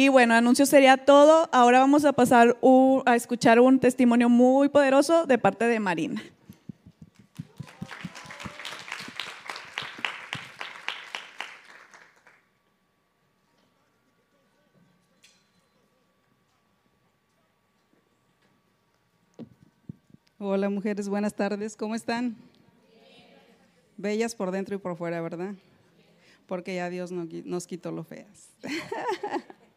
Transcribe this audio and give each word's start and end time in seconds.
Y 0.00 0.10
bueno, 0.10 0.34
anuncio 0.34 0.64
sería 0.64 0.96
todo. 0.96 1.48
Ahora 1.50 1.80
vamos 1.80 2.04
a 2.04 2.12
pasar 2.12 2.56
a 3.04 3.16
escuchar 3.16 3.58
un 3.58 3.80
testimonio 3.80 4.28
muy 4.28 4.68
poderoso 4.68 5.26
de 5.26 5.38
parte 5.38 5.64
de 5.64 5.80
Marina. 5.80 6.22
Hola 20.38 20.70
mujeres, 20.70 21.08
buenas 21.08 21.34
tardes, 21.34 21.74
¿cómo 21.74 21.96
están? 21.96 22.36
Bellas 23.96 24.36
por 24.36 24.52
dentro 24.52 24.76
y 24.76 24.78
por 24.78 24.96
fuera, 24.96 25.20
¿verdad? 25.20 25.56
Porque 26.46 26.76
ya 26.76 26.88
Dios 26.88 27.10
nos 27.10 27.66
quitó 27.66 27.90
lo 27.90 28.04
feas. 28.04 28.50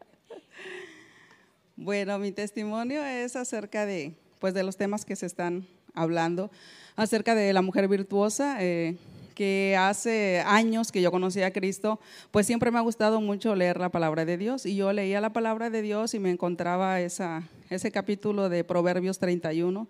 bueno, 1.76 2.18
mi 2.18 2.32
testimonio 2.32 3.04
es 3.04 3.36
acerca 3.36 3.86
de, 3.86 4.14
pues, 4.38 4.54
de 4.54 4.62
los 4.62 4.76
temas 4.76 5.04
que 5.04 5.16
se 5.16 5.26
están 5.26 5.66
hablando, 5.94 6.50
acerca 6.96 7.34
de 7.34 7.52
la 7.52 7.62
mujer 7.62 7.88
virtuosa. 7.88 8.56
Eh, 8.60 8.96
que 9.32 9.76
hace 9.78 10.42
años 10.46 10.92
que 10.92 11.02
yo 11.02 11.10
conocí 11.10 11.42
a 11.42 11.52
Cristo, 11.52 12.00
pues 12.30 12.46
siempre 12.46 12.70
me 12.70 12.78
ha 12.78 12.82
gustado 12.82 13.20
mucho 13.20 13.54
leer 13.56 13.78
la 13.78 13.90
palabra 13.90 14.24
de 14.24 14.36
Dios. 14.36 14.66
Y 14.66 14.76
yo 14.76 14.92
leía 14.92 15.20
la 15.20 15.32
palabra 15.32 15.70
de 15.70 15.82
Dios 15.82 16.14
y 16.14 16.18
me 16.18 16.30
encontraba 16.30 17.00
esa, 17.00 17.48
ese 17.70 17.90
capítulo 17.90 18.48
de 18.48 18.64
Proverbios 18.64 19.18
31, 19.18 19.88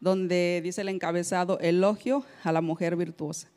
donde 0.00 0.60
dice 0.62 0.82
el 0.82 0.88
encabezado, 0.88 1.58
elogio 1.60 2.24
a 2.44 2.52
la 2.52 2.60
mujer 2.60 2.96
virtuosa. 2.96 3.48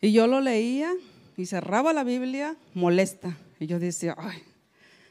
Y 0.00 0.12
yo 0.12 0.26
lo 0.26 0.40
leía 0.40 0.92
y 1.36 1.46
cerraba 1.46 1.92
la 1.92 2.04
Biblia 2.04 2.56
molesta. 2.74 3.36
Y 3.58 3.66
yo 3.66 3.78
decía, 3.78 4.14
ay, 4.18 4.42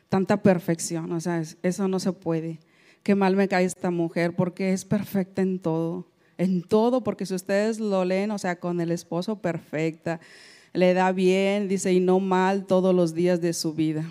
tanta 0.10 0.42
perfección, 0.42 1.12
o 1.12 1.22
sea, 1.22 1.42
eso 1.64 1.88
no 1.88 2.00
se 2.00 2.12
puede. 2.12 2.60
Qué 3.04 3.16
mal 3.16 3.36
me 3.36 3.48
cae 3.48 3.66
esta 3.66 3.92
mujer 3.92 4.36
porque 4.36 4.74
es 4.74 4.84
perfecta 4.84 5.42
en 5.42 5.60
todo, 5.60 6.08
en 6.38 6.64
todo, 6.64 7.02
porque 7.02 7.26
si 7.26 7.36
ustedes 7.36 7.80
lo 7.80 8.04
leen, 8.04 8.32
o 8.32 8.38
sea, 8.38 8.60
con 8.60 8.82
el 8.82 8.92
esposo 8.92 9.40
perfecta, 9.40 10.20
le 10.74 10.94
da 10.94 11.12
bien, 11.12 11.68
dice, 11.68 11.94
y 11.94 12.00
no 12.00 12.20
mal 12.20 12.66
todos 12.66 12.94
los 12.94 13.14
días 13.14 13.40
de 13.40 13.54
su 13.54 13.74
vida. 13.74 14.10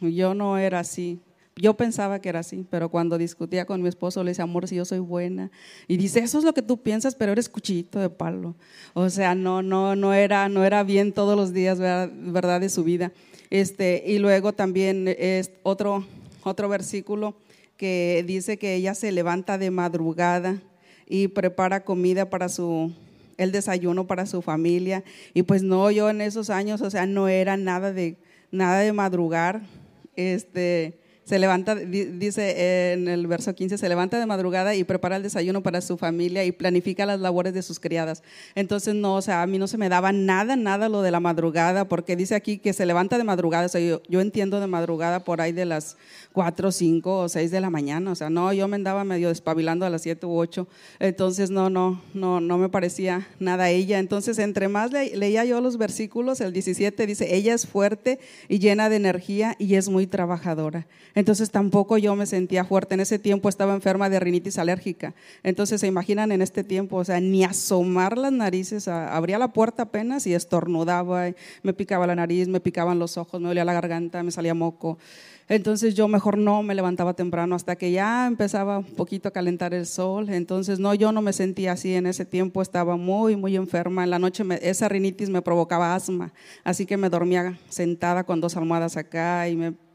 Yo 0.00 0.34
no 0.34 0.58
era 0.58 0.80
así. 0.80 1.20
Yo 1.58 1.74
pensaba 1.74 2.20
que 2.20 2.28
era 2.28 2.40
así, 2.40 2.66
pero 2.68 2.90
cuando 2.90 3.16
discutía 3.16 3.64
con 3.64 3.80
mi 3.80 3.88
esposo 3.88 4.22
le 4.22 4.32
decía, 4.32 4.44
amor, 4.44 4.68
si 4.68 4.76
yo 4.76 4.84
soy 4.84 4.98
buena. 4.98 5.50
Y 5.88 5.96
dice, 5.96 6.20
eso 6.20 6.38
es 6.38 6.44
lo 6.44 6.52
que 6.52 6.60
tú 6.60 6.82
piensas, 6.82 7.14
pero 7.14 7.32
eres 7.32 7.48
cuchillito 7.48 7.98
de 7.98 8.10
palo. 8.10 8.54
O 8.92 9.08
sea, 9.08 9.34
no, 9.34 9.62
no, 9.62 9.96
no 9.96 10.12
era, 10.12 10.50
no 10.50 10.64
era 10.64 10.82
bien 10.82 11.12
todos 11.12 11.34
los 11.34 11.54
días, 11.54 11.78
¿verdad? 11.78 12.60
De 12.60 12.68
su 12.68 12.84
vida. 12.84 13.10
Este, 13.50 14.02
y 14.06 14.18
luego 14.18 14.52
también 14.52 15.08
es 15.18 15.50
otro, 15.62 16.06
otro 16.42 16.68
versículo 16.68 17.34
que 17.76 18.24
dice 18.26 18.56
que 18.58 18.74
ella 18.74 18.94
se 18.94 19.12
levanta 19.12 19.58
de 19.58 19.70
madrugada 19.70 20.60
y 21.06 21.28
prepara 21.28 21.84
comida 21.84 22.30
para 22.30 22.48
su, 22.48 22.92
el 23.36 23.52
desayuno 23.52 24.06
para 24.06 24.26
su 24.26 24.42
familia. 24.42 25.04
Y 25.34 25.42
pues 25.42 25.62
no, 25.62 25.90
yo 25.90 26.10
en 26.10 26.20
esos 26.20 26.50
años, 26.50 26.80
o 26.80 26.90
sea, 26.90 27.06
no 27.06 27.28
era 27.28 27.56
nada 27.56 27.92
de, 27.92 28.16
nada 28.50 28.80
de 28.80 28.92
madrugar. 28.92 29.62
Este, 30.16 30.98
se 31.26 31.40
levanta, 31.40 31.74
dice 31.74 32.92
en 32.92 33.08
el 33.08 33.26
verso 33.26 33.52
15, 33.52 33.78
se 33.78 33.88
levanta 33.88 34.20
de 34.20 34.26
madrugada 34.26 34.76
y 34.76 34.84
prepara 34.84 35.16
el 35.16 35.24
desayuno 35.24 35.60
para 35.60 35.80
su 35.80 35.96
familia 35.96 36.44
y 36.44 36.52
planifica 36.52 37.04
las 37.04 37.18
labores 37.18 37.52
de 37.52 37.62
sus 37.62 37.80
criadas. 37.80 38.22
Entonces, 38.54 38.94
no, 38.94 39.16
o 39.16 39.22
sea, 39.22 39.42
a 39.42 39.46
mí 39.48 39.58
no 39.58 39.66
se 39.66 39.76
me 39.76 39.88
daba 39.88 40.12
nada, 40.12 40.54
nada 40.54 40.88
lo 40.88 41.02
de 41.02 41.10
la 41.10 41.18
madrugada, 41.18 41.88
porque 41.88 42.14
dice 42.14 42.36
aquí 42.36 42.58
que 42.58 42.72
se 42.72 42.86
levanta 42.86 43.18
de 43.18 43.24
madrugada, 43.24 43.66
o 43.66 43.68
sea, 43.68 43.80
yo, 43.80 44.20
entiendo 44.20 44.60
de 44.60 44.68
madrugada 44.68 45.24
por 45.24 45.40
ahí 45.40 45.50
de 45.50 45.64
las 45.64 45.96
4, 46.32 46.70
5 46.70 47.18
o 47.18 47.28
6 47.28 47.50
de 47.50 47.60
la 47.60 47.70
mañana, 47.70 48.12
o 48.12 48.14
sea, 48.14 48.30
no, 48.30 48.52
yo 48.52 48.68
me 48.68 48.76
andaba 48.76 49.02
medio 49.02 49.28
despabilando 49.28 49.84
a 49.84 49.90
las 49.90 50.02
7 50.02 50.26
u 50.26 50.38
8, 50.38 50.68
entonces 51.00 51.50
no, 51.50 51.70
no, 51.70 52.00
no, 52.14 52.40
no 52.40 52.56
me 52.56 52.68
parecía 52.68 53.26
nada 53.40 53.68
ella. 53.68 53.98
Entonces, 53.98 54.38
entre 54.38 54.68
más 54.68 54.92
leía 54.92 55.44
yo 55.44 55.60
los 55.60 55.76
versículos, 55.76 56.40
el 56.40 56.52
17 56.52 57.04
dice, 57.04 57.34
ella 57.34 57.52
es 57.52 57.66
fuerte 57.66 58.20
y 58.48 58.60
llena 58.60 58.88
de 58.88 58.94
energía 58.94 59.56
y 59.58 59.74
es 59.74 59.88
muy 59.88 60.06
trabajadora. 60.06 60.86
Entonces 61.16 61.50
tampoco 61.50 61.96
yo 61.96 62.14
me 62.14 62.26
sentía 62.26 62.66
fuerte. 62.66 62.94
En 62.94 63.00
ese 63.00 63.18
tiempo 63.18 63.48
estaba 63.48 63.72
enferma 63.72 64.10
de 64.10 64.20
rinitis 64.20 64.58
alérgica. 64.58 65.14
Entonces 65.42 65.80
se 65.80 65.86
imaginan 65.86 66.30
en 66.30 66.42
este 66.42 66.62
tiempo, 66.62 66.96
o 66.96 67.04
sea, 67.04 67.20
ni 67.20 67.42
asomar 67.42 68.18
las 68.18 68.32
narices, 68.32 68.86
abría 68.86 69.38
la 69.38 69.48
puerta 69.48 69.84
apenas 69.84 70.26
y 70.26 70.34
estornudaba, 70.34 71.32
me 71.62 71.72
picaba 71.72 72.06
la 72.06 72.14
nariz, 72.14 72.48
me 72.48 72.60
picaban 72.60 72.98
los 72.98 73.16
ojos, 73.16 73.40
me 73.40 73.48
dolía 73.48 73.64
la 73.64 73.72
garganta, 73.72 74.22
me 74.22 74.30
salía 74.30 74.52
moco. 74.52 74.98
Entonces 75.48 75.94
yo 75.94 76.06
mejor 76.06 76.36
no 76.36 76.62
me 76.62 76.74
levantaba 76.74 77.14
temprano 77.14 77.54
hasta 77.54 77.76
que 77.76 77.92
ya 77.92 78.26
empezaba 78.26 78.78
un 78.78 78.84
poquito 78.84 79.28
a 79.28 79.32
calentar 79.32 79.72
el 79.72 79.86
sol. 79.86 80.28
Entonces 80.28 80.78
no, 80.78 80.92
yo 80.92 81.12
no 81.12 81.22
me 81.22 81.32
sentía 81.32 81.72
así 81.72 81.94
en 81.94 82.06
ese 82.06 82.26
tiempo, 82.26 82.60
estaba 82.60 82.96
muy, 82.96 83.36
muy 83.36 83.56
enferma. 83.56 84.04
En 84.04 84.10
la 84.10 84.18
noche 84.18 84.44
esa 84.60 84.86
rinitis 84.90 85.30
me 85.30 85.40
provocaba 85.40 85.94
asma, 85.94 86.34
así 86.62 86.84
que 86.84 86.98
me 86.98 87.08
dormía 87.08 87.58
sentada 87.70 88.24
con 88.24 88.42
dos 88.42 88.54
almohadas 88.54 88.98
acá 88.98 89.48
y 89.48 89.56
me 89.56 89.85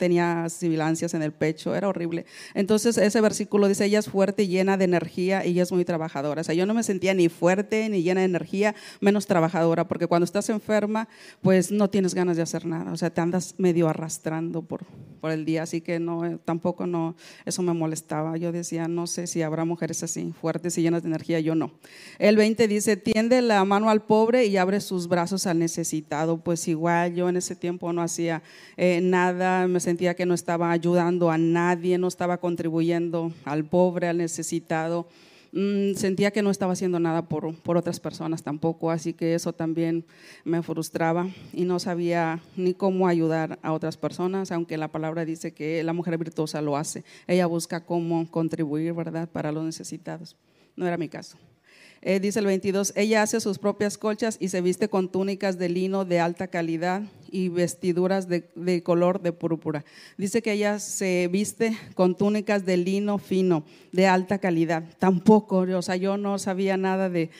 tenía 0.00 0.48
sibilancias 0.48 1.12
en 1.14 1.22
el 1.22 1.30
pecho, 1.30 1.76
era 1.76 1.86
horrible. 1.86 2.24
Entonces 2.54 2.96
ese 2.96 3.20
versículo 3.20 3.68
dice, 3.68 3.84
ella 3.84 3.98
es 3.98 4.08
fuerte 4.08 4.44
y 4.44 4.48
llena 4.48 4.78
de 4.78 4.86
energía 4.86 5.44
y 5.44 5.50
ella 5.50 5.62
es 5.62 5.70
muy 5.70 5.84
trabajadora. 5.84 6.40
O 6.40 6.44
sea, 6.44 6.54
yo 6.54 6.64
no 6.64 6.72
me 6.74 6.82
sentía 6.82 7.12
ni 7.12 7.28
fuerte 7.28 7.88
ni 7.90 8.02
llena 8.02 8.20
de 8.20 8.26
energía, 8.26 8.74
menos 9.00 9.26
trabajadora, 9.26 9.86
porque 9.86 10.06
cuando 10.06 10.24
estás 10.24 10.48
enferma, 10.48 11.06
pues 11.42 11.70
no 11.70 11.90
tienes 11.90 12.14
ganas 12.14 12.36
de 12.36 12.42
hacer 12.42 12.64
nada, 12.64 12.90
o 12.92 12.96
sea, 12.96 13.10
te 13.10 13.20
andas 13.20 13.54
medio 13.58 13.88
arrastrando 13.88 14.62
por, 14.62 14.86
por 15.20 15.30
el 15.32 15.44
día, 15.44 15.64
así 15.64 15.82
que 15.82 16.00
no, 16.00 16.38
tampoco 16.46 16.86
no, 16.86 17.14
eso 17.44 17.62
me 17.62 17.74
molestaba. 17.74 18.38
Yo 18.38 18.52
decía, 18.52 18.88
no 18.88 19.06
sé 19.06 19.26
si 19.26 19.42
habrá 19.42 19.66
mujeres 19.66 20.02
así, 20.02 20.32
fuertes 20.40 20.78
y 20.78 20.82
llenas 20.82 21.02
de 21.02 21.08
energía, 21.08 21.40
yo 21.40 21.54
no. 21.54 21.72
El 22.18 22.36
20 22.36 22.66
dice, 22.68 22.96
tiende 22.96 23.42
la 23.42 23.62
mano 23.66 23.90
al 23.90 24.02
pobre 24.02 24.46
y 24.46 24.56
abre 24.56 24.80
sus 24.80 25.08
brazos 25.08 25.46
al 25.46 25.58
necesitado. 25.58 26.38
Pues 26.38 26.66
igual 26.68 27.14
yo 27.14 27.28
en 27.28 27.36
ese 27.36 27.54
tiempo 27.54 27.92
no 27.92 28.00
hacía 28.00 28.42
eh, 28.76 29.00
nada, 29.02 29.66
me 29.66 29.78
sentía 29.78 29.89
que 29.96 30.26
no 30.26 30.34
estaba 30.34 30.70
ayudando 30.70 31.30
a 31.30 31.38
nadie, 31.38 31.98
no 31.98 32.08
estaba 32.08 32.38
contribuyendo 32.38 33.32
al 33.44 33.64
pobre, 33.64 34.08
al 34.08 34.18
necesitado. 34.18 35.06
Mm, 35.52 35.94
sentía 35.94 36.30
que 36.30 36.42
no 36.42 36.50
estaba 36.50 36.74
haciendo 36.74 37.00
nada 37.00 37.22
por, 37.22 37.54
por, 37.56 37.76
otras 37.76 37.98
personas 37.98 38.44
tampoco, 38.44 38.92
así 38.92 39.14
que 39.14 39.34
eso 39.34 39.52
también 39.52 40.04
me 40.44 40.62
frustraba 40.62 41.28
y 41.52 41.64
no 41.64 41.80
sabía 41.80 42.40
ni 42.56 42.72
cómo 42.72 43.08
ayudar 43.08 43.58
a 43.62 43.72
otras 43.72 43.96
personas, 43.96 44.52
aunque 44.52 44.78
la 44.78 44.88
palabra 44.88 45.24
dice 45.24 45.52
que 45.52 45.82
la 45.82 45.92
mujer 45.92 46.16
virtuosa 46.18 46.62
lo 46.62 46.76
hace. 46.76 47.02
Ella 47.26 47.46
busca 47.46 47.84
cómo 47.84 48.30
contribuir, 48.30 48.92
¿verdad?, 48.92 49.28
para 49.28 49.50
los 49.50 49.64
necesitados. 49.64 50.36
No 50.76 50.86
era 50.86 50.96
mi 50.96 51.08
caso. 51.08 51.36
Eh, 52.02 52.20
dice 52.20 52.38
el 52.38 52.46
22, 52.46 52.94
ella 52.96 53.22
hace 53.22 53.40
sus 53.40 53.58
propias 53.58 53.98
colchas 53.98 54.38
y 54.40 54.48
se 54.48 54.62
viste 54.62 54.88
con 54.88 55.10
túnicas 55.10 55.58
de 55.58 55.68
lino 55.68 56.04
de 56.04 56.20
alta 56.20 56.46
calidad 56.46 57.02
y 57.30 57.48
vestiduras 57.48 58.28
de, 58.28 58.82
color 58.82 59.20
de 59.20 59.32
púrpura. 59.32 59.84
Dice 60.16 60.42
que 60.42 60.52
ella 60.52 60.78
se 60.78 61.28
viste 61.28 61.76
con 61.94 62.16
túnicas 62.16 62.64
de 62.64 62.76
lino 62.76 63.18
fino, 63.18 63.64
de 63.92 64.06
alta 64.06 64.38
calidad. 64.38 64.84
Tampoco, 64.98 65.58
o 65.58 65.82
sea, 65.82 65.96
yo 65.96 66.16
no 66.16 66.38
sabía 66.38 66.76
nada 66.76 67.08
de, 67.08 67.30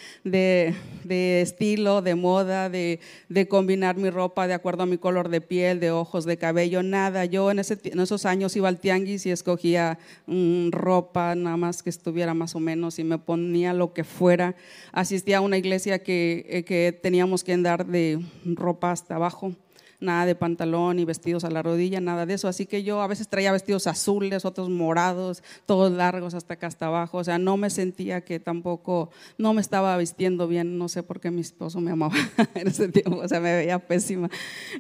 estilo, 1.43 2.03
de 2.03 2.15
moda, 2.15 2.69
de, 2.69 3.01
combinar 3.49 3.97
mi 3.97 4.11
ropa 4.11 4.47
de 4.47 4.55
acuerdo 4.55 4.85
a 4.85 4.87
mi 4.87 4.99
color 4.99 5.29
de 5.29 5.41
piel, 5.41 5.81
de 5.81 5.91
ojos, 5.91 6.25
de 6.25 6.37
cabello, 6.37 6.83
nada. 6.83 7.25
Yo 7.25 7.51
en 7.51 7.59
esos 7.59 8.27
años 8.27 8.57
iba 8.57 8.69
al 8.69 8.81
tianguis 8.81 9.27
y 9.27 9.31
escogía 9.31 9.99
mm, 10.27 10.71
ropa 10.71 11.35
nada 11.35 11.57
más 11.57 11.83
que 11.83 11.91
estuviera 11.91 12.35
más 12.35 12.55
o 12.55 12.61
menos 12.61 12.99
y 12.99 13.05
me 13.05 13.19
ponía 13.19 13.73
lo 13.73 13.93
que 13.93 14.05
fuera. 14.05 14.55
Asistía 14.93 15.39
a 15.39 15.41
una 15.41 15.59
iglesia 15.59 16.03
que, 16.03 16.47
eh, 16.49 16.65
que 16.65 16.99
teníamos 17.01 17.45
que 17.45 17.53
andar 17.53 17.87
de 17.87 18.21
ropa 18.45 18.93
hasta 18.93 19.17
abajo 19.17 19.55
nada 20.01 20.27
de 20.27 20.35
pantalón 20.35 20.99
y 20.99 21.05
vestidos 21.05 21.45
a 21.45 21.51
la 21.51 21.63
rodilla, 21.63 22.01
nada 22.01 22.27
de 22.27 22.35
eso. 22.35 22.49
Así 22.49 22.67
que 22.67 22.83
yo 22.83 23.01
a 23.03 23.07
veces 23.07 23.29
traía 23.29 23.53
vestidos 23.53 23.87
azules, 23.87 24.45
otros 24.45 24.69
morados, 24.71 25.43
todos 25.67 25.93
largos 25.93 26.35
hasta 26.35 26.55
acá 26.55 26.67
hasta 26.67 26.87
abajo. 26.87 27.19
O 27.19 27.25
sea, 27.25 27.39
no 27.39 27.57
me 27.57 27.71
sentía 27.71 28.23
que 28.23 28.41
tampoco, 28.41 29.11
no 29.39 29.55
me 29.55 29.61
estaba 29.61 29.97
vistiendo 29.97 30.49
bien. 30.49 30.79
No 30.79 30.89
sé 30.89 31.03
por 31.03 31.21
qué 31.21 31.31
mi 31.31 31.41
esposo 31.41 31.81
me 31.81 31.91
amaba 31.91 32.15
en 32.55 32.69
ese 32.69 32.89
tiempo, 32.89 33.19
o 33.19 33.29
sea, 33.29 33.41
me 33.41 33.55
veía 33.55 33.79
pésima. 33.79 34.31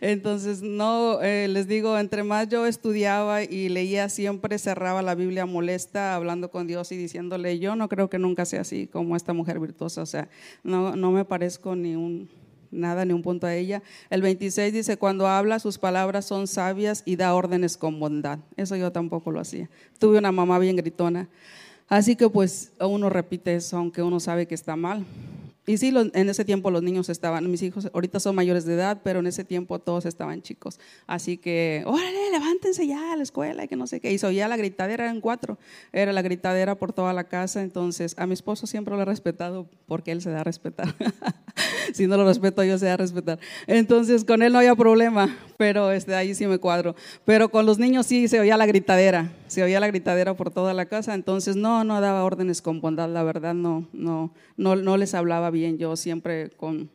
Entonces, 0.00 0.62
no, 0.62 1.20
eh, 1.23 1.49
les 1.49 1.69
digo, 1.69 1.99
entre 1.99 2.23
más 2.23 2.49
yo 2.49 2.66
estudiaba 2.66 3.43
y 3.43 3.69
leía, 3.69 4.08
siempre 4.08 4.58
cerraba 4.58 5.02
la 5.02 5.14
Biblia 5.14 5.46
molesta, 5.46 6.14
hablando 6.14 6.50
con 6.50 6.66
Dios 6.66 6.93
y 6.93 6.96
diciéndole, 6.96 7.58
yo 7.58 7.76
no 7.76 7.88
creo 7.88 8.08
que 8.08 8.19
nunca 8.19 8.44
sea 8.44 8.62
así 8.62 8.87
como 8.87 9.16
esta 9.16 9.32
mujer 9.32 9.61
virtuosa. 9.61 10.02
O 10.02 10.06
sea, 10.06 10.28
no, 10.62 10.96
no 10.96 11.11
me 11.11 11.25
parezco 11.25 11.76
ni 11.76 11.94
un 11.96 12.28
nada 12.70 13.05
ni 13.05 13.12
un 13.12 13.22
punto 13.22 13.46
a 13.46 13.55
ella. 13.55 13.82
El 14.11 14.22
26 14.22 14.72
dice, 14.72 14.96
cuando 14.96 15.26
habla 15.26 15.58
sus 15.58 15.78
palabras 15.78 16.25
son 16.25 16.46
sabias 16.46 17.02
y 17.05 17.17
da 17.17 17.34
órdenes 17.34 17.76
con 17.76 17.99
bondad. 18.00 18.38
Eso 18.56 18.76
yo 18.76 18.93
tampoco 18.93 19.31
lo 19.31 19.40
hacía. 19.40 19.69
Tuve 19.99 20.19
una 20.19 20.32
mamá 20.32 20.58
bien 20.58 20.76
gritona. 20.76 21.28
Así 21.88 22.14
que 22.14 22.28
pues 22.28 22.72
uno 22.81 23.11
repite 23.11 23.55
eso, 23.55 23.76
aunque 23.76 24.02
uno 24.02 24.20
sabe 24.20 24.46
que 24.46 24.55
está 24.55 24.76
mal. 24.76 25.05
Y 25.67 25.77
sí, 25.77 25.93
en 25.95 26.29
ese 26.29 26.45
tiempo 26.45 26.71
los 26.71 26.83
niños 26.83 27.09
estaban, 27.11 27.49
mis 27.51 27.62
hijos 27.62 27.89
ahorita 27.93 28.19
son 28.19 28.35
mayores 28.35 28.65
de 28.65 28.75
edad, 28.75 29.01
pero 29.05 29.21
en 29.21 29.27
ese 29.27 29.45
tiempo 29.45 29.79
todos 29.79 30.07
estaban 30.07 30.43
chicos. 30.43 30.81
Así 31.07 31.37
que, 31.37 31.83
órale, 31.87 32.31
levántense 32.33 32.87
ya 32.87 33.12
a 33.12 33.17
la 33.17 33.23
escuela 33.23 33.65
y 33.65 33.69
que 33.69 33.77
no 33.77 33.87
sé 33.87 34.01
qué. 34.01 34.12
Y 34.12 34.19
ya 34.19 34.49
la 34.49 34.57
gritadera, 34.57 35.05
eran 35.05 35.21
cuatro, 35.21 35.59
era 35.93 36.12
la 36.12 36.23
gritadera 36.23 36.77
por 36.77 36.93
toda 36.93 37.12
la 37.12 37.25
casa. 37.25 37.62
Entonces, 37.62 38.15
a 38.19 38.27
mi 38.27 38.33
esposo 38.33 38.67
siempre 38.67 38.97
lo 38.97 39.03
he 39.03 39.05
respetado 39.05 39.69
porque 39.87 40.12
él 40.12 40.23
se 40.23 40.31
da 40.31 40.41
a 40.41 40.45
respetar. 40.45 40.95
si 41.93 42.07
no 42.07 42.17
lo 42.17 42.25
respeto, 42.25 42.65
yo 42.65 42.79
se 42.79 42.87
da 42.87 42.95
a 42.95 42.97
respetar. 42.97 43.39
Entonces, 43.67 44.25
con 44.25 44.43
él 44.43 44.53
no 44.53 44.59
había 44.59 44.75
problema, 44.75 45.37
pero 45.59 45.93
este, 45.93 46.15
ahí 46.15 46.35
sí 46.35 46.47
me 46.47 46.59
cuadro. 46.59 46.97
Pero 47.25 47.51
con 47.51 47.67
los 47.67 47.79
niños 47.79 48.07
sí 48.07 48.29
se 48.29 48.41
oía 48.41 48.57
la 48.57 48.67
gritadera, 48.67 49.31
se 49.47 49.62
oía 49.62 49.79
la 49.79 49.89
gritadera 49.89 50.35
por 50.35 50.51
toda 50.51 50.73
la 50.73 50.87
casa. 50.87 51.15
Entonces, 51.15 51.55
no, 51.55 51.85
no 51.85 52.01
daba 52.01 52.25
órdenes 52.25 52.62
con 52.62 52.81
bondad, 52.81 53.11
la 53.11 53.23
verdad, 53.23 53.55
no, 53.55 53.87
no, 53.93 54.33
no, 54.57 54.77
no 54.77 54.97
les 54.97 55.15
hablaba 55.15 55.50
bien 55.50 55.79
yo 55.79 55.97
siempre 55.97 56.50
con, 56.50 56.91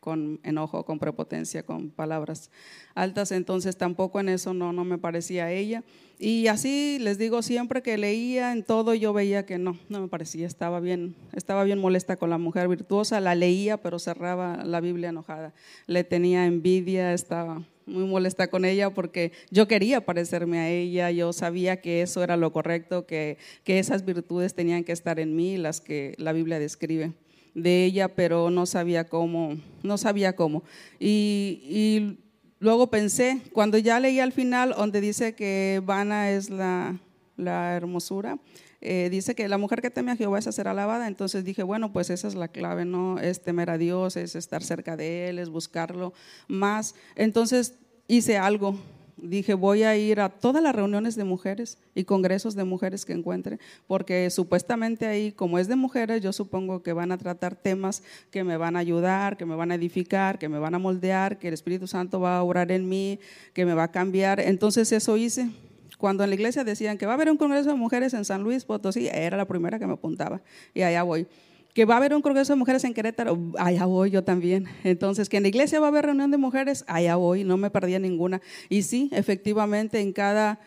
con 0.00 0.40
enojo, 0.42 0.84
con 0.84 0.98
prepotencia, 0.98 1.62
con 1.62 1.90
palabras 1.90 2.50
altas, 2.94 3.32
entonces 3.32 3.76
tampoco 3.76 4.18
en 4.18 4.30
eso 4.30 4.54
no, 4.54 4.72
no 4.72 4.84
me 4.84 4.98
parecía 4.98 5.52
ella. 5.52 5.84
Y 6.18 6.48
así 6.48 6.98
les 7.00 7.16
digo, 7.16 7.40
siempre 7.42 7.82
que 7.82 7.96
leía 7.96 8.52
en 8.52 8.62
todo 8.62 8.94
yo 8.94 9.12
veía 9.12 9.46
que 9.46 9.58
no, 9.58 9.78
no 9.88 10.00
me 10.00 10.08
parecía, 10.08 10.46
estaba 10.46 10.80
bien, 10.80 11.14
estaba 11.34 11.64
bien 11.64 11.78
molesta 11.78 12.16
con 12.16 12.30
la 12.30 12.38
mujer 12.38 12.68
virtuosa, 12.68 13.20
la 13.20 13.34
leía 13.34 13.78
pero 13.78 13.98
cerraba 13.98 14.64
la 14.64 14.80
Biblia 14.80 15.10
enojada, 15.10 15.54
le 15.86 16.04
tenía 16.04 16.46
envidia, 16.46 17.14
estaba 17.14 17.62
muy 17.86 18.04
molesta 18.04 18.48
con 18.48 18.64
ella 18.64 18.90
porque 18.90 19.32
yo 19.50 19.66
quería 19.66 20.04
parecerme 20.04 20.58
a 20.58 20.70
ella, 20.70 21.10
yo 21.10 21.32
sabía 21.32 21.80
que 21.80 22.02
eso 22.02 22.22
era 22.22 22.36
lo 22.36 22.52
correcto, 22.52 23.06
que, 23.06 23.38
que 23.64 23.78
esas 23.78 24.04
virtudes 24.04 24.54
tenían 24.54 24.84
que 24.84 24.92
estar 24.92 25.20
en 25.20 25.34
mí, 25.34 25.56
las 25.56 25.80
que 25.80 26.14
la 26.18 26.32
Biblia 26.32 26.58
describe 26.58 27.12
de 27.54 27.84
ella, 27.84 28.08
pero 28.08 28.50
no 28.50 28.66
sabía 28.66 29.08
cómo, 29.08 29.56
no 29.82 29.98
sabía 29.98 30.36
cómo. 30.36 30.62
Y, 30.98 32.18
luego 32.58 32.90
pensé, 32.90 33.40
cuando 33.52 33.78
ya 33.78 34.00
leí 34.00 34.20
al 34.20 34.32
final, 34.32 34.74
donde 34.76 35.00
dice 35.00 35.34
que 35.34 35.80
vana 35.84 36.30
es 36.30 36.50
la, 36.50 36.98
hermosura, 37.38 38.38
eh, 38.82 39.08
dice 39.10 39.34
que 39.34 39.48
la 39.48 39.58
mujer 39.58 39.82
que 39.82 39.90
teme 39.90 40.12
a 40.12 40.16
Jehová 40.16 40.38
es 40.38 40.46
a 40.46 40.52
ser 40.52 40.68
alabada, 40.68 41.06
entonces 41.06 41.44
dije, 41.44 41.62
bueno, 41.62 41.92
pues 41.92 42.10
esa 42.10 42.28
es 42.28 42.34
la 42.34 42.48
clave, 42.48 42.84
¿no? 42.84 43.18
Es 43.18 43.42
temer 43.42 43.70
a 43.70 43.78
Dios, 43.78 44.16
es 44.16 44.36
estar 44.36 44.62
cerca 44.62 44.96
de 44.96 45.28
Él, 45.28 45.38
es 45.38 45.48
buscarlo 45.50 46.12
más. 46.48 46.94
Entonces 47.14 47.74
hice 48.08 48.38
algo, 48.38 48.78
dije, 49.22 49.54
voy 49.54 49.82
a 49.82 49.96
ir 49.96 50.20
a 50.20 50.28
todas 50.28 50.62
las 50.62 50.74
reuniones 50.74 51.16
de 51.16 51.24
mujeres 51.24 51.78
y 51.94 52.04
congresos 52.04 52.54
de 52.54 52.64
mujeres 52.64 53.04
que 53.04 53.12
encuentre, 53.12 53.58
porque 53.86 54.30
supuestamente 54.30 55.06
ahí, 55.06 55.32
como 55.32 55.58
es 55.58 55.68
de 55.68 55.76
mujeres, 55.76 56.22
yo 56.22 56.32
supongo 56.32 56.82
que 56.82 56.92
van 56.92 57.12
a 57.12 57.18
tratar 57.18 57.56
temas 57.56 58.02
que 58.30 58.44
me 58.44 58.56
van 58.56 58.76
a 58.76 58.80
ayudar, 58.80 59.36
que 59.36 59.46
me 59.46 59.56
van 59.56 59.72
a 59.72 59.74
edificar, 59.74 60.38
que 60.38 60.48
me 60.48 60.58
van 60.58 60.74
a 60.74 60.78
moldear, 60.78 61.38
que 61.38 61.48
el 61.48 61.54
Espíritu 61.54 61.86
Santo 61.86 62.20
va 62.20 62.38
a 62.38 62.42
orar 62.42 62.72
en 62.72 62.88
mí, 62.88 63.18
que 63.52 63.64
me 63.64 63.74
va 63.74 63.84
a 63.84 63.90
cambiar. 63.90 64.40
Entonces 64.40 64.92
eso 64.92 65.16
hice. 65.16 65.50
Cuando 65.98 66.24
en 66.24 66.30
la 66.30 66.34
iglesia 66.34 66.64
decían 66.64 66.96
que 66.96 67.04
va 67.04 67.12
a 67.12 67.14
haber 67.16 67.30
un 67.30 67.36
congreso 67.36 67.68
de 67.68 67.76
mujeres 67.76 68.14
en 68.14 68.24
San 68.24 68.42
Luis 68.42 68.64
Potosí, 68.64 69.08
era 69.08 69.36
la 69.36 69.44
primera 69.44 69.78
que 69.78 69.86
me 69.86 69.92
apuntaba 69.92 70.40
y 70.72 70.82
allá 70.82 71.02
voy 71.02 71.26
que 71.74 71.84
va 71.84 71.94
a 71.94 71.96
haber 71.98 72.14
un 72.14 72.22
congreso 72.22 72.52
de 72.52 72.58
mujeres 72.58 72.84
en 72.84 72.94
Querétaro, 72.94 73.38
allá 73.58 73.84
voy 73.86 74.10
yo 74.10 74.24
también. 74.24 74.66
Entonces, 74.84 75.28
que 75.28 75.36
en 75.36 75.44
la 75.44 75.48
iglesia 75.48 75.80
va 75.80 75.86
a 75.86 75.90
haber 75.90 76.06
reunión 76.06 76.30
de 76.30 76.38
mujeres, 76.38 76.84
allá 76.86 77.16
voy, 77.16 77.44
no 77.44 77.56
me 77.56 77.70
perdía 77.70 77.98
ninguna. 77.98 78.40
Y 78.68 78.82
sí, 78.82 79.08
efectivamente, 79.12 80.00
en 80.00 80.12
cada 80.12 80.60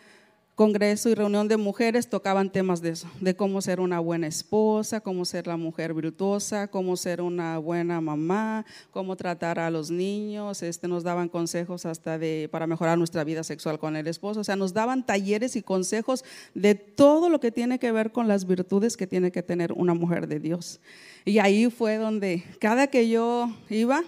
congreso 0.54 1.08
y 1.08 1.14
reunión 1.14 1.48
de 1.48 1.56
mujeres 1.56 2.08
tocaban 2.08 2.50
temas 2.50 2.80
de 2.80 2.90
eso, 2.90 3.08
de 3.20 3.34
cómo 3.34 3.60
ser 3.60 3.80
una 3.80 3.98
buena 3.98 4.28
esposa, 4.28 5.00
cómo 5.00 5.24
ser 5.24 5.46
la 5.46 5.56
mujer 5.56 5.94
virtuosa, 5.94 6.68
cómo 6.68 6.96
ser 6.96 7.20
una 7.20 7.58
buena 7.58 8.00
mamá, 8.00 8.64
cómo 8.92 9.16
tratar 9.16 9.58
a 9.58 9.70
los 9.70 9.90
niños, 9.90 10.62
este, 10.62 10.86
nos 10.86 11.02
daban 11.02 11.28
consejos 11.28 11.86
hasta 11.86 12.18
de, 12.18 12.48
para 12.52 12.66
mejorar 12.68 12.96
nuestra 12.98 13.24
vida 13.24 13.42
sexual 13.42 13.78
con 13.80 13.96
el 13.96 14.06
esposo, 14.06 14.40
o 14.40 14.44
sea, 14.44 14.54
nos 14.54 14.72
daban 14.72 15.04
talleres 15.04 15.56
y 15.56 15.62
consejos 15.62 16.24
de 16.54 16.76
todo 16.76 17.28
lo 17.28 17.40
que 17.40 17.50
tiene 17.50 17.80
que 17.80 17.90
ver 17.90 18.12
con 18.12 18.28
las 18.28 18.46
virtudes 18.46 18.96
que 18.96 19.08
tiene 19.08 19.32
que 19.32 19.42
tener 19.42 19.72
una 19.72 19.94
mujer 19.94 20.28
de 20.28 20.38
Dios. 20.38 20.80
Y 21.24 21.38
ahí 21.38 21.70
fue 21.70 21.96
donde 21.96 22.44
cada 22.60 22.86
que 22.86 23.08
yo 23.08 23.50
iba, 23.70 24.02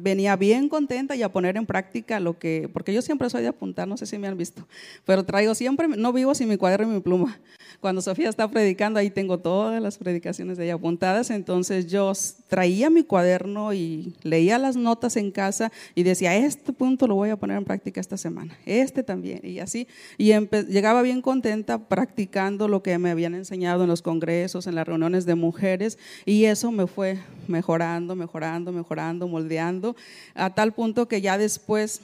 venía 0.00 0.36
bien 0.36 0.68
contenta 0.68 1.14
y 1.16 1.22
a 1.22 1.30
poner 1.30 1.56
en 1.56 1.66
práctica 1.66 2.20
lo 2.20 2.38
que, 2.38 2.68
porque 2.72 2.94
yo 2.94 3.02
siempre 3.02 3.28
soy 3.30 3.42
de 3.42 3.48
apuntar, 3.48 3.86
no 3.86 3.96
sé 3.96 4.06
si 4.06 4.18
me 4.18 4.28
han 4.28 4.38
visto, 4.38 4.66
pero 5.04 5.24
traigo 5.24 5.54
siempre, 5.54 5.88
no 5.88 6.12
vivo 6.12 6.34
sin 6.34 6.48
mi 6.48 6.56
cuaderno 6.56 6.90
y 6.90 6.94
mi 6.96 7.00
pluma. 7.00 7.38
Cuando 7.82 8.00
Sofía 8.00 8.28
está 8.28 8.48
predicando, 8.48 9.00
ahí 9.00 9.10
tengo 9.10 9.40
todas 9.40 9.82
las 9.82 9.98
predicaciones 9.98 10.56
de 10.56 10.66
ella 10.66 10.74
apuntadas, 10.74 11.30
entonces 11.30 11.88
yo 11.88 12.12
traía 12.46 12.90
mi 12.90 13.02
cuaderno 13.02 13.72
y 13.72 14.14
leía 14.22 14.56
las 14.56 14.76
notas 14.76 15.16
en 15.16 15.32
casa 15.32 15.72
y 15.96 16.04
decía, 16.04 16.36
este 16.36 16.72
punto 16.72 17.08
lo 17.08 17.16
voy 17.16 17.30
a 17.30 17.36
poner 17.36 17.58
en 17.58 17.64
práctica 17.64 18.00
esta 18.00 18.16
semana, 18.16 18.56
este 18.66 19.02
también, 19.02 19.40
y 19.42 19.58
así, 19.58 19.88
y 20.16 20.32
llegaba 20.68 21.02
bien 21.02 21.22
contenta 21.22 21.88
practicando 21.88 22.68
lo 22.68 22.84
que 22.84 22.96
me 22.98 23.10
habían 23.10 23.34
enseñado 23.34 23.82
en 23.82 23.88
los 23.88 24.00
congresos, 24.00 24.68
en 24.68 24.76
las 24.76 24.86
reuniones 24.86 25.26
de 25.26 25.34
mujeres, 25.34 25.98
y 26.24 26.44
eso 26.44 26.70
me 26.70 26.86
fue 26.86 27.18
mejorando, 27.48 28.14
mejorando, 28.14 28.70
mejorando, 28.70 29.26
moldeando, 29.26 29.96
a 30.36 30.54
tal 30.54 30.72
punto 30.72 31.08
que 31.08 31.20
ya 31.20 31.36
después 31.36 32.00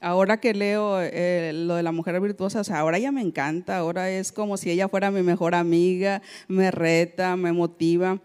ahora 0.00 0.38
que 0.38 0.54
leo 0.54 1.00
eh, 1.00 1.52
lo 1.54 1.74
de 1.74 1.82
la 1.82 1.92
mujer 1.92 2.20
virtuosa, 2.20 2.62
ahora 2.78 2.98
ya 2.98 3.12
me 3.12 3.22
encanta, 3.22 3.78
ahora 3.78 4.10
es 4.10 4.32
como 4.32 4.56
si 4.56 4.70
ella 4.70 4.88
fuera 4.88 5.10
mi 5.10 5.22
mejor 5.22 5.54
amiga, 5.54 6.22
me 6.48 6.70
reta, 6.70 7.36
me 7.36 7.52
motiva 7.52 8.20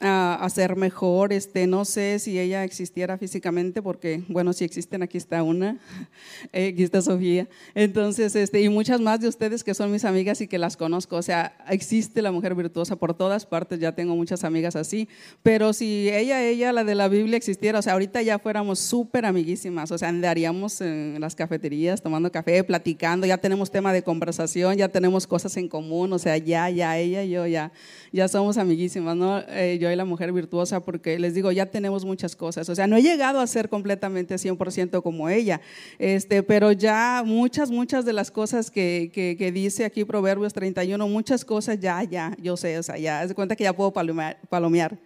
a, 0.00 0.46
ser 0.50 0.76
mejor. 0.76 1.32
Este, 1.32 1.66
no 1.66 1.84
sé 1.84 2.18
si 2.18 2.38
ella 2.38 2.64
existiera 2.64 3.18
físicamente, 3.18 3.82
porque, 3.82 4.22
bueno, 4.28 4.52
si 4.52 4.64
existen, 4.64 5.02
aquí 5.02 5.18
está 5.18 5.42
una, 5.42 5.78
eh, 6.52 6.68
aquí 6.68 6.82
está 6.82 7.02
Sofía. 7.02 7.48
Entonces, 7.74 8.34
este, 8.36 8.60
y 8.60 8.68
muchas 8.68 9.00
más 9.00 9.20
de 9.20 9.28
ustedes 9.28 9.64
que 9.64 9.74
son 9.74 9.90
mis 9.90 10.04
amigas 10.04 10.40
y 10.40 10.48
que 10.48 10.58
las 10.58 10.76
conozco. 10.76 11.16
O 11.16 11.22
sea, 11.22 11.56
existe 11.68 12.22
la 12.22 12.32
mujer 12.32 12.54
virtuosa 12.54 12.96
por 12.96 13.14
todas 13.14 13.46
partes, 13.46 13.80
ya 13.80 13.92
tengo 13.92 14.14
muchas 14.16 14.44
amigas 14.44 14.76
así. 14.76 15.08
Pero 15.42 15.72
si 15.72 16.08
ella, 16.10 16.42
ella, 16.42 16.72
la 16.72 16.84
de 16.84 16.94
la 16.94 17.08
Biblia 17.08 17.36
existiera, 17.36 17.78
o 17.78 17.82
sea, 17.82 17.94
ahorita 17.94 18.22
ya 18.22 18.38
fuéramos 18.38 18.78
súper 18.78 19.24
amiguísimas, 19.24 19.90
o 19.90 19.98
sea, 19.98 20.08
andaríamos 20.08 20.80
en 20.80 21.20
las 21.20 21.34
cafeterías 21.34 22.02
tomando 22.02 22.30
café, 22.30 22.62
platicando, 22.64 23.26
ya 23.26 23.38
tenemos 23.38 23.70
tema 23.70 23.92
de 23.92 24.02
conversación, 24.02 24.76
ya 24.76 24.88
tenemos 24.88 25.26
cosas 25.26 25.56
en 25.56 25.68
común, 25.68 26.12
o 26.12 26.18
sea, 26.18 26.36
ya, 26.36 26.68
ya, 26.70 26.98
ella 26.98 27.22
y 27.22 27.30
yo 27.30 27.46
ya, 27.46 27.72
ya 28.12 28.28
somos 28.28 28.58
amiguísimas, 28.58 29.16
¿no? 29.16 29.38
Eh, 29.48 29.78
yo 29.80 29.85
y 29.90 29.96
la 29.96 30.04
mujer 30.04 30.32
virtuosa 30.32 30.80
porque 30.80 31.18
les 31.18 31.34
digo, 31.34 31.52
ya 31.52 31.66
tenemos 31.66 32.04
muchas 32.04 32.36
cosas. 32.36 32.68
O 32.68 32.74
sea, 32.74 32.86
no 32.86 32.96
he 32.96 33.02
llegado 33.02 33.40
a 33.40 33.46
ser 33.46 33.68
completamente 33.68 34.36
100% 34.36 35.02
como 35.02 35.28
ella, 35.28 35.60
este, 35.98 36.42
pero 36.42 36.72
ya 36.72 37.22
muchas, 37.24 37.70
muchas 37.70 38.04
de 38.04 38.12
las 38.12 38.30
cosas 38.30 38.70
que, 38.70 39.10
que, 39.12 39.52
dice 39.52 39.84
aquí 39.84 40.04
Proverbios 40.04 40.52
31, 40.52 41.08
muchas 41.08 41.44
cosas 41.44 41.78
ya, 41.80 42.02
ya, 42.02 42.36
yo 42.40 42.56
sé, 42.56 42.78
o 42.78 42.82
sea, 42.82 42.98
ya, 42.98 43.22
es 43.22 43.28
de 43.30 43.34
cuenta 43.34 43.56
que 43.56 43.64
ya 43.64 43.74
puedo 43.74 43.92
palomear. 43.92 44.38
palomear. 44.48 44.98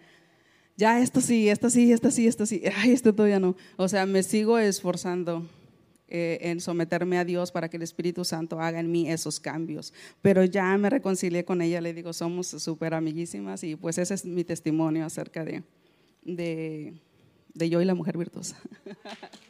Ya 0.77 0.99
esto 0.99 1.21
sí, 1.21 1.49
esto 1.49 1.69
sí, 1.69 1.91
esto 1.91 2.09
sí, 2.09 2.27
esto 2.27 2.45
sí, 2.45 2.63
ay, 2.75 2.91
esto 2.91 3.13
todavía 3.13 3.39
no. 3.39 3.55
O 3.77 3.87
sea, 3.87 4.05
me 4.05 4.23
sigo 4.23 4.57
esforzando 4.57 5.47
eh, 6.13 6.39
en 6.41 6.59
someterme 6.59 7.17
a 7.17 7.23
Dios 7.23 7.53
para 7.53 7.69
que 7.69 7.77
el 7.77 7.83
Espíritu 7.83 8.25
Santo 8.25 8.59
haga 8.59 8.81
en 8.81 8.91
mí 8.91 9.09
esos 9.09 9.39
cambios. 9.39 9.93
Pero 10.21 10.43
ya 10.43 10.77
me 10.77 10.89
reconcilié 10.89 11.45
con 11.45 11.61
ella, 11.61 11.79
le 11.79 11.93
digo, 11.93 12.11
somos 12.11 12.47
súper 12.47 12.93
amiguísimas 12.93 13.63
y 13.63 13.77
pues 13.77 13.97
ese 13.97 14.13
es 14.13 14.25
mi 14.25 14.43
testimonio 14.43 15.05
acerca 15.05 15.45
de, 15.45 15.63
de, 16.23 16.99
de 17.53 17.69
yo 17.69 17.81
y 17.81 17.85
la 17.85 17.95
mujer 17.95 18.17
virtuosa. 18.17 18.57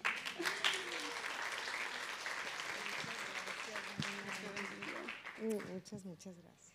Muchas, 5.74 6.06
muchas 6.06 6.36
gracias. 6.38 6.72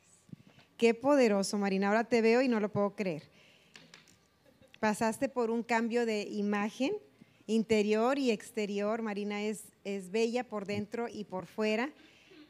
Qué 0.76 0.92
poderoso, 0.92 1.56
Marina. 1.56 1.86
Ahora 1.86 2.02
te 2.02 2.20
veo 2.20 2.42
y 2.42 2.48
no 2.48 2.58
lo 2.58 2.72
puedo 2.72 2.96
creer. 2.96 3.22
Pasaste 4.80 5.28
por 5.28 5.50
un 5.52 5.62
cambio 5.62 6.04
de 6.04 6.22
imagen 6.22 6.92
interior 7.46 8.18
y 8.18 8.30
exterior. 8.30 9.02
Marina 9.02 9.42
es, 9.42 9.64
es 9.84 10.10
bella 10.10 10.44
por 10.44 10.66
dentro 10.66 11.08
y 11.08 11.24
por 11.24 11.46
fuera 11.46 11.92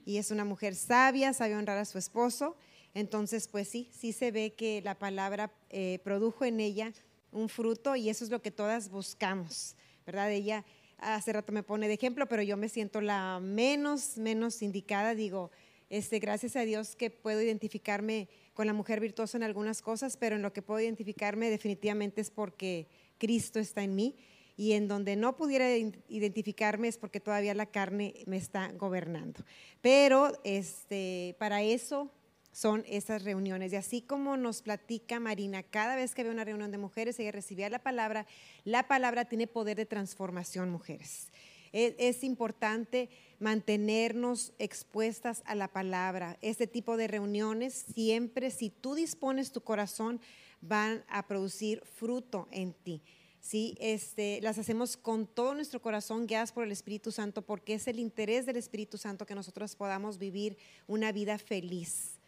y 0.06 0.18
es 0.18 0.30
una 0.30 0.44
mujer 0.44 0.74
sabia, 0.76 1.32
sabe 1.34 1.56
honrar 1.56 1.76
a 1.78 1.84
su 1.84 1.98
esposo. 1.98 2.56
Entonces, 2.94 3.48
pues 3.48 3.68
sí, 3.68 3.90
sí 3.92 4.12
se 4.12 4.30
ve 4.30 4.54
que 4.54 4.80
la 4.82 4.94
palabra 4.94 5.52
eh, 5.68 5.98
produjo 6.04 6.44
en 6.44 6.60
ella 6.60 6.92
un 7.32 7.48
fruto 7.50 7.96
y 7.96 8.08
eso 8.08 8.24
es 8.24 8.30
lo 8.30 8.40
que 8.40 8.50
todas 8.50 8.88
buscamos, 8.88 9.74
¿verdad? 10.06 10.30
Ella 10.30 10.64
hace 10.98 11.32
rato 11.32 11.52
me 11.52 11.64
pone 11.64 11.88
de 11.88 11.94
ejemplo, 11.94 12.26
pero 12.26 12.40
yo 12.40 12.56
me 12.56 12.68
siento 12.68 13.00
la 13.00 13.40
menos, 13.42 14.16
menos 14.16 14.62
indicada. 14.62 15.14
Digo, 15.14 15.50
este, 15.90 16.20
gracias 16.20 16.56
a 16.56 16.60
Dios 16.60 16.96
que 16.96 17.10
puedo 17.10 17.42
identificarme 17.42 18.28
con 18.54 18.66
la 18.66 18.72
mujer 18.72 19.00
virtuosa 19.00 19.36
en 19.36 19.42
algunas 19.42 19.82
cosas, 19.82 20.16
pero 20.16 20.36
en 20.36 20.42
lo 20.42 20.52
que 20.52 20.62
puedo 20.62 20.80
identificarme 20.80 21.50
definitivamente 21.50 22.20
es 22.20 22.30
porque 22.30 22.86
Cristo 23.18 23.58
está 23.58 23.82
en 23.82 23.94
mí 23.96 24.14
y 24.56 24.72
en 24.72 24.88
donde 24.88 25.16
no 25.16 25.36
pudiera 25.36 25.76
identificarme 25.76 26.88
es 26.88 26.96
porque 26.96 27.20
todavía 27.20 27.54
la 27.54 27.66
carne 27.66 28.14
me 28.26 28.38
está 28.38 28.72
gobernando. 28.72 29.44
Pero 29.82 30.32
este, 30.44 31.36
para 31.38 31.62
eso 31.62 32.10
son 32.52 32.84
esas 32.88 33.22
reuniones. 33.22 33.72
Y 33.74 33.76
así 33.76 34.00
como 34.00 34.38
nos 34.38 34.62
platica 34.62 35.20
Marina, 35.20 35.62
cada 35.62 35.94
vez 35.94 36.14
que 36.14 36.22
había 36.22 36.32
una 36.32 36.44
reunión 36.44 36.70
de 36.70 36.78
mujeres, 36.78 37.20
ella 37.20 37.32
recibía 37.32 37.68
la 37.68 37.82
palabra, 37.82 38.26
la 38.64 38.88
palabra 38.88 39.26
tiene 39.26 39.46
poder 39.46 39.76
de 39.76 39.84
transformación, 39.84 40.70
mujeres. 40.70 41.28
Es, 41.72 41.94
es, 41.98 42.24
importante 42.24 43.10
mantenernos 43.40 44.54
expuestas 44.58 45.42
a 45.44 45.54
la 45.54 45.68
palabra. 45.68 46.38
Este 46.40 46.66
tipo 46.66 46.96
de 46.96 47.08
reuniones 47.08 47.74
siempre, 47.92 48.50
si 48.50 48.70
tú 48.70 48.94
dispones 48.94 49.52
tu 49.52 49.60
corazón, 49.60 50.18
van 50.62 51.04
a 51.08 51.26
producir 51.26 51.82
fruto 51.84 52.48
en 52.50 52.72
ti. 52.72 53.02
¿Sí? 53.46 53.76
Este, 53.78 54.40
las 54.42 54.58
hacemos 54.58 54.96
con 54.96 55.26
todo 55.26 55.54
nuestro 55.54 55.80
corazón, 55.80 56.26
guiadas 56.26 56.50
por 56.50 56.64
el 56.64 56.72
Espíritu 56.72 57.12
Santo, 57.12 57.42
porque 57.42 57.74
es 57.74 57.86
el 57.86 58.00
interés 58.00 58.44
del 58.44 58.56
Espíritu 58.56 58.98
Santo 58.98 59.24
que 59.24 59.34
nosotros 59.34 59.76
podamos 59.76 60.18
vivir 60.18 60.58
una 60.88 61.12
vida 61.12 61.38
feliz. 61.38 62.18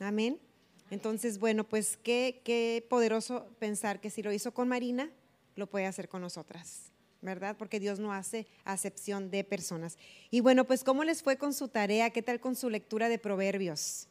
Amén. 0.00 0.40
Entonces, 0.90 1.38
bueno, 1.38 1.64
pues 1.64 1.98
qué, 1.98 2.40
qué 2.44 2.84
poderoso 2.88 3.46
pensar 3.58 4.00
que 4.00 4.10
si 4.10 4.22
lo 4.22 4.32
hizo 4.32 4.54
con 4.54 4.68
Marina, 4.68 5.10
lo 5.54 5.66
puede 5.66 5.86
hacer 5.86 6.08
con 6.08 6.22
nosotras, 6.22 6.92
¿verdad? 7.20 7.56
Porque 7.58 7.78
Dios 7.78 7.98
no 7.98 8.12
hace 8.12 8.46
acepción 8.64 9.30
de 9.30 9.44
personas. 9.44 9.98
Y 10.30 10.40
bueno, 10.40 10.64
pues 10.64 10.82
¿cómo 10.82 11.04
les 11.04 11.22
fue 11.22 11.36
con 11.36 11.52
su 11.52 11.68
tarea? 11.68 12.10
¿Qué 12.10 12.22
tal 12.22 12.40
con 12.40 12.56
su 12.56 12.70
lectura 12.70 13.08
de 13.08 13.18
Proverbios? 13.18 14.08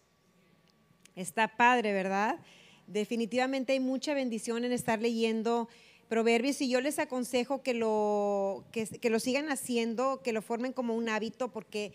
Está 1.15 1.47
padre, 1.47 1.93
¿verdad? 1.93 2.39
Definitivamente 2.87 3.73
hay 3.73 3.79
mucha 3.79 4.13
bendición 4.13 4.65
en 4.65 4.71
estar 4.71 5.01
leyendo 5.01 5.69
Proverbios 6.13 6.61
y 6.61 6.69
yo 6.69 6.79
les 6.79 6.99
aconsejo 6.99 7.63
que 7.63 7.73
lo, 7.73 8.65
que, 8.71 9.09
lo 9.09 9.19
sigan 9.19 9.49
haciendo, 9.49 10.21
que 10.21 10.31
lo 10.31 10.43
formen 10.43 10.71
como 10.71 10.93
un 10.93 11.09
hábito, 11.09 11.51
porque 11.51 11.91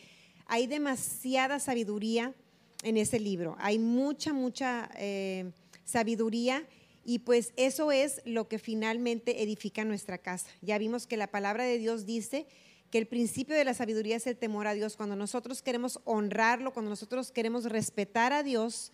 hay 0.46 0.66
demasiada 0.66 1.60
sabiduría 1.60 2.34
en 2.82 2.96
ese 2.96 3.20
libro. 3.20 3.54
Hay 3.60 3.78
mucha, 3.78 4.32
mucha 4.32 4.90
eh, 4.96 5.52
sabiduría 5.84 6.66
y 7.04 7.20
pues 7.20 7.52
eso 7.54 7.92
es 7.92 8.20
lo 8.24 8.48
que 8.48 8.58
finalmente 8.58 9.40
edifica 9.44 9.84
nuestra 9.84 10.18
casa. 10.18 10.48
Ya 10.62 10.78
vimos 10.78 11.06
que 11.06 11.16
la 11.16 11.28
palabra 11.28 11.62
de 11.62 11.78
Dios 11.78 12.04
dice 12.04 12.48
que 12.90 12.98
el 12.98 13.06
principio 13.06 13.54
de 13.54 13.64
la 13.64 13.72
sabiduría 13.72 14.16
es 14.16 14.26
el 14.26 14.36
temor 14.36 14.66
a 14.66 14.74
Dios. 14.74 14.96
Cuando 14.96 15.14
nosotros 15.14 15.62
queremos 15.62 16.00
honrarlo, 16.04 16.72
cuando 16.72 16.90
nosotros 16.90 17.30
queremos 17.30 17.66
respetar 17.66 18.32
a 18.32 18.42
Dios, 18.42 18.90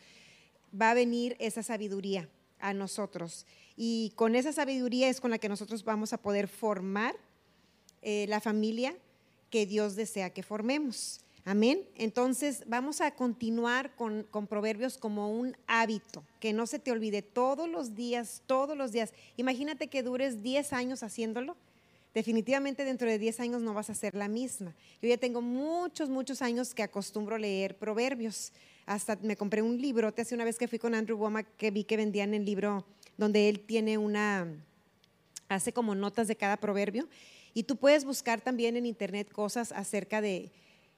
va 0.78 0.90
a 0.90 0.94
venir 0.94 1.34
esa 1.38 1.62
sabiduría 1.62 2.28
a 2.58 2.74
nosotros. 2.74 3.46
Y 3.76 4.12
con 4.16 4.34
esa 4.34 4.52
sabiduría 4.52 5.08
es 5.08 5.20
con 5.20 5.30
la 5.30 5.38
que 5.38 5.48
nosotros 5.48 5.84
vamos 5.84 6.12
a 6.12 6.18
poder 6.18 6.48
formar 6.48 7.16
eh, 8.02 8.26
la 8.28 8.40
familia 8.40 8.94
que 9.50 9.66
Dios 9.66 9.96
desea 9.96 10.30
que 10.30 10.42
formemos. 10.42 11.20
Amén. 11.46 11.82
Entonces 11.96 12.64
vamos 12.66 13.02
a 13.02 13.10
continuar 13.10 13.94
con, 13.96 14.26
proverbios 14.48 14.96
como 14.96 15.30
un 15.30 15.56
hábito, 15.66 16.24
que 16.40 16.54
no 16.54 16.66
se 16.66 16.78
te 16.78 16.90
olvide 16.90 17.20
todos 17.20 17.68
los 17.68 17.94
días, 17.94 18.42
todos 18.46 18.76
los 18.76 18.92
días. 18.92 19.12
Imagínate 19.36 19.88
que 19.88 20.02
dures 20.02 20.42
10 20.42 20.72
años 20.72 21.02
haciéndolo. 21.02 21.56
Definitivamente 22.14 22.84
dentro 22.84 23.08
de 23.08 23.18
10 23.18 23.40
años 23.40 23.60
no 23.62 23.74
vas 23.74 23.90
a 23.90 23.94
ser 23.94 24.14
la 24.14 24.28
misma. 24.28 24.74
Yo 25.02 25.08
ya 25.08 25.18
tengo 25.18 25.42
muchos, 25.42 26.08
muchos 26.08 26.40
años 26.40 26.72
que 26.72 26.82
acostumbro 26.82 27.36
leer 27.36 27.76
proverbios. 27.76 28.52
Hasta 28.86 29.16
me 29.16 29.36
compré 29.36 29.60
un 29.60 29.80
libro, 29.80 30.14
hace 30.16 30.34
una 30.34 30.44
vez 30.44 30.56
que 30.56 30.68
fui 30.68 30.78
con 30.78 30.94
Andrew 30.94 31.18
Womack 31.18 31.56
que 31.56 31.70
vi 31.70 31.84
que 31.84 31.96
vendían 31.96 32.32
el 32.32 32.44
libro 32.44 32.86
donde 33.16 33.48
él 33.48 33.60
tiene 33.60 33.98
una, 33.98 34.46
hace 35.48 35.72
como 35.72 35.94
notas 35.94 36.28
de 36.28 36.36
cada 36.36 36.56
proverbio. 36.56 37.08
Y 37.52 37.64
tú 37.64 37.76
puedes 37.76 38.04
buscar 38.04 38.40
también 38.40 38.76
en 38.76 38.86
internet 38.86 39.30
cosas 39.30 39.70
acerca 39.72 40.20
de, 40.20 40.50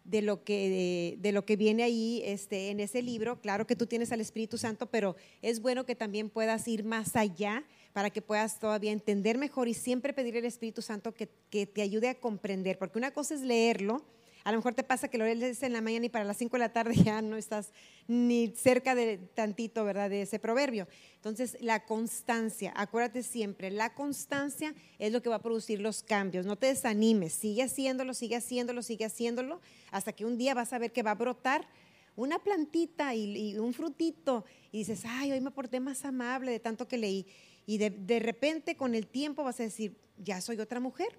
de 0.07 0.23
lo 0.23 0.45
que, 0.45 1.19
de, 1.21 1.33
lo 1.33 1.45
que 1.45 1.57
viene 1.57 1.83
ahí 1.83 2.23
este, 2.25 2.71
en 2.71 2.81
ese 2.81 3.03
libro. 3.03 3.41
Claro 3.41 3.67
que 3.67 3.77
tú 3.77 3.87
tienes 3.87 4.13
al 4.13 4.21
Espíritu 4.21 4.57
Santo, 4.57 4.87
pero 4.87 5.17
es 5.43 5.61
bueno 5.61 5.85
que 5.85 5.95
también 5.95 6.31
puedas 6.31 6.67
ir 6.69 6.85
más 6.85 7.17
allá 7.17 7.65
para 7.93 8.11
que 8.11 8.23
puedas 8.23 8.59
todavía 8.59 8.93
entender 8.93 9.37
mejor 9.37 9.69
y 9.69 9.75
siempre 9.75 10.13
pedir 10.13 10.37
al 10.37 10.45
Espíritu 10.45 10.81
Santo 10.81 11.13
que, 11.13 11.29
que 11.51 11.67
te 11.67 11.83
ayude 11.83 12.09
a 12.09 12.15
comprender, 12.15 12.79
porque 12.79 12.99
una 12.99 13.11
cosa 13.11 13.35
es 13.35 13.41
leerlo 13.41 14.05
a 14.47 14.53
lo 14.53 14.59
mejor 14.59 14.75
te 14.75 14.85
pasa 14.85 15.09
que 15.09 15.19
lo 15.19 15.25
lees 15.25 15.61
en 15.65 15.73
la 15.73 15.81
mañana 15.81 16.07
y 16.07 16.09
para 16.09 16.25
las 16.25 16.37
5 16.37 16.55
de 16.55 16.61
la 16.61 16.73
tarde 16.73 16.95
ya 17.05 17.21
no 17.21 17.37
estás 17.37 17.73
ni 18.07 18.55
cerca 18.55 18.95
de 18.95 19.19
tantito, 19.19 19.85
¿verdad? 19.85 20.09
De 20.09 20.23
ese 20.23 20.39
proverbio. 20.39 20.87
Entonces, 21.17 21.57
la 21.61 21.85
constancia, 21.85 22.73
acuérdate 22.77 23.25
siempre, 23.25 23.73
la 23.73 23.93
constancia 23.93 24.73
es 25.01 25.13
lo 25.13 25.21
que 25.21 25.31
va 25.31 25.35
a 25.35 25.43
producir 25.43 25.81
los 25.81 26.05
cambios. 26.05 26.47
No 26.47 26.55
te 26.55 26.69
desanimes, 26.69 27.33
sigue 27.33 27.65
haciéndolo, 27.65 28.15
sigue 28.15 28.37
haciéndolo, 28.37 28.85
sigue 28.85 29.07
haciéndolo, 29.07 29.61
hasta 29.91 30.13
que 30.13 30.25
un 30.25 30.39
día 30.39 30.55
vas 30.55 30.73
a 30.73 30.79
ver 30.79 30.93
que 30.93 31.03
va 31.03 31.11
a 31.11 31.17
brotar 31.17 31.67
una 32.15 32.39
plantita 32.39 33.17
y, 33.17 33.59
un 33.59 33.75
frutito 33.75 34.45
y 34.71 34.79
dices, 34.79 35.03
ay, 35.07 35.33
hoy 35.33 35.41
me 35.41 35.51
porté 35.51 35.81
más 35.81 36.05
amable 36.05 36.53
de 36.53 36.61
tanto 36.61 36.87
que 36.87 36.99
leí. 36.99 37.27
Y 37.67 37.79
de, 37.79 37.91
de 37.91 38.21
repente 38.21 38.77
con 38.77 38.95
el 38.95 39.09
tiempo 39.09 39.43
vas 39.43 39.59
a 39.59 39.65
decir, 39.65 39.97
ya 40.19 40.41
soy 40.41 40.61
otra 40.61 40.79
mujer, 40.79 41.19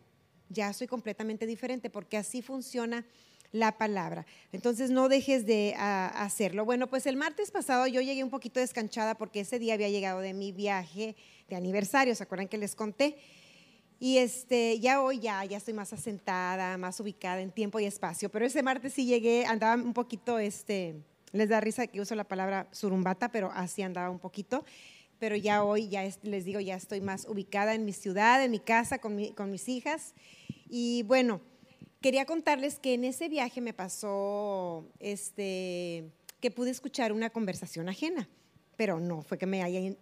ya 0.49 0.73
soy 0.73 0.87
completamente 0.87 1.45
diferente, 1.45 1.89
porque 1.89 2.17
así 2.17 2.41
funciona 2.41 3.05
la 3.51 3.77
palabra. 3.77 4.25
Entonces 4.51 4.89
no 4.89 5.09
dejes 5.09 5.45
de 5.45 5.73
hacerlo. 5.77 6.65
Bueno, 6.65 6.87
pues 6.87 7.05
el 7.05 7.15
martes 7.15 7.51
pasado 7.51 7.87
yo 7.87 8.01
llegué 8.01 8.23
un 8.23 8.29
poquito 8.29 8.59
descanchada 8.59 9.15
porque 9.15 9.41
ese 9.41 9.59
día 9.59 9.73
había 9.73 9.89
llegado 9.89 10.19
de 10.19 10.33
mi 10.33 10.51
viaje 10.51 11.15
de 11.47 11.55
aniversario, 11.55 12.13
¿se 12.15 12.23
acuerdan 12.23 12.47
que 12.47 12.57
les 12.57 12.75
conté? 12.75 13.17
Y 13.99 14.17
este, 14.17 14.79
ya 14.79 15.01
hoy 15.01 15.19
ya, 15.19 15.43
ya 15.45 15.57
estoy 15.57 15.73
más 15.73 15.91
asentada, 15.91 16.77
más 16.77 16.99
ubicada 16.99 17.41
en 17.41 17.51
tiempo 17.51 17.79
y 17.79 17.85
espacio, 17.85 18.29
pero 18.29 18.45
ese 18.45 18.61
martes 18.61 18.93
sí 18.93 19.05
llegué, 19.05 19.45
andaba 19.45 19.81
un 19.81 19.93
poquito, 19.93 20.37
este, 20.37 21.01
les 21.31 21.49
da 21.49 21.59
risa 21.59 21.87
que 21.87 21.99
uso 21.99 22.13
la 22.13 22.23
palabra 22.23 22.67
surumbata, 22.71 23.29
pero 23.31 23.51
así 23.55 23.81
andaba 23.81 24.11
un 24.11 24.19
poquito 24.19 24.63
pero 25.19 25.35
ya 25.35 25.63
hoy, 25.63 25.89
ya 25.89 26.09
les 26.23 26.45
digo, 26.45 26.59
ya 26.59 26.75
estoy 26.75 27.01
más 27.01 27.25
ubicada 27.25 27.73
en 27.73 27.85
mi 27.85 27.93
ciudad, 27.93 28.43
en 28.43 28.51
mi 28.51 28.59
casa, 28.59 28.99
con, 28.99 29.23
con 29.33 29.51
mis 29.51 29.67
hijas. 29.69 30.13
Y 30.69 31.03
bueno, 31.03 31.41
quería 32.01 32.25
contarles 32.25 32.79
que 32.79 32.93
en 32.93 33.03
ese 33.03 33.29
viaje 33.29 33.61
me 33.61 33.73
pasó 33.73 34.87
este, 34.99 36.11
que 36.39 36.51
pude 36.51 36.69
escuchar 36.69 37.11
una 37.11 37.29
conversación 37.29 37.89
ajena, 37.89 38.29
pero 38.75 38.99
no 38.99 39.21
fue 39.21 39.37
que 39.37 39.45
me 39.45 39.63
haya 39.63 39.95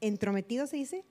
entrometido, 0.00 0.66
se 0.66 0.76
dice, 0.76 1.04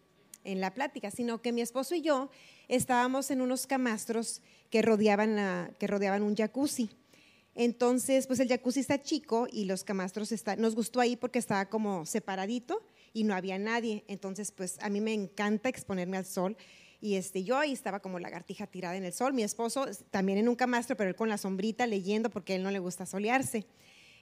en 0.44 0.62
la 0.62 0.74
plática, 0.74 1.12
sino 1.12 1.42
que 1.42 1.52
mi 1.52 1.62
esposo 1.62 1.96
y 1.96 2.02
yo 2.02 2.30
estábamos 2.68 3.32
en 3.32 3.42
unos 3.42 3.68
camastros 3.68 4.42
que 4.70 4.82
rodeaban, 4.82 5.76
que 5.78 5.88
rodeaban 5.88 6.24
un 6.24 6.36
jacuzzi. 6.36 6.90
Entonces, 7.54 8.28
pues 8.28 8.40
el 8.40 8.48
jacuzzi 8.48 8.80
está 8.80 9.02
chico 9.02 9.48
y 9.52 9.66
los 9.66 9.84
camastros 9.84 10.32
está, 10.32 10.56
nos 10.56 10.76
gustó 10.76 11.00
ahí 11.00 11.16
porque 11.16 11.40
estaba 11.40 11.70
como 11.70 12.06
separadito 12.06 12.84
y 13.14 13.24
no 13.24 13.36
había 13.36 13.58
nadie. 13.58 14.04
Entonces, 14.08 14.52
pues 14.52 14.78
a 14.82 14.90
mí 14.90 15.02
me 15.02 15.14
encanta 15.14 15.70
exponerme 15.70 16.18
al 16.18 16.26
sol. 16.26 16.58
Y 17.00 17.16
este, 17.16 17.44
yo 17.44 17.58
ahí 17.58 17.74
estaba 17.74 18.00
como 18.00 18.20
lagartija 18.20 18.68
tirada 18.68 18.96
en 18.96 19.06
el 19.06 19.14
sol. 19.14 19.34
Mi 19.34 19.44
esposo 19.44 19.86
también 20.10 20.38
en 20.38 20.50
un 20.50 20.56
camastro, 20.56 20.98
pero 20.98 21.10
él 21.10 21.16
con 21.16 21.30
la 21.30 21.38
sombrita 21.38 21.86
leyendo 21.86 22.30
porque 22.30 22.56
él 22.56 22.64
no 22.64 22.72
le 22.72 22.80
gusta 22.80 23.06
solearse. 23.06 23.68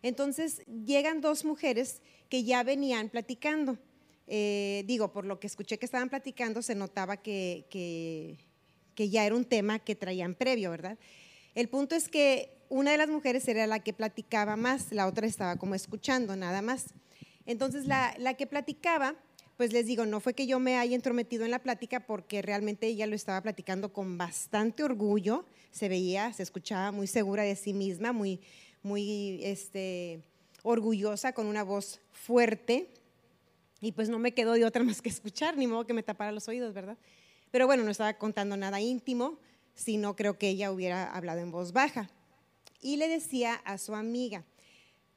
Entonces 0.01 0.62
llegan 0.86 1.22
dos 1.22 1.46
mujeres 1.46 2.01
que 2.30 2.44
ya 2.44 2.63
venían 2.63 3.10
platicando. 3.10 3.77
Eh, 4.27 4.84
digo, 4.88 5.13
por 5.13 5.25
lo 5.25 5.39
que 5.39 5.48
escuché 5.48 5.77
que 5.77 5.86
estaban 5.86 6.10
platicando, 6.10 6.62
se 6.62 6.75
notaba 6.75 7.18
que, 7.18 7.68
que 7.70 9.10
ya 9.10 9.25
era 9.25 9.36
un 9.36 9.46
tema 9.46 9.80
que 9.80 9.96
traían 9.96 10.36
previo, 10.36 10.72
¿verdad? 10.72 10.98
El 11.54 11.70
punto 11.70 11.96
es 11.96 12.10
que 12.10 12.56
una 12.70 12.92
de 12.92 12.98
las 12.98 13.10
mujeres 13.10 13.48
era 13.48 13.68
la 13.68 13.80
que 13.80 13.94
platicaba 13.94 14.56
más, 14.56 14.92
la 14.92 15.08
otra 15.08 15.27
estaba 15.27 15.56
como 15.58 15.75
escuchando, 15.75 16.36
nada 16.36 16.62
más. 16.62 16.94
Entonces, 17.46 17.86
la, 17.86 18.34
que 18.38 18.48
platicaba, 18.48 19.16
pues 19.58 19.72
les 19.72 19.86
digo, 19.86 20.06
no 20.06 20.20
fue 20.20 20.34
que 20.34 20.48
yo 20.48 20.60
me 20.60 20.78
haya 20.78 20.96
entrometido 20.96 21.46
en 21.46 21.52
la 21.52 21.60
plática 21.60 22.06
porque 22.06 22.42
realmente 22.42 22.88
ella 22.88 23.08
lo 23.08 23.16
estaba 23.16 23.42
platicando 23.42 23.94
con 23.94 24.18
bastante 24.18 24.84
orgullo, 24.84 25.46
se 25.72 25.90
veía, 25.90 26.34
se 26.34 26.44
escuchaba 26.44 26.92
muy 26.92 27.08
segura 27.08 27.44
de 27.44 27.56
sí 27.56 27.74
misma, 27.74 28.12
muy, 28.12 28.42
muy 28.84 29.40
este, 29.44 30.22
orgullosa, 30.64 31.34
con 31.34 31.48
una 31.48 31.64
voz 31.64 32.02
fuerte, 32.12 32.90
y 33.82 33.92
pues 33.92 34.10
no 34.10 34.18
me 34.18 34.34
quedó 34.34 34.54
de 34.54 34.66
otra 34.66 34.84
más 34.84 35.02
que 35.02 35.10
escuchar, 35.10 35.58
ni 35.58 35.68
modo 35.68 35.86
que 35.86 35.94
me 35.94 36.04
tapara 36.04 36.32
los 36.32 36.48
oídos, 36.48 36.74
¿verdad? 36.74 36.98
Pero 37.52 37.68
bueno, 37.68 37.84
no 37.84 37.92
estaba 37.92 38.16
contando 38.16 38.58
nada 38.58 38.82
íntimo, 38.82 39.40
sino 39.75 40.16
creo 40.16 40.38
que 40.38 40.50
ella 40.50 40.72
hubiera 40.72 41.12
hablado 41.14 41.40
en 41.40 41.52
voz 41.52 41.72
baja. 41.72 42.10
Y 42.82 42.98
le 42.98 43.08
decía 43.08 43.56
a 43.66 43.78
su 43.78 43.94
amiga, 43.94 44.44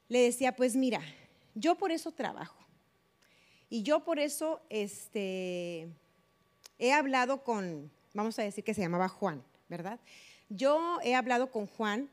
le 0.07 0.19
decía, 0.19 0.55
pues 0.55 0.75
mira, 0.75 1.01
yo 1.55 1.75
por 1.75 1.91
eso 1.91 2.11
trabajo. 2.11 2.57
Y 3.69 3.83
yo 3.83 4.03
por 4.03 4.19
eso 4.19 4.61
este, 4.69 5.87
he 6.79 6.91
hablado 6.91 7.43
con, 7.43 7.91
vamos 8.13 8.39
a 8.39 8.43
decir 8.43 8.63
que 8.63 8.73
se 8.73 8.81
llamaba 8.81 9.07
Juan, 9.07 9.43
¿verdad? 9.67 9.99
Yo 10.49 10.99
he 11.03 11.13
hablado 11.13 11.51
con 11.51 11.67
Juan 11.67 12.09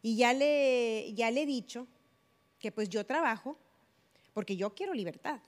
y 0.00 0.16
ya 0.16 0.32
le, 0.32 1.12
ya 1.14 1.30
le 1.30 1.42
he 1.42 1.46
dicho 1.46 1.86
que 2.58 2.72
pues 2.72 2.88
yo 2.88 3.04
trabajo 3.04 3.58
porque 4.32 4.56
yo 4.56 4.74
quiero 4.74 4.94
libertad. 4.94 5.40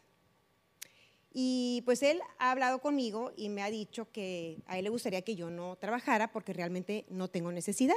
Y 1.32 1.82
pues 1.84 2.02
él 2.02 2.20
ha 2.38 2.50
hablado 2.50 2.80
conmigo 2.80 3.32
y 3.36 3.50
me 3.50 3.62
ha 3.62 3.70
dicho 3.70 4.10
que 4.10 4.58
a 4.66 4.78
él 4.78 4.84
le 4.84 4.90
gustaría 4.90 5.22
que 5.22 5.36
yo 5.36 5.50
no 5.50 5.76
trabajara 5.76 6.32
porque 6.32 6.54
realmente 6.54 7.04
no 7.10 7.28
tengo 7.28 7.52
necesidad. 7.52 7.94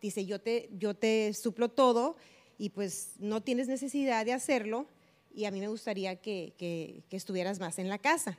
Dice, 0.00 0.26
yo 0.26 0.40
te, 0.40 0.68
yo 0.72 0.94
te 0.94 1.32
suplo 1.32 1.68
todo 1.68 2.16
y 2.62 2.70
pues 2.70 3.14
no 3.18 3.42
tienes 3.42 3.66
necesidad 3.66 4.24
de 4.24 4.32
hacerlo 4.32 4.86
y 5.34 5.46
a 5.46 5.50
mí 5.50 5.58
me 5.58 5.66
gustaría 5.66 6.14
que, 6.14 6.54
que, 6.56 7.02
estuvieras 7.10 7.58
más 7.58 7.80
en 7.80 7.88
la 7.88 7.98
casa. 7.98 8.38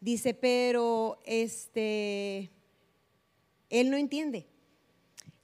Dice, 0.00 0.32
pero 0.32 1.20
este, 1.26 2.48
él 3.68 3.90
no 3.90 3.98
entiende. 3.98 4.46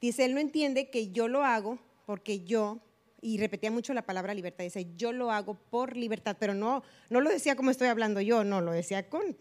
Dice, 0.01 0.25
él 0.25 0.33
no 0.33 0.41
entiende 0.41 0.89
que 0.89 1.13
yo 1.13 1.29
lo 1.29 1.45
hago 1.45 1.79
porque 2.07 2.43
yo, 2.43 2.81
y 3.21 3.37
repetía 3.37 3.71
mucho 3.71 3.93
la 3.93 4.07
palabra 4.07 4.33
libertad, 4.33 4.65
dice, 4.65 4.87
yo 4.97 5.13
lo 5.13 5.31
hago 5.31 5.53
por 5.53 5.95
libertad, 5.95 6.39
pero 6.41 6.55
no, 6.55 6.83
no 7.11 7.21
lo 7.21 7.29
decía 7.29 7.55
como 7.55 7.71
estoy 7.71 7.89
hablando 7.89 8.23
yo, 8.23 8.45
no, 8.45 8.63
lo 8.63 8.73
decía 8.73 9.11
con... 9.11 9.37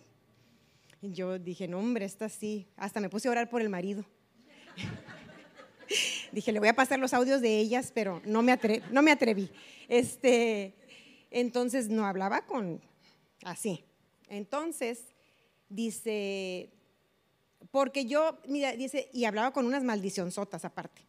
Yo 1.01 1.39
dije, 1.39 1.69
no, 1.69 1.79
hombre, 1.79 2.03
esta 2.03 2.27
sí, 2.27 2.67
hasta 2.75 2.99
me 2.99 3.09
puse 3.09 3.29
a 3.29 3.31
orar 3.31 3.49
por 3.49 3.61
el 3.61 3.69
marido. 3.69 4.03
Dije, 6.31 6.51
le 6.51 6.59
voy 6.59 6.69
a 6.69 6.75
pasar 6.75 6.99
los 6.99 7.13
audios 7.13 7.41
de 7.41 7.59
ellas, 7.59 7.91
pero 7.93 8.21
no 8.25 8.41
me, 8.41 8.57
no 8.91 9.01
me 9.01 9.11
atreví. 9.11 9.49
Este, 9.87 10.73
entonces 11.31 11.89
no 11.89 12.05
hablaba 12.05 12.45
con 12.45 12.81
así. 13.43 13.83
Entonces, 14.29 15.13
dice, 15.69 16.69
porque 17.71 18.05
yo, 18.05 18.39
mira, 18.47 18.73
dice, 18.73 19.09
y 19.13 19.25
hablaba 19.25 19.51
con 19.51 19.65
unas 19.65 19.83
maldicionzotas 19.83 20.65
aparte. 20.65 21.01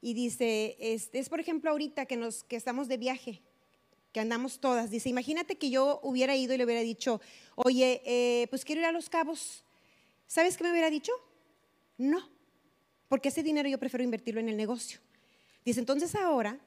Y 0.00 0.14
dice, 0.14 0.76
es, 0.80 1.10
es, 1.12 1.28
por 1.28 1.40
ejemplo 1.40 1.70
ahorita 1.70 2.06
que, 2.06 2.16
nos, 2.16 2.42
que 2.44 2.56
estamos 2.56 2.88
de 2.88 2.96
viaje, 2.96 3.40
que 4.12 4.20
andamos 4.20 4.58
todas. 4.58 4.90
Dice, 4.90 5.08
imagínate 5.08 5.56
que 5.56 5.70
yo 5.70 6.00
hubiera 6.02 6.36
ido 6.36 6.54
y 6.54 6.58
le 6.58 6.64
hubiera 6.64 6.80
dicho, 6.80 7.20
oye, 7.54 8.02
eh, 8.04 8.46
pues 8.50 8.64
quiero 8.64 8.80
ir 8.80 8.86
a 8.86 8.92
Los 8.92 9.08
Cabos. 9.08 9.64
¿Sabes 10.26 10.56
qué 10.56 10.64
me 10.64 10.72
hubiera 10.72 10.90
dicho? 10.90 11.12
No, 11.98 12.28
porque 13.12 13.28
ese 13.28 13.42
dinero 13.42 13.68
yo 13.68 13.76
prefiero 13.76 14.02
invertirlo 14.02 14.40
en 14.40 14.48
el 14.48 14.56
negocio. 14.56 14.98
Dice, 15.66 15.80
entonces 15.80 16.14
ahora, 16.14 16.58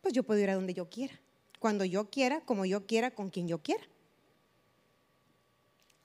pues 0.00 0.14
yo 0.14 0.22
puedo 0.22 0.40
ir 0.40 0.48
a 0.48 0.54
donde 0.54 0.72
yo 0.72 0.88
quiera, 0.88 1.20
cuando 1.58 1.84
yo 1.84 2.08
quiera, 2.08 2.40
como 2.40 2.64
yo 2.64 2.86
quiera, 2.86 3.10
con 3.10 3.28
quien 3.28 3.46
yo 3.46 3.58
quiera. 3.58 3.84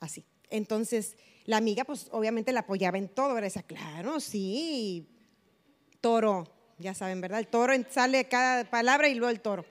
Así. 0.01 0.25
Entonces, 0.49 1.15
la 1.45 1.55
amiga, 1.55 1.85
pues 1.85 2.09
obviamente 2.11 2.51
la 2.51 2.59
apoyaba 2.59 2.97
en 2.97 3.07
todo, 3.07 3.33
¿verdad? 3.33 3.47
Decía, 3.47 3.63
claro, 3.63 4.19
sí, 4.19 5.07
toro, 6.01 6.51
ya 6.77 6.93
saben, 6.93 7.21
¿verdad? 7.21 7.39
El 7.39 7.47
toro 7.47 7.71
sale 7.91 8.27
cada 8.27 8.69
palabra 8.69 9.07
y 9.07 9.15
luego 9.15 9.31
el 9.31 9.39
toro. 9.39 9.63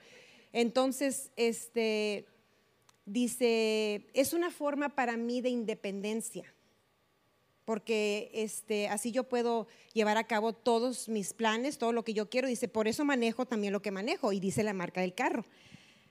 Entonces, 0.51 1.29
este, 1.35 2.25
dice, 3.05 4.07
es 4.15 4.33
una 4.33 4.49
forma 4.49 4.89
para 4.95 5.15
mí 5.15 5.41
de 5.41 5.49
independencia, 5.49 6.51
porque 7.65 8.31
este, 8.33 8.87
así 8.87 9.11
yo 9.11 9.25
puedo 9.25 9.67
llevar 9.93 10.17
a 10.17 10.25
cabo 10.25 10.53
todos 10.53 11.09
mis 11.09 11.33
planes, 11.33 11.77
todo 11.77 11.91
lo 11.91 12.03
que 12.03 12.13
yo 12.13 12.29
quiero. 12.29 12.47
Dice, 12.47 12.67
por 12.67 12.87
eso 12.87 13.05
manejo 13.05 13.45
también 13.45 13.73
lo 13.73 13.81
que 13.81 13.91
manejo, 13.91 14.33
y 14.33 14.39
dice 14.39 14.63
la 14.63 14.73
marca 14.73 15.01
del 15.01 15.13
carro. 15.13 15.45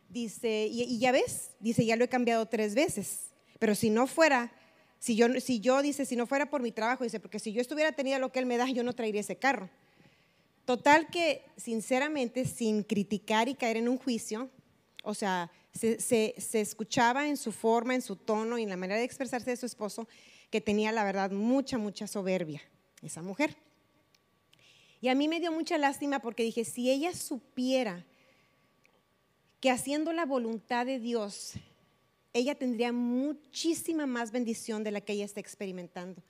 Dice, 0.08 0.66
y, 0.70 0.98
ya 0.98 1.12
ves, 1.12 1.52
dice, 1.60 1.84
ya 1.84 1.96
lo 1.96 2.04
he 2.04 2.08
cambiado 2.08 2.46
tres 2.46 2.74
veces, 2.74 3.32
pero 3.58 3.74
si 3.74 3.90
no 3.90 4.06
fuera 4.06 4.52
si 4.98 5.16
yo, 5.16 5.28
si 5.40 5.60
yo, 5.60 5.80
dice, 5.80 6.04
si 6.04 6.14
no 6.14 6.26
fuera 6.26 6.50
por 6.50 6.60
mi 6.60 6.72
trabajo, 6.72 7.04
dice, 7.04 7.20
porque 7.20 7.38
si 7.38 7.52
yo 7.52 7.62
estuviera 7.62 7.92
tenido 7.92 8.18
lo 8.18 8.32
que 8.32 8.38
él 8.38 8.44
me 8.44 8.58
da, 8.58 8.68
yo 8.68 8.82
no 8.82 8.92
traería 8.92 9.22
ese 9.22 9.36
carro. 9.36 9.70
Total 10.66 11.08
que, 11.08 11.42
sinceramente, 11.56 12.44
sin 12.44 12.82
criticar 12.82 13.48
y 13.48 13.54
caer 13.54 13.78
en 13.78 13.88
un 13.88 13.96
juicio, 13.96 14.50
o 15.02 15.14
sea, 15.14 15.50
se, 15.72 15.98
se, 16.00 16.60
escuchaba 16.60 17.28
en 17.28 17.36
su 17.36 17.50
forma, 17.50 17.94
en 17.94 18.02
su 18.02 18.16
tono 18.16 18.58
y 18.58 18.64
en 18.64 18.68
la 18.68 18.76
manera 18.76 18.98
de 18.98 19.06
expresarse 19.06 19.50
de 19.50 19.56
su 19.56 19.66
esposo 19.66 20.06
que 20.50 20.60
tenía, 20.60 20.92
la 20.92 21.04
verdad, 21.04 21.30
mucha, 21.30 21.78
mucha 21.78 22.06
soberbia, 22.06 22.60
esa 23.02 23.22
mujer. 23.22 23.56
Y 25.00 25.08
a 25.08 25.14
mí 25.14 25.28
me 25.28 25.40
dio 25.40 25.52
mucha 25.52 25.78
lástima 25.78 26.20
porque 26.20 26.42
dije, 26.42 26.64
si 26.64 26.90
ella 26.90 27.14
supiera 27.14 28.04
que 29.60 29.70
haciendo 29.70 30.12
la 30.12 30.26
voluntad 30.26 30.86
de 30.86 30.98
Dios, 30.98 31.54
ella 32.32 32.54
tendría 32.54 32.92
muchísima 32.92 34.06
más 34.06 34.30
bendición 34.30 34.84
de 34.84 34.90
la 34.90 35.00
que 35.00 35.12
ella 35.12 35.24
está 35.24 35.40
experimentando. 35.40 36.22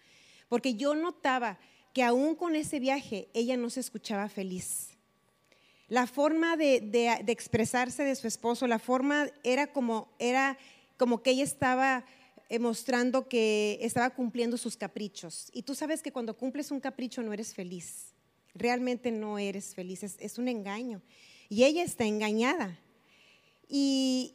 Porque 0.48 0.74
yo 0.74 0.94
notaba 0.94 1.58
que 1.92 2.02
aún 2.02 2.34
con 2.34 2.56
ese 2.56 2.80
viaje 2.80 3.28
ella 3.34 3.56
no 3.56 3.70
se 3.70 3.80
escuchaba 3.80 4.28
feliz. 4.28 4.90
La 5.88 6.06
forma 6.06 6.56
de, 6.56 7.24
expresarse 7.26 8.04
de 8.04 8.14
su 8.14 8.28
esposo, 8.28 8.66
la 8.66 8.78
forma 8.78 9.28
era 9.42 9.72
como, 9.72 10.08
era 10.18 10.56
como 10.96 11.22
que 11.22 11.30
ella 11.30 11.44
estaba 11.44 12.04
mostrando 12.58 13.28
que 13.28 13.78
estaba 13.80 14.10
cumpliendo 14.10 14.56
sus 14.56 14.76
caprichos. 14.76 15.48
Y 15.52 15.62
tú 15.62 15.74
sabes 15.74 16.02
que 16.02 16.12
cuando 16.12 16.36
cumples 16.36 16.70
un 16.70 16.80
capricho 16.80 17.22
no 17.22 17.32
eres 17.32 17.54
feliz. 17.54 18.14
Realmente 18.54 19.12
no 19.12 19.38
eres 19.38 19.74
feliz, 19.74 20.02
es, 20.02 20.16
es 20.18 20.38
un 20.38 20.48
engaño. 20.48 21.00
Y 21.48 21.64
ella 21.64 21.84
está 21.84 22.04
engañada. 22.04 22.78
Y, 23.68 24.34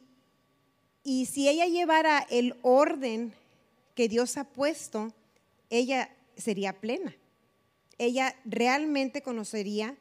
y 1.04 1.26
si 1.26 1.48
ella 1.48 1.66
llevara 1.66 2.26
el 2.30 2.56
orden 2.62 3.34
que 3.94 4.08
Dios 4.08 4.36
ha 4.38 4.44
puesto, 4.44 5.12
ella 5.68 6.10
sería 6.36 6.80
plena. 6.80 7.14
Ella 7.98 8.34
realmente 8.44 9.22
conocería 9.22 9.96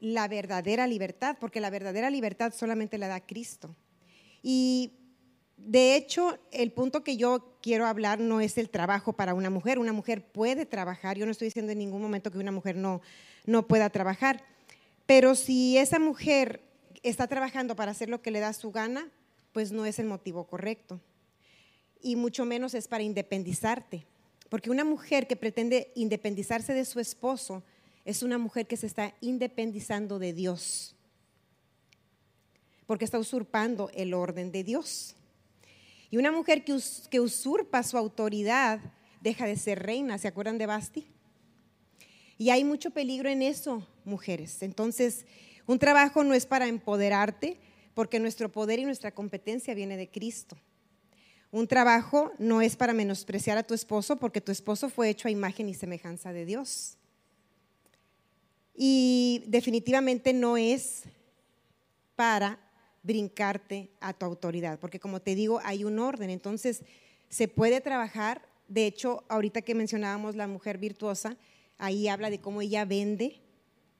la 0.00 0.28
verdadera 0.28 0.86
libertad, 0.86 1.36
porque 1.40 1.60
la 1.60 1.70
verdadera 1.70 2.10
libertad 2.10 2.52
solamente 2.54 2.98
la 2.98 3.08
da 3.08 3.20
Cristo. 3.20 3.74
Y 4.42 4.92
de 5.58 5.96
hecho, 5.96 6.38
el 6.50 6.72
punto 6.72 7.04
que 7.04 7.16
yo 7.16 7.58
quiero 7.60 7.86
hablar 7.86 8.20
no 8.20 8.40
es 8.40 8.56
el 8.58 8.70
trabajo 8.70 9.12
para 9.12 9.34
una 9.34 9.50
mujer. 9.50 9.78
Una 9.78 9.92
mujer 9.92 10.24
puede 10.24 10.64
trabajar. 10.64 11.18
Yo 11.18 11.26
no 11.26 11.32
estoy 11.32 11.48
diciendo 11.48 11.72
en 11.72 11.78
ningún 11.78 12.00
momento 12.00 12.30
que 12.30 12.38
una 12.38 12.52
mujer 12.52 12.76
no, 12.76 13.02
no 13.44 13.66
pueda 13.66 13.90
trabajar. 13.90 14.44
Pero 15.04 15.34
si 15.34 15.76
esa 15.76 15.98
mujer 15.98 16.62
está 17.02 17.26
trabajando 17.26 17.76
para 17.76 17.90
hacer 17.90 18.08
lo 18.08 18.22
que 18.22 18.30
le 18.30 18.40
da 18.40 18.52
su 18.52 18.70
gana, 18.70 19.10
pues 19.52 19.72
no 19.72 19.84
es 19.84 19.98
el 19.98 20.06
motivo 20.06 20.44
correcto. 20.44 21.00
Y 22.00 22.16
mucho 22.16 22.44
menos 22.44 22.74
es 22.74 22.88
para 22.88 23.02
independizarte. 23.02 24.06
Porque 24.48 24.70
una 24.70 24.84
mujer 24.84 25.26
que 25.26 25.36
pretende 25.36 25.92
independizarse 25.94 26.72
de 26.72 26.84
su 26.84 27.00
esposo 27.00 27.62
es 28.04 28.22
una 28.22 28.38
mujer 28.38 28.66
que 28.66 28.76
se 28.76 28.86
está 28.86 29.12
independizando 29.20 30.18
de 30.18 30.32
Dios. 30.32 30.94
Porque 32.86 33.04
está 33.04 33.18
usurpando 33.18 33.90
el 33.92 34.14
orden 34.14 34.50
de 34.50 34.64
Dios. 34.64 35.14
Y 36.10 36.16
una 36.16 36.32
mujer 36.32 36.64
que, 36.64 37.20
usurpa 37.20 37.82
su 37.82 37.98
autoridad 37.98 38.80
deja 39.20 39.46
de 39.46 39.56
ser 39.56 39.82
reina. 39.82 40.18
¿Se 40.18 40.28
acuerdan 40.28 40.58
de 40.58 40.66
Basti? 40.66 41.06
Y 42.38 42.50
hay 42.50 42.64
mucho 42.64 42.90
peligro 42.90 43.28
en 43.28 43.42
eso, 43.42 43.86
mujeres. 44.04 44.62
Entonces, 44.62 45.26
un 45.66 45.78
trabajo 45.78 46.24
no 46.24 46.34
es 46.34 46.46
para 46.46 46.66
empoderarte, 46.66 47.58
porque 47.94 48.20
nuestro 48.20 48.50
poder 48.50 48.78
y 48.78 48.84
nuestra 48.84 49.12
competencia 49.12 49.74
viene 49.74 49.96
de 49.96 50.08
Cristo. 50.08 50.56
Un 51.50 51.66
trabajo 51.66 52.32
no 52.38 52.60
es 52.60 52.76
para 52.76 52.92
menospreciar 52.92 53.58
a 53.58 53.62
tu 53.62 53.74
esposo, 53.74 54.16
porque 54.16 54.40
tu 54.40 54.52
esposo 54.52 54.88
fue 54.88 55.08
hecho 55.08 55.28
a 55.28 55.30
imagen 55.30 55.68
y 55.68 55.74
semejanza 55.74 56.32
de 56.32 56.44
Dios. 56.44 56.96
Y 58.74 59.42
definitivamente 59.46 60.32
no 60.32 60.56
es 60.56 61.02
para 62.14 62.58
brincarte 63.08 63.88
a 64.00 64.12
tu 64.12 64.26
autoridad, 64.26 64.78
porque 64.78 65.00
como 65.00 65.20
te 65.20 65.34
digo, 65.34 65.60
hay 65.64 65.82
un 65.82 65.98
orden. 65.98 66.28
Entonces, 66.28 66.82
se 67.30 67.48
puede 67.48 67.80
trabajar. 67.80 68.42
De 68.68 68.86
hecho, 68.86 69.24
ahorita 69.28 69.62
que 69.62 69.74
mencionábamos 69.74 70.36
la 70.36 70.46
mujer 70.46 70.76
virtuosa, 70.76 71.38
ahí 71.78 72.06
habla 72.06 72.28
de 72.28 72.38
cómo 72.38 72.60
ella 72.60 72.84
vende, 72.84 73.40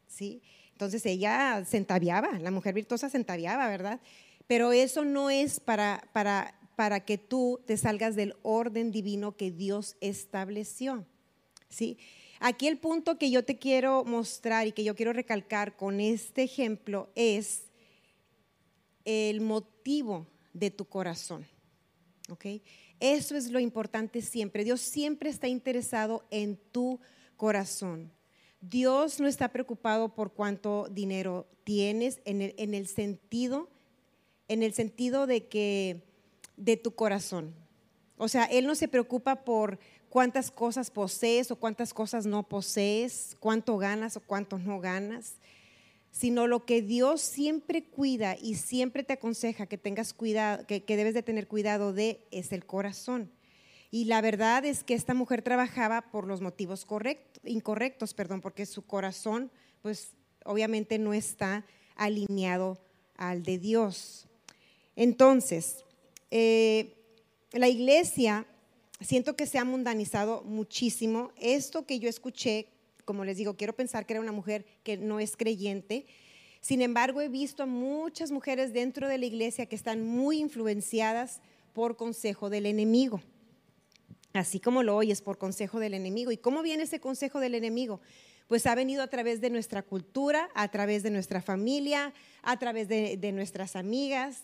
¿sí? 0.06 0.42
Entonces 0.72 1.06
ella 1.06 1.64
centaviaba, 1.64 2.38
la 2.38 2.50
mujer 2.50 2.74
virtuosa 2.74 3.08
centaviaba, 3.08 3.66
¿verdad? 3.66 3.98
Pero 4.46 4.72
eso 4.72 5.06
no 5.06 5.30
es 5.30 5.58
para, 5.58 6.06
para, 6.12 6.54
para 6.76 7.00
que 7.00 7.16
tú 7.16 7.60
te 7.66 7.78
salgas 7.78 8.14
del 8.14 8.36
orden 8.42 8.92
divino 8.92 9.36
que 9.36 9.50
Dios 9.50 9.96
estableció. 10.02 11.06
¿sí? 11.70 11.96
Aquí 12.40 12.68
el 12.68 12.76
punto 12.76 13.18
que 13.18 13.30
yo 13.30 13.42
te 13.42 13.58
quiero 13.58 14.04
mostrar 14.04 14.66
y 14.66 14.72
que 14.72 14.84
yo 14.84 14.94
quiero 14.94 15.14
recalcar 15.14 15.76
con 15.76 15.98
este 15.98 16.42
ejemplo 16.42 17.08
es 17.14 17.67
el 19.08 19.40
motivo 19.40 20.26
de 20.52 20.70
tu 20.70 20.84
corazón. 20.84 21.46
¿ok? 22.30 22.46
Eso 23.00 23.36
es 23.36 23.50
lo 23.50 23.60
importante 23.60 24.22
siempre. 24.22 24.64
Dios 24.64 24.80
siempre 24.80 25.30
está 25.30 25.48
interesado 25.48 26.26
en 26.30 26.56
tu 26.56 27.00
corazón. 27.36 28.12
Dios 28.60 29.20
no 29.20 29.28
está 29.28 29.48
preocupado 29.48 30.14
por 30.14 30.32
cuánto 30.32 30.88
dinero 30.90 31.46
tienes 31.64 32.20
en 32.24 32.42
el, 32.42 32.88
sentido, 32.88 33.68
en 34.48 34.62
el 34.62 34.74
sentido 34.74 35.26
de 35.26 35.46
que 35.46 36.02
de 36.56 36.76
tu 36.76 36.94
corazón. 36.94 37.54
O 38.16 38.26
sea, 38.28 38.44
Él 38.44 38.66
no 38.66 38.74
se 38.74 38.88
preocupa 38.88 39.44
por 39.44 39.78
cuántas 40.08 40.50
cosas 40.50 40.90
posees 40.90 41.52
o 41.52 41.56
cuántas 41.56 41.94
cosas 41.94 42.26
no 42.26 42.42
posees, 42.42 43.36
cuánto 43.38 43.78
ganas 43.78 44.16
o 44.16 44.20
cuánto 44.20 44.58
no 44.58 44.80
ganas, 44.80 45.36
sino 46.10 46.46
lo 46.46 46.64
que 46.64 46.82
Dios 46.82 47.20
siempre 47.20 47.84
cuida 47.84 48.36
y 48.40 48.54
siempre 48.54 49.02
te 49.04 49.14
aconseja 49.14 49.66
que 49.66 49.78
tengas 49.78 50.12
cuidado, 50.12 50.66
que, 50.66 50.84
que 50.84 50.96
debes 50.96 51.14
de 51.14 51.22
tener 51.22 51.46
cuidado 51.46 51.92
de 51.92 52.26
es 52.30 52.52
el 52.52 52.66
corazón. 52.66 53.30
Y 53.90 54.04
la 54.04 54.20
verdad 54.20 54.64
es 54.64 54.84
que 54.84 54.94
esta 54.94 55.14
mujer 55.14 55.42
trabajaba 55.42 56.10
por 56.10 56.26
los 56.26 56.40
motivos 56.40 56.84
correctos, 56.84 57.42
incorrectos, 57.44 58.14
perdón, 58.14 58.40
porque 58.40 58.66
su 58.66 58.82
corazón 58.82 59.50
pues 59.80 60.12
obviamente 60.44 60.98
no 60.98 61.14
está 61.14 61.64
alineado 61.96 62.78
al 63.16 63.42
de 63.42 63.58
Dios. 63.58 64.26
Entonces, 64.96 65.84
eh, 66.30 66.94
la 67.52 67.68
iglesia, 67.68 68.46
siento 69.00 69.36
que 69.36 69.46
se 69.46 69.58
ha 69.58 69.64
mundanizado 69.64 70.42
muchísimo. 70.42 71.32
Esto 71.36 71.86
que 71.86 71.98
yo 71.98 72.08
escuché, 72.08 72.68
como 73.08 73.24
les 73.24 73.38
digo, 73.38 73.56
quiero 73.56 73.74
pensar 73.74 74.04
que 74.04 74.12
era 74.12 74.20
una 74.20 74.32
mujer 74.32 74.66
que 74.82 74.98
no 74.98 75.18
es 75.18 75.34
creyente. 75.34 76.04
Sin 76.60 76.82
embargo, 76.82 77.22
he 77.22 77.30
visto 77.30 77.62
a 77.62 77.66
muchas 77.66 78.30
mujeres 78.30 78.74
dentro 78.74 79.08
de 79.08 79.16
la 79.16 79.24
iglesia 79.24 79.64
que 79.64 79.76
están 79.76 80.06
muy 80.06 80.40
influenciadas 80.40 81.40
por 81.72 81.96
consejo 81.96 82.50
del 82.50 82.66
enemigo. 82.66 83.22
Así 84.34 84.60
como 84.60 84.82
lo 84.82 84.94
oyes, 84.94 85.22
por 85.22 85.38
consejo 85.38 85.80
del 85.80 85.94
enemigo. 85.94 86.32
¿Y 86.32 86.36
cómo 86.36 86.60
viene 86.60 86.82
ese 86.82 87.00
consejo 87.00 87.40
del 87.40 87.54
enemigo? 87.54 88.02
Pues 88.46 88.66
ha 88.66 88.74
venido 88.74 89.02
a 89.02 89.06
través 89.06 89.40
de 89.40 89.48
nuestra 89.48 89.82
cultura, 89.82 90.50
a 90.54 90.70
través 90.70 91.02
de 91.02 91.08
nuestra 91.08 91.40
familia, 91.40 92.12
a 92.42 92.58
través 92.58 92.88
de, 92.88 93.16
de 93.16 93.32
nuestras 93.32 93.74
amigas. 93.74 94.42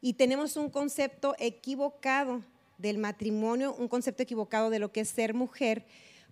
Y 0.00 0.12
tenemos 0.12 0.56
un 0.56 0.70
concepto 0.70 1.34
equivocado 1.40 2.44
del 2.78 2.98
matrimonio, 2.98 3.74
un 3.74 3.88
concepto 3.88 4.22
equivocado 4.22 4.70
de 4.70 4.78
lo 4.78 4.92
que 4.92 5.00
es 5.00 5.08
ser 5.08 5.34
mujer, 5.34 5.84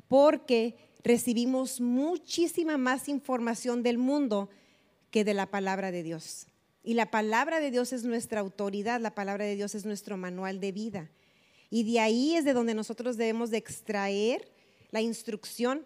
porque 0.07 0.77
recibimos 1.05 1.81
muchísima 1.81 2.79
más 2.79 3.09
información 3.09 3.83
del 3.83 3.99
mundo 3.99 4.49
que 5.11 5.23
de 5.23 5.35
la 5.35 5.51
palabra 5.51 5.93
de 5.93 6.03
Dios. 6.03 6.47
Y 6.83 6.95
la 6.95 7.11
palabra 7.11 7.61
de 7.61 7.71
Dios 7.71 7.93
es 7.93 8.05
nuestra 8.05 8.41
autoridad, 8.41 9.01
la 9.01 9.15
palabra 9.15 9.45
de 9.45 9.55
Dios 9.55 9.75
es 9.75 9.85
nuestro 9.85 10.17
manual 10.17 10.61
de 10.61 10.73
vida. 10.73 11.11
Y 11.71 11.85
de 11.85 12.01
ahí 12.01 12.35
es 12.35 12.45
de 12.45 12.53
donde 12.53 12.75
nosotros 12.75 13.17
debemos 13.17 13.51
de 13.51 13.59
extraer 13.59 14.51
la 14.91 15.01
instrucción 15.01 15.85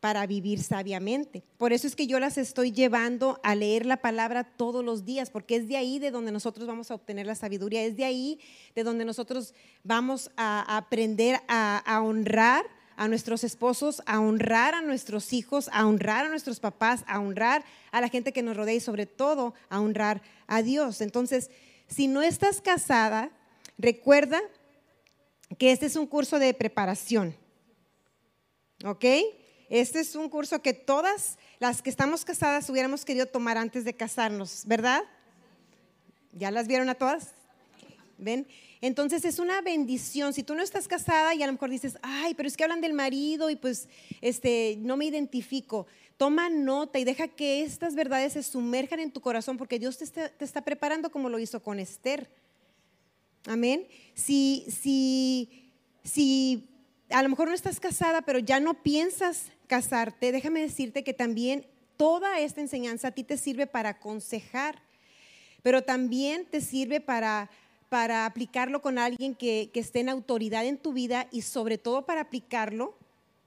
para 0.00 0.26
vivir 0.26 0.62
sabiamente. 0.62 1.42
Por 1.56 1.72
eso 1.72 1.86
es 1.86 1.96
que 1.96 2.06
yo 2.06 2.20
las 2.20 2.38
estoy 2.38 2.70
llevando 2.70 3.40
a 3.42 3.54
leer 3.54 3.86
la 3.86 3.96
palabra 3.96 4.44
todos 4.44 4.84
los 4.84 5.04
días, 5.04 5.30
porque 5.30 5.56
es 5.56 5.68
de 5.68 5.76
ahí 5.76 5.98
de 5.98 6.10
donde 6.10 6.32
nosotros 6.32 6.66
vamos 6.66 6.90
a 6.90 6.94
obtener 6.94 7.26
la 7.26 7.34
sabiduría, 7.34 7.82
es 7.82 7.96
de 7.96 8.04
ahí 8.04 8.38
de 8.74 8.84
donde 8.84 9.04
nosotros 9.04 9.54
vamos 9.82 10.30
a 10.36 10.76
aprender 10.76 11.40
a, 11.48 11.78
a 11.78 12.02
honrar 12.02 12.64
a 12.96 13.08
nuestros 13.08 13.44
esposos, 13.44 14.02
a 14.06 14.20
honrar 14.20 14.74
a 14.74 14.82
nuestros 14.82 15.32
hijos, 15.32 15.68
a 15.72 15.86
honrar 15.86 16.26
a 16.26 16.28
nuestros 16.28 16.60
papás, 16.60 17.04
a 17.06 17.20
honrar 17.20 17.64
a 17.92 18.00
la 18.00 18.08
gente 18.08 18.32
que 18.32 18.42
nos 18.42 18.56
rodea 18.56 18.74
y 18.74 18.80
sobre 18.80 19.06
todo 19.06 19.54
a 19.68 19.80
honrar 19.80 20.22
a 20.46 20.62
Dios. 20.62 21.00
Entonces, 21.00 21.50
si 21.88 22.08
no 22.08 22.22
estás 22.22 22.60
casada, 22.60 23.30
recuerda 23.78 24.40
que 25.58 25.72
este 25.72 25.86
es 25.86 25.96
un 25.96 26.06
curso 26.06 26.38
de 26.38 26.52
preparación. 26.54 27.36
¿Ok? 28.84 29.04
Este 29.68 30.00
es 30.00 30.14
un 30.16 30.28
curso 30.28 30.62
que 30.62 30.72
todas 30.72 31.38
las 31.58 31.82
que 31.82 31.90
estamos 31.90 32.24
casadas 32.24 32.68
hubiéramos 32.70 33.04
querido 33.04 33.26
tomar 33.26 33.56
antes 33.56 33.84
de 33.84 33.94
casarnos, 33.94 34.62
¿verdad? 34.66 35.02
¿Ya 36.32 36.50
las 36.50 36.66
vieron 36.66 36.88
a 36.88 36.94
todas? 36.94 37.35
¿Ven? 38.18 38.46
Entonces 38.80 39.24
es 39.24 39.38
una 39.38 39.60
bendición. 39.60 40.32
Si 40.32 40.42
tú 40.42 40.54
no 40.54 40.62
estás 40.62 40.88
casada 40.88 41.34
y 41.34 41.42
a 41.42 41.46
lo 41.46 41.52
mejor 41.52 41.70
dices, 41.70 41.98
ay, 42.02 42.34
pero 42.34 42.48
es 42.48 42.56
que 42.56 42.64
hablan 42.64 42.80
del 42.80 42.92
marido 42.92 43.50
y 43.50 43.56
pues 43.56 43.88
este, 44.20 44.78
no 44.80 44.96
me 44.96 45.06
identifico. 45.06 45.86
Toma 46.16 46.48
nota 46.48 46.98
y 46.98 47.04
deja 47.04 47.28
que 47.28 47.62
estas 47.62 47.94
verdades 47.94 48.32
se 48.32 48.42
sumerjan 48.42 49.00
en 49.00 49.10
tu 49.10 49.20
corazón 49.20 49.58
porque 49.58 49.78
Dios 49.78 49.98
te 49.98 50.44
está, 50.44 50.62
preparando 50.62 51.10
como 51.10 51.28
lo 51.28 51.38
hizo 51.38 51.62
con 51.62 51.78
Esther. 51.78 52.30
Amén. 53.46 53.86
Si, 54.14 54.64
si, 54.68 55.70
si 56.02 56.68
a 57.10 57.22
lo 57.22 57.28
mejor 57.28 57.48
no 57.48 57.54
estás 57.54 57.80
casada, 57.80 58.22
pero 58.22 58.38
ya 58.38 58.60
no 58.60 58.82
piensas 58.82 59.52
casarte, 59.66 60.32
déjame 60.32 60.60
decirte 60.60 61.04
que 61.04 61.12
también 61.12 61.66
toda 61.96 62.40
esta 62.40 62.60
enseñanza 62.60 63.08
a 63.08 63.12
ti 63.12 63.24
te 63.24 63.36
sirve 63.36 63.66
para 63.66 63.90
aconsejar, 63.90 64.82
pero 65.62 65.82
también 65.82 66.46
te 66.46 66.60
sirve 66.60 67.00
para, 67.00 67.50
para 67.88 68.26
aplicarlo 68.26 68.82
con 68.82 68.98
alguien 68.98 69.34
que, 69.34 69.70
esté 69.74 70.00
en 70.00 70.08
autoridad 70.08 70.64
en 70.66 70.78
tu 70.78 70.92
vida 70.92 71.28
y 71.30 71.42
sobre 71.42 71.78
todo 71.78 72.06
para 72.06 72.22
aplicarlo 72.22 72.96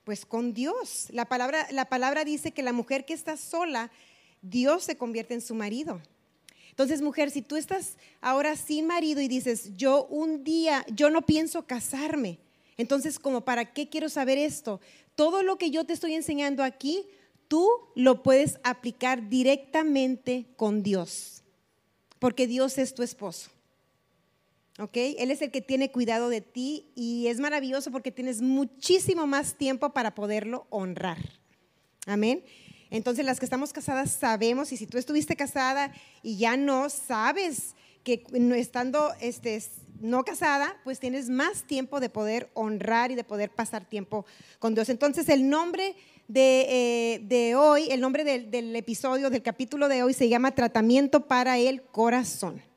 pues 0.04 0.26
con 0.26 0.54
Dios. 0.54 1.08
La 1.12 1.26
palabra, 1.26 1.68
la 1.72 1.86
palabra 1.86 2.24
dice 2.24 2.52
que 2.52 2.64
la 2.64 2.74
mujer 2.74 3.06
que 3.06 3.14
está 3.14 3.38
sola, 3.38 3.92
Dios 4.42 4.84
se 4.84 4.98
convierte 4.98 5.34
en 5.34 5.42
su 5.42 5.54
marido. 5.54 6.02
Entonces, 6.70 7.02
mujer, 7.02 7.30
si 7.30 7.42
tú 7.42 7.58
estás 7.58 7.98
ahora 8.22 8.56
sin 8.56 8.88
marido 8.88 9.22
y 9.22 9.28
dices, 9.28 9.76
yo 9.76 10.06
un 10.06 10.44
día, 10.44 10.86
yo 10.90 11.10
no 11.10 11.22
pienso 11.22 11.68
casarme, 11.68 12.40
entonces, 12.80 13.20
como 13.20 13.42
para 13.42 13.74
qué 13.74 13.90
quiero 13.90 14.08
saber 14.08 14.38
esto? 14.38 14.80
Todo 15.16 15.44
lo 15.44 15.58
que 15.58 15.70
yo 15.70 15.84
te 15.84 15.92
estoy 15.92 16.14
enseñando 16.14 16.64
aquí, 16.64 17.06
tú 17.50 17.68
lo 17.94 18.24
puedes 18.24 18.58
aplicar 18.64 19.28
directamente 19.28 20.46
con 20.56 20.82
Dios, 20.82 21.44
porque 22.20 22.48
Dios 22.48 22.78
es 22.78 22.96
tu 22.96 23.04
esposo. 23.04 23.50
¿Ok? 24.80 24.96
Él 24.96 25.30
es 25.30 25.42
el 25.42 25.52
que 25.52 25.62
tiene 25.62 25.92
cuidado 25.92 26.30
de 26.30 26.40
ti 26.40 26.92
y 26.96 27.28
es 27.28 27.40
maravilloso 27.40 27.92
porque 27.92 28.12
tienes 28.12 28.42
muchísimo 28.42 29.28
más 29.28 29.56
tiempo 29.56 29.92
para 29.92 30.16
poderlo 30.16 30.68
honrar. 30.70 31.18
Amén. 32.06 32.44
Entonces 32.90 33.26
las 33.26 33.40
que 33.40 33.46
estamos 33.46 33.74
casadas 33.74 34.12
sabemos 34.12 34.72
y 34.72 34.78
si 34.78 34.88
tú 34.88 34.98
estuviste 34.98 35.36
casada 35.36 35.92
y 36.24 36.38
ya 36.38 36.56
no 36.56 36.90
sabes 36.90 37.76
que 38.04 38.24
estando 38.56 39.12
este, 39.20 39.62
no 40.00 40.24
casada, 40.24 40.78
pues 40.86 41.00
tienes 41.00 41.30
más 41.30 41.64
tiempo 41.64 42.00
de 42.00 42.10
poder 42.10 42.50
honrar 42.54 43.12
y 43.12 43.16
de 43.16 43.26
poder 43.26 43.52
pasar 43.52 43.84
tiempo 43.84 44.26
con 44.60 44.76
Dios. 44.76 44.88
Entonces 44.88 45.28
el 45.28 45.50
nombre 45.50 45.96
de, 46.30 47.20
eh, 47.30 47.56
hoy, 47.56 47.90
el 47.92 48.00
nombre 48.00 48.24
del 48.24 48.76
episodio, 48.78 49.30
del 49.30 49.44
capítulo 49.44 49.90
de 49.90 50.04
hoy 50.04 50.14
se 50.14 50.30
llama 50.30 50.56
Tratamiento 50.56 51.28
para 51.28 51.58
el 51.58 51.82
Corazón. 51.82 52.69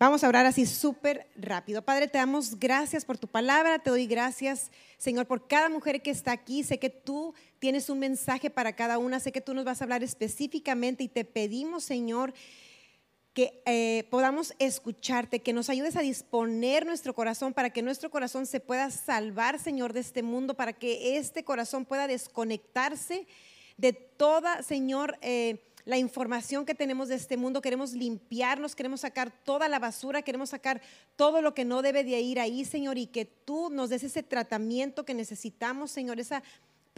Vamos 0.00 0.22
a 0.22 0.28
orar 0.28 0.46
así 0.46 0.64
súper 0.64 1.26
rápido. 1.34 1.82
Padre, 1.82 2.06
te 2.06 2.18
damos 2.18 2.60
gracias 2.60 3.04
por 3.04 3.18
tu 3.18 3.26
palabra, 3.26 3.80
te 3.80 3.90
doy 3.90 4.06
gracias, 4.06 4.70
Señor, 4.96 5.26
por 5.26 5.48
cada 5.48 5.68
mujer 5.68 6.02
que 6.02 6.12
está 6.12 6.30
aquí. 6.30 6.62
Sé 6.62 6.78
que 6.78 6.88
tú 6.88 7.34
tienes 7.58 7.90
un 7.90 7.98
mensaje 7.98 8.48
para 8.48 8.76
cada 8.76 8.98
una, 8.98 9.18
sé 9.18 9.32
que 9.32 9.40
tú 9.40 9.54
nos 9.54 9.64
vas 9.64 9.80
a 9.80 9.84
hablar 9.84 10.04
específicamente 10.04 11.02
y 11.02 11.08
te 11.08 11.24
pedimos, 11.24 11.82
Señor, 11.82 12.32
que 13.34 13.60
eh, 13.66 14.06
podamos 14.08 14.54
escucharte, 14.60 15.40
que 15.40 15.52
nos 15.52 15.68
ayudes 15.68 15.96
a 15.96 16.02
disponer 16.02 16.86
nuestro 16.86 17.12
corazón 17.12 17.52
para 17.52 17.70
que 17.70 17.82
nuestro 17.82 18.08
corazón 18.08 18.46
se 18.46 18.60
pueda 18.60 18.92
salvar, 18.92 19.58
Señor, 19.58 19.94
de 19.94 20.00
este 20.00 20.22
mundo, 20.22 20.54
para 20.54 20.74
que 20.74 21.16
este 21.16 21.42
corazón 21.42 21.84
pueda 21.84 22.06
desconectarse 22.06 23.26
de 23.76 23.94
toda, 23.94 24.62
Señor, 24.62 25.18
eh, 25.22 25.67
la 25.84 25.98
información 25.98 26.66
que 26.66 26.74
tenemos 26.74 27.08
de 27.08 27.14
este 27.14 27.36
mundo. 27.36 27.62
Queremos 27.62 27.92
limpiarnos, 27.92 28.76
queremos 28.76 29.00
sacar 29.00 29.30
toda 29.44 29.68
la 29.68 29.78
basura, 29.78 30.22
queremos 30.22 30.50
sacar 30.50 30.80
todo 31.16 31.42
lo 31.42 31.54
que 31.54 31.64
no 31.64 31.82
debe 31.82 32.04
de 32.04 32.20
ir 32.20 32.40
ahí, 32.40 32.64
Señor, 32.64 32.98
y 32.98 33.06
que 33.06 33.24
tú 33.24 33.70
nos 33.70 33.90
des 33.90 34.04
ese 34.04 34.22
tratamiento 34.22 35.04
que 35.04 35.14
necesitamos, 35.14 35.90
Señor, 35.90 36.20
esa 36.20 36.42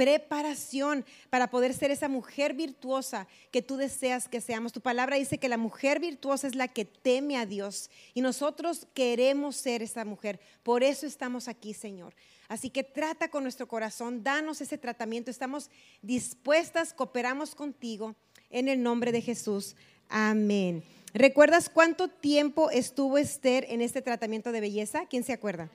preparación 0.00 1.04
para 1.28 1.50
poder 1.50 1.74
ser 1.74 1.90
esa 1.90 2.08
mujer 2.08 2.54
virtuosa 2.54 3.28
que 3.50 3.60
tú 3.60 3.76
deseas 3.76 4.28
que 4.28 4.40
seamos. 4.40 4.72
Tu 4.72 4.80
palabra 4.80 5.16
dice 5.16 5.36
que 5.36 5.46
la 5.46 5.58
mujer 5.58 6.00
virtuosa 6.00 6.46
es 6.46 6.54
la 6.54 6.68
que 6.68 6.86
teme 6.86 7.36
a 7.36 7.44
Dios 7.44 7.90
y 8.14 8.22
nosotros 8.22 8.86
queremos 8.94 9.56
ser 9.56 9.82
esa 9.82 10.06
mujer. 10.06 10.40
Por 10.62 10.82
eso 10.82 11.06
estamos 11.06 11.48
aquí, 11.48 11.74
Señor. 11.74 12.14
Así 12.48 12.70
que 12.70 12.82
trata 12.82 13.28
con 13.28 13.42
nuestro 13.42 13.68
corazón, 13.68 14.22
danos 14.22 14.62
ese 14.62 14.78
tratamiento. 14.78 15.30
Estamos 15.30 15.68
dispuestas, 16.00 16.94
cooperamos 16.94 17.54
contigo 17.54 18.16
en 18.50 18.68
el 18.68 18.82
nombre 18.82 19.12
de 19.12 19.22
Jesús. 19.22 19.76
Amén. 20.08 20.82
¿Recuerdas 21.14 21.68
cuánto 21.68 22.08
tiempo 22.08 22.70
estuvo 22.70 23.18
Esther 23.18 23.66
en 23.68 23.80
este 23.80 24.02
tratamiento 24.02 24.52
de 24.52 24.60
belleza? 24.60 25.06
¿Quién 25.06 25.24
se 25.24 25.32
acuerda? 25.32 25.70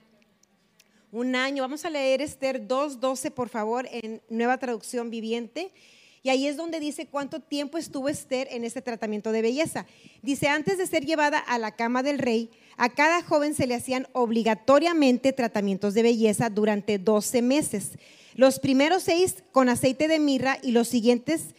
un 1.12 1.34
año. 1.34 1.62
Vamos 1.62 1.84
a 1.84 1.90
leer 1.90 2.20
Esther 2.20 2.68
2.12, 2.68 3.30
por 3.30 3.48
favor, 3.48 3.88
en 3.90 4.20
nueva 4.28 4.58
traducción 4.58 5.10
viviente. 5.10 5.72
Y 6.22 6.28
ahí 6.28 6.46
es 6.46 6.56
donde 6.56 6.80
dice 6.80 7.06
cuánto 7.06 7.40
tiempo 7.40 7.78
estuvo 7.78 8.08
Esther 8.08 8.48
en 8.50 8.64
este 8.64 8.82
tratamiento 8.82 9.32
de 9.32 9.42
belleza. 9.42 9.86
Dice, 10.22 10.48
antes 10.48 10.76
de 10.76 10.86
ser 10.86 11.06
llevada 11.06 11.38
a 11.38 11.58
la 11.58 11.74
cama 11.74 12.02
del 12.02 12.18
rey, 12.18 12.50
a 12.76 12.90
cada 12.90 13.22
joven 13.22 13.54
se 13.54 13.66
le 13.66 13.74
hacían 13.74 14.08
obligatoriamente 14.12 15.32
tratamientos 15.32 15.94
de 15.94 16.02
belleza 16.02 16.50
durante 16.50 16.98
12 16.98 17.42
meses. 17.42 17.92
Los 18.34 18.58
primeros 18.58 19.04
seis 19.04 19.44
con 19.52 19.68
aceite 19.70 20.08
de 20.08 20.18
mirra 20.18 20.58
y 20.62 20.72
los 20.72 20.88
siguientes 20.88 21.54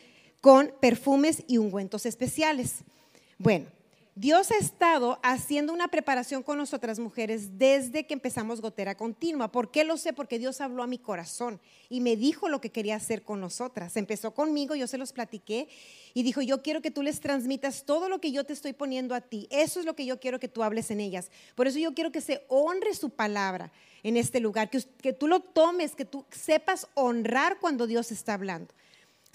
con 0.47 0.71
perfumes 0.79 1.43
y 1.45 1.57
ungüentos 1.57 2.05
especiales. 2.05 2.75
Bueno, 3.37 3.65
Dios 4.15 4.49
ha 4.51 4.55
estado 4.55 5.19
haciendo 5.21 5.73
una 5.73 5.89
preparación 5.89 6.41
con 6.41 6.57
nosotras 6.57 6.99
mujeres 6.99 7.57
desde 7.57 8.05
que 8.05 8.13
empezamos 8.13 8.61
gotera 8.61 8.95
continua. 8.95 9.51
¿Por 9.51 9.71
qué 9.71 9.83
lo 9.83 9.97
sé? 9.97 10.13
Porque 10.13 10.39
Dios 10.39 10.61
habló 10.61 10.83
a 10.83 10.87
mi 10.87 10.99
corazón 10.99 11.59
y 11.89 11.99
me 11.99 12.15
dijo 12.15 12.47
lo 12.47 12.61
que 12.61 12.69
quería 12.69 12.95
hacer 12.95 13.23
con 13.23 13.41
nosotras. 13.41 13.97
Empezó 13.97 14.33
conmigo, 14.33 14.73
yo 14.73 14.87
se 14.87 14.97
los 14.97 15.11
platiqué 15.11 15.67
y 16.13 16.23
dijo, 16.23 16.41
yo 16.41 16.61
quiero 16.61 16.81
que 16.81 16.91
tú 16.91 17.03
les 17.03 17.19
transmitas 17.19 17.83
todo 17.83 18.07
lo 18.07 18.21
que 18.21 18.31
yo 18.31 18.45
te 18.45 18.53
estoy 18.53 18.71
poniendo 18.71 19.15
a 19.15 19.19
ti. 19.19 19.49
Eso 19.51 19.81
es 19.81 19.85
lo 19.85 19.97
que 19.97 20.05
yo 20.05 20.21
quiero 20.21 20.39
que 20.39 20.47
tú 20.47 20.63
hables 20.63 20.91
en 20.91 21.01
ellas. 21.01 21.29
Por 21.55 21.67
eso 21.67 21.77
yo 21.77 21.93
quiero 21.93 22.13
que 22.13 22.21
se 22.21 22.45
honre 22.47 22.93
su 22.93 23.09
palabra 23.09 23.73
en 24.01 24.15
este 24.15 24.39
lugar, 24.39 24.69
que, 24.69 24.81
que 25.01 25.11
tú 25.11 25.27
lo 25.27 25.41
tomes, 25.41 25.93
que 25.93 26.05
tú 26.05 26.23
sepas 26.31 26.87
honrar 26.93 27.57
cuando 27.59 27.85
Dios 27.85 28.13
está 28.13 28.35
hablando. 28.35 28.73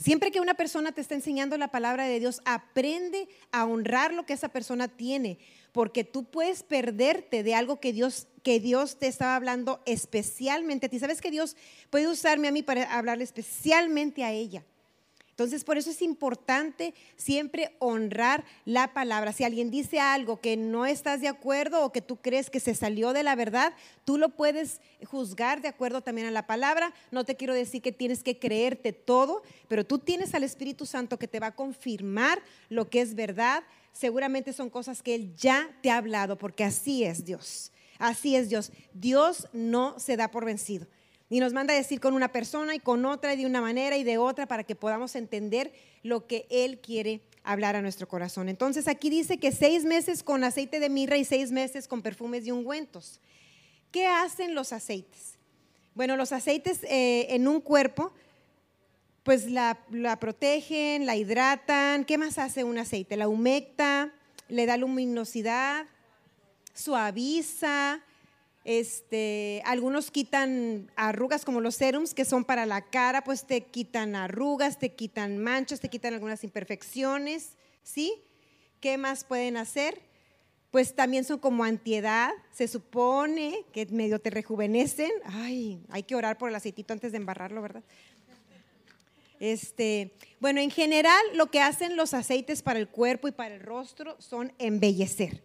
Siempre 0.03 0.33
que 0.33 0.41
una 0.41 0.55
persona 0.55 0.91
te 0.91 1.01
está 1.01 1.15
enseñando 1.15 1.57
la 1.57 1.69
palabra 1.69 2.07
de 2.07 2.19
Dios, 2.19 2.41
aprende 2.45 3.29
a 3.53 3.65
honrar 3.65 4.12
lo 4.12 4.27
que 4.27 4.33
esa 4.33 4.49
persona 4.49 4.88
tiene, 4.88 5.38
porque 5.71 6.03
tú 6.03 6.25
puedes 6.25 6.65
perderte 6.65 7.45
de 7.45 7.55
algo 7.55 7.79
que 7.79 7.93
Dios, 7.93 8.27
que 8.43 8.59
Dios 8.59 8.99
te 8.99 9.07
estaba 9.07 9.37
hablando 9.37 9.81
especialmente 9.87 10.87
a 10.87 10.88
ti. 10.88 10.99
¿Sabes 10.99 11.21
que 11.21 11.31
Dios 11.31 11.57
puede 11.88 12.09
usarme 12.09 12.49
a 12.49 12.53
mí 12.53 12.65
para 12.65 12.83
hablarle 12.93 13.23
especialmente 13.23 14.25
a 14.25 14.33
ella? 14.33 14.65
Entonces, 15.33 15.64
por 15.64 15.79
eso 15.79 15.90
es 15.90 16.03
importante 16.03 16.92
siempre 17.16 17.75
honrar 17.79 18.45
la 18.66 18.92
palabra. 18.92 19.33
Si 19.33 19.45
alguien 19.45 19.71
dice 19.71 19.99
algo 19.99 20.40
que 20.40 20.59
no 20.59 20.85
estás 20.85 21.23
de 21.23 21.29
acuerdo 21.29 21.85
o 21.85 21.90
que 21.90 22.03
tú 22.03 22.16
crees 22.16 22.51
que 22.51 22.61
se 22.61 22.75
salió 22.75 23.14
de 23.14 23.23
la 23.23 23.35
verdad, 23.35 23.73
tú 24.05 24.18
lo 24.18 24.29
puedes 24.29 24.83
juzgar 25.07 25.62
de 25.62 25.68
acuerdo 25.68 26.03
también 26.03 26.27
a 26.27 26.31
la 26.31 26.47
palabra. 26.47 26.92
No 27.11 27.25
te 27.25 27.35
quiero 27.35 27.55
decir 27.55 27.81
que 27.81 27.92
tienes 27.92 28.23
que 28.23 28.38
creerte 28.38 28.92
todo, 28.92 29.42
pero 29.68 29.87
tú 29.87 29.99
tienes 29.99 30.35
al 30.35 30.45
Espíritu 30.45 30.85
Santo 30.85 31.18
que 31.18 31.29
te 31.29 31.40
va 31.40 31.49
a 31.49 31.57
confirmar 31.57 32.42
lo 32.68 32.90
que 32.90 33.01
es 33.01 33.14
verdad. 33.14 33.62
Seguramente 33.92 34.53
son 34.53 34.68
cosas 34.68 35.03
que 35.03 35.14
Él 35.14 35.35
ya 35.35 35.75
te 35.83 35.90
ha 35.90 35.97
hablado, 35.97 36.37
porque 36.37 36.62
así 36.62 37.05
es 37.05 37.25
Dios. 37.25 37.73
Así 37.99 38.37
es 38.37 38.51
Dios. 38.51 38.71
Dios 38.92 39.49
no 39.55 39.99
se 39.99 40.18
da 40.18 40.31
por 40.31 40.45
vencido. 40.45 40.87
Y 41.33 41.40
nos 41.40 41.55
manda 41.55 41.73
a 41.73 41.77
decir 41.79 41.99
con 41.99 42.12
una 42.12 42.31
persona 42.31 42.75
y 42.75 42.79
con 42.79 43.07
otra 43.07 43.33
y 43.33 43.38
de 43.38 43.47
una 43.47 43.62
manera 43.62 43.97
y 43.97 44.05
de 44.05 44.18
otra 44.18 44.47
para 44.47 44.64
que 44.64 44.75
podamos 44.75 45.16
entender 45.16 45.73
lo 46.03 46.27
que 46.27 46.45
Él 46.51 46.79
quiere 46.79 47.23
hablar 47.42 47.75
a 47.75 47.81
nuestro 47.81 48.07
corazón. 48.07 48.51
Entonces 48.51 48.87
aquí 48.87 49.09
dice 49.09 49.38
que 49.38 49.51
seis 49.51 49.87
meses 49.87 50.23
con 50.23 50.45
aceite 50.45 50.79
de 50.79 50.90
mirra 50.90 51.16
y 51.16 51.25
seis 51.25 51.51
meses 51.51 51.88
con 51.88 52.03
perfumes 52.03 52.47
y 52.47 52.51
ungüentos. 52.51 53.18
¿Qué 53.90 54.07
hacen 54.07 54.55
los 54.55 54.75
aceites? 54.75 55.38
Bueno, 55.95 56.18
los 56.18 56.33
aceites 56.33 56.85
eh, 56.85 57.29
en 57.31 57.49
un 57.49 57.62
cuerpo, 57.62 58.12
pues 59.23 59.51
la, 59.51 59.79
la, 59.90 60.21
protegen, 60.21 61.07
la 61.07 61.16
hidratan. 61.16 62.05
¿Qué 62.05 62.18
más 62.18 62.37
hace 62.37 62.62
un 62.62 62.77
aceite? 62.77 63.16
La 63.16 63.29
humecta, 63.29 64.12
le 64.49 64.66
da 64.66 64.77
luminosidad, 64.77 65.87
suaviza, 66.75 68.03
este, 68.64 69.61
algunos 69.64 70.11
quitan 70.11 70.90
arrugas 70.94 71.44
como 71.44 71.61
los 71.61 71.75
serums 71.75 72.14
que 72.14 72.25
son 72.25 72.44
para 72.44 72.64
la 72.66 72.83
cara, 72.83 73.25
pues 73.25 73.44
te 73.46 73.62
quitan 73.62 74.14
arrugas, 74.14 74.79
te 74.79 74.94
quitan 74.94 75.38
manchas, 75.38 75.81
te 75.81 75.88
quitan 75.88 76.14
algunas 76.14 76.44
imperfecciones, 76.44 77.57
¿sí? 77.83 78.22
¿Qué 78.81 78.98
más 78.98 79.25
pueden 79.25 79.57
hacer? 79.57 80.01
Pues 80.70 80.94
también 80.94 81.25
son 81.25 81.38
como 81.38 81.64
antiedad, 81.64 82.31
se 82.53 82.68
supone 82.68 83.66
que 83.72 83.87
medio 83.87 84.20
te 84.20 84.31
rejuvenecen. 84.31 85.11
Ay, 85.25 85.85
hay 85.90 86.05
que 86.05 86.14
orar 86.14 86.38
por 86.38 86.48
el 86.48 86.55
aceitito 86.55 86.92
antes 86.92 87.12
de 87.12 87.18
embarrarlo, 87.18 87.61
¿verdad? 87.62 87.83
Este, 89.38 90.14
bueno, 90.38 90.61
en 90.61 90.70
general 90.70 91.20
lo 91.35 91.51
que 91.51 91.61
hacen 91.61 91.96
los 91.96 92.14
aceites 92.14 92.62
para 92.62 92.79
el 92.79 92.88
cuerpo 92.88 93.27
y 93.27 93.33
para 93.33 93.57
el 93.57 93.61
rostro 93.61 94.16
son 94.20 94.53
embellecer. 94.59 95.42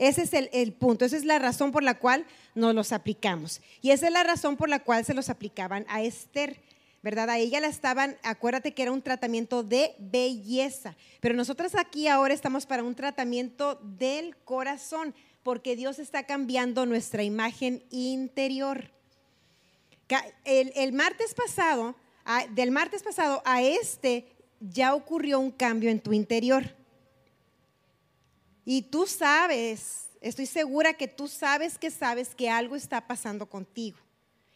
Ese 0.00 0.22
es 0.22 0.32
el, 0.32 0.72
punto, 0.72 1.04
esa 1.04 1.18
es 1.18 1.26
la 1.26 1.38
razón 1.38 1.72
por 1.72 1.82
la 1.82 1.98
cual 1.98 2.24
nos 2.54 2.74
los 2.74 2.90
aplicamos. 2.90 3.60
Y 3.82 3.90
esa 3.90 4.06
es 4.06 4.12
la 4.14 4.22
razón 4.22 4.56
por 4.56 4.70
la 4.70 4.78
cual 4.78 5.04
se 5.04 5.12
los 5.12 5.28
aplicaban 5.28 5.84
a 5.88 6.00
Esther. 6.00 6.58
¿verdad? 7.02 7.28
A 7.28 7.38
ella 7.38 7.60
la 7.60 7.66
estaban, 7.66 8.16
acuérdate 8.22 8.72
que 8.72 8.82
era 8.82 8.92
un 8.92 9.02
tratamiento 9.02 9.62
de 9.62 9.94
belleza, 9.98 10.96
pero 11.20 11.34
nosotros 11.34 11.74
aquí 11.74 12.08
ahora 12.08 12.34
estamos 12.34 12.66
para 12.66 12.82
un 12.82 12.94
tratamiento 12.94 13.78
del 13.82 14.36
corazón, 14.36 15.14
porque 15.42 15.76
Dios 15.76 15.98
está 15.98 16.24
cambiando 16.24 16.84
nuestra 16.84 17.22
imagen 17.22 17.82
interior. 17.90 18.90
El, 20.44 20.72
el 20.76 20.92
martes 20.92 21.34
pasado, 21.34 21.94
del 22.50 22.70
martes 22.70 23.02
pasado 23.02 23.40
a 23.46 23.62
este, 23.62 24.26
ya 24.60 24.94
ocurrió 24.94 25.40
un 25.40 25.50
cambio 25.50 25.90
en 25.90 26.00
tu 26.00 26.12
interior. 26.12 26.79
Y 28.72 28.82
tú 28.82 29.04
sabes, 29.08 30.10
estoy 30.20 30.46
segura 30.46 30.94
que 30.94 31.08
tú 31.08 31.26
sabes 31.26 31.76
que 31.76 31.90
sabes 31.90 32.36
que 32.36 32.48
algo 32.48 32.76
está 32.76 33.04
pasando 33.04 33.46
contigo. 33.46 33.98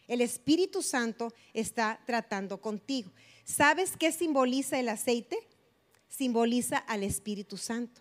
El 0.07 0.21
Espíritu 0.21 0.81
Santo 0.81 1.33
está 1.53 1.99
tratando 2.05 2.61
contigo. 2.61 3.11
¿Sabes 3.43 3.97
qué 3.99 4.13
simboliza 4.13 4.79
el 4.79 4.87
aceite? 4.87 5.37
Simboliza 6.07 6.77
al 6.77 7.03
Espíritu 7.03 7.57
Santo. 7.57 7.99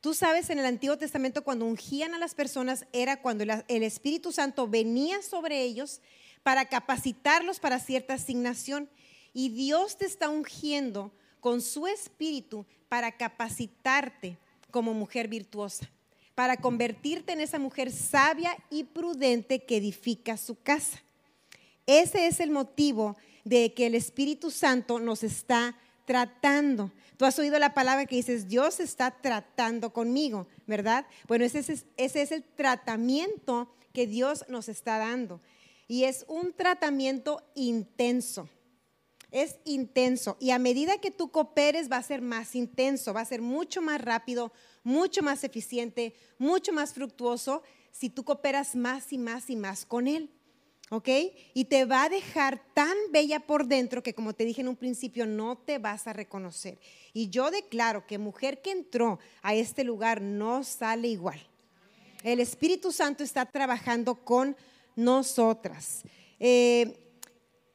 Tú 0.00 0.14
sabes, 0.14 0.50
en 0.50 0.58
el 0.58 0.66
Antiguo 0.66 0.98
Testamento 0.98 1.44
cuando 1.44 1.64
ungían 1.64 2.12
a 2.12 2.18
las 2.18 2.34
personas 2.34 2.84
era 2.92 3.22
cuando 3.22 3.44
el 3.44 3.82
Espíritu 3.84 4.32
Santo 4.32 4.66
venía 4.66 5.22
sobre 5.22 5.62
ellos 5.62 6.00
para 6.42 6.64
capacitarlos 6.64 7.60
para 7.60 7.78
cierta 7.78 8.14
asignación. 8.14 8.90
Y 9.32 9.50
Dios 9.50 9.96
te 9.96 10.06
está 10.06 10.28
ungiendo 10.28 11.12
con 11.38 11.60
su 11.60 11.86
Espíritu 11.86 12.66
para 12.88 13.16
capacitarte 13.16 14.40
como 14.72 14.92
mujer 14.94 15.28
virtuosa, 15.28 15.88
para 16.34 16.56
convertirte 16.56 17.32
en 17.32 17.40
esa 17.40 17.60
mujer 17.60 17.92
sabia 17.92 18.56
y 18.70 18.82
prudente 18.82 19.62
que 19.64 19.76
edifica 19.76 20.36
su 20.36 20.60
casa. 20.60 21.00
Ese 21.86 22.26
es 22.26 22.40
el 22.40 22.50
motivo 22.50 23.16
de 23.44 23.72
que 23.74 23.86
el 23.86 23.94
Espíritu 23.94 24.50
Santo 24.50 24.98
nos 24.98 25.22
está 25.22 25.76
tratando. 26.04 26.90
Tú 27.16 27.24
has 27.24 27.38
oído 27.38 27.58
la 27.58 27.74
palabra 27.74 28.06
que 28.06 28.16
dices, 28.16 28.48
Dios 28.48 28.80
está 28.80 29.10
tratando 29.10 29.92
conmigo, 29.92 30.48
¿verdad? 30.66 31.06
Bueno, 31.28 31.44
ese 31.44 31.60
es, 31.60 31.84
ese 31.96 32.22
es 32.22 32.32
el 32.32 32.42
tratamiento 32.42 33.72
que 33.92 34.06
Dios 34.08 34.44
nos 34.48 34.68
está 34.68 34.98
dando. 34.98 35.40
Y 35.86 36.04
es 36.04 36.24
un 36.28 36.52
tratamiento 36.52 37.42
intenso 37.54 38.48
es 39.32 39.56
intenso 39.64 40.36
y 40.38 40.50
a 40.50 40.58
medida 40.58 40.98
que 40.98 41.10
tú 41.10 41.30
cooperes 41.30 41.90
va 41.90 41.96
a 41.96 42.02
ser 42.02 42.22
más 42.22 42.54
intenso, 42.54 43.12
va 43.12 43.22
a 43.22 43.24
ser 43.24 43.40
mucho 43.40 43.82
más 43.82 44.00
rápido, 44.00 44.52
mucho 44.84 45.22
más 45.22 45.42
eficiente, 45.42 46.14
mucho 46.38 46.72
más 46.72 46.92
fructuoso 46.92 47.62
si 47.90 48.10
tú 48.10 48.24
cooperas 48.24 48.76
más 48.76 49.12
y 49.12 49.18
más 49.18 49.50
y 49.50 49.56
más 49.56 49.84
con 49.84 50.06
Él. 50.06 50.30
¿Ok? 50.90 51.08
Y 51.54 51.64
te 51.64 51.86
va 51.86 52.04
a 52.04 52.08
dejar 52.10 52.62
tan 52.74 52.94
bella 53.10 53.40
por 53.40 53.66
dentro 53.66 54.02
que 54.02 54.12
como 54.12 54.34
te 54.34 54.44
dije 54.44 54.60
en 54.60 54.68
un 54.68 54.76
principio, 54.76 55.24
no 55.24 55.56
te 55.56 55.78
vas 55.78 56.06
a 56.06 56.12
reconocer. 56.12 56.78
Y 57.14 57.30
yo 57.30 57.50
declaro 57.50 58.06
que 58.06 58.18
mujer 58.18 58.60
que 58.60 58.72
entró 58.72 59.18
a 59.40 59.54
este 59.54 59.84
lugar 59.84 60.20
no 60.20 60.62
sale 60.64 61.08
igual. 61.08 61.40
El 62.22 62.40
Espíritu 62.40 62.92
Santo 62.92 63.24
está 63.24 63.46
trabajando 63.46 64.16
con 64.16 64.54
nosotras. 64.94 66.02
Eh, 66.38 66.98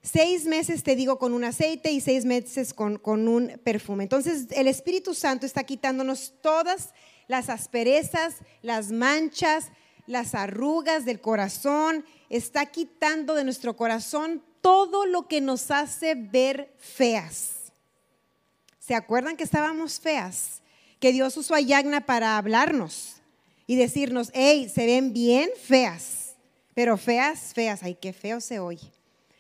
Seis 0.10 0.46
meses, 0.46 0.84
te 0.84 0.96
digo, 0.96 1.20
con 1.20 1.34
un 1.34 1.43
aceite 1.43 1.91
y 1.91 2.00
seis 2.00 2.24
meses 2.24 2.74
con, 2.74 3.02
un 3.28 3.60
perfume. 3.63 4.04
Entonces 4.04 4.48
el 4.52 4.67
Espíritu 4.67 5.13
Santo 5.13 5.46
está 5.46 5.65
quitándonos 5.65 6.34
todas 6.41 6.93
las 7.28 7.50
asperezas, 7.50 8.36
las 8.62 8.91
manchas, 8.91 9.65
las 10.06 10.34
arrugas 10.34 11.04
del 11.04 11.20
corazón, 11.20 12.06
está 12.30 12.67
quitando 12.67 13.36
de 13.36 13.43
nuestro 13.43 13.76
corazón 13.76 14.41
todo 14.62 15.06
lo 15.06 15.28
que 15.28 15.41
nos 15.41 15.72
hace 15.72 16.15
ver 16.15 16.74
feas. 16.78 17.74
¿Se 18.80 18.96
acuerdan 18.96 19.36
que 19.36 19.43
estábamos 19.43 20.00
feas? 20.00 20.62
Que 21.02 21.12
Dios 21.12 21.36
usó 21.36 21.54
a 21.54 21.60
Yagna 21.60 22.06
para 22.06 22.38
hablarnos 22.38 23.17
y 23.65 23.76
decirnos, 23.76 24.32
hey, 24.34 24.72
se 24.74 24.86
ven 24.86 25.12
bien 25.12 25.50
feas, 25.62 26.36
pero 26.74 26.96
feas, 26.96 27.54
feas, 27.54 27.84
ay, 27.84 27.98
qué 28.00 28.13
feo 28.13 28.39
se 28.39 28.60
oye. 28.60 28.97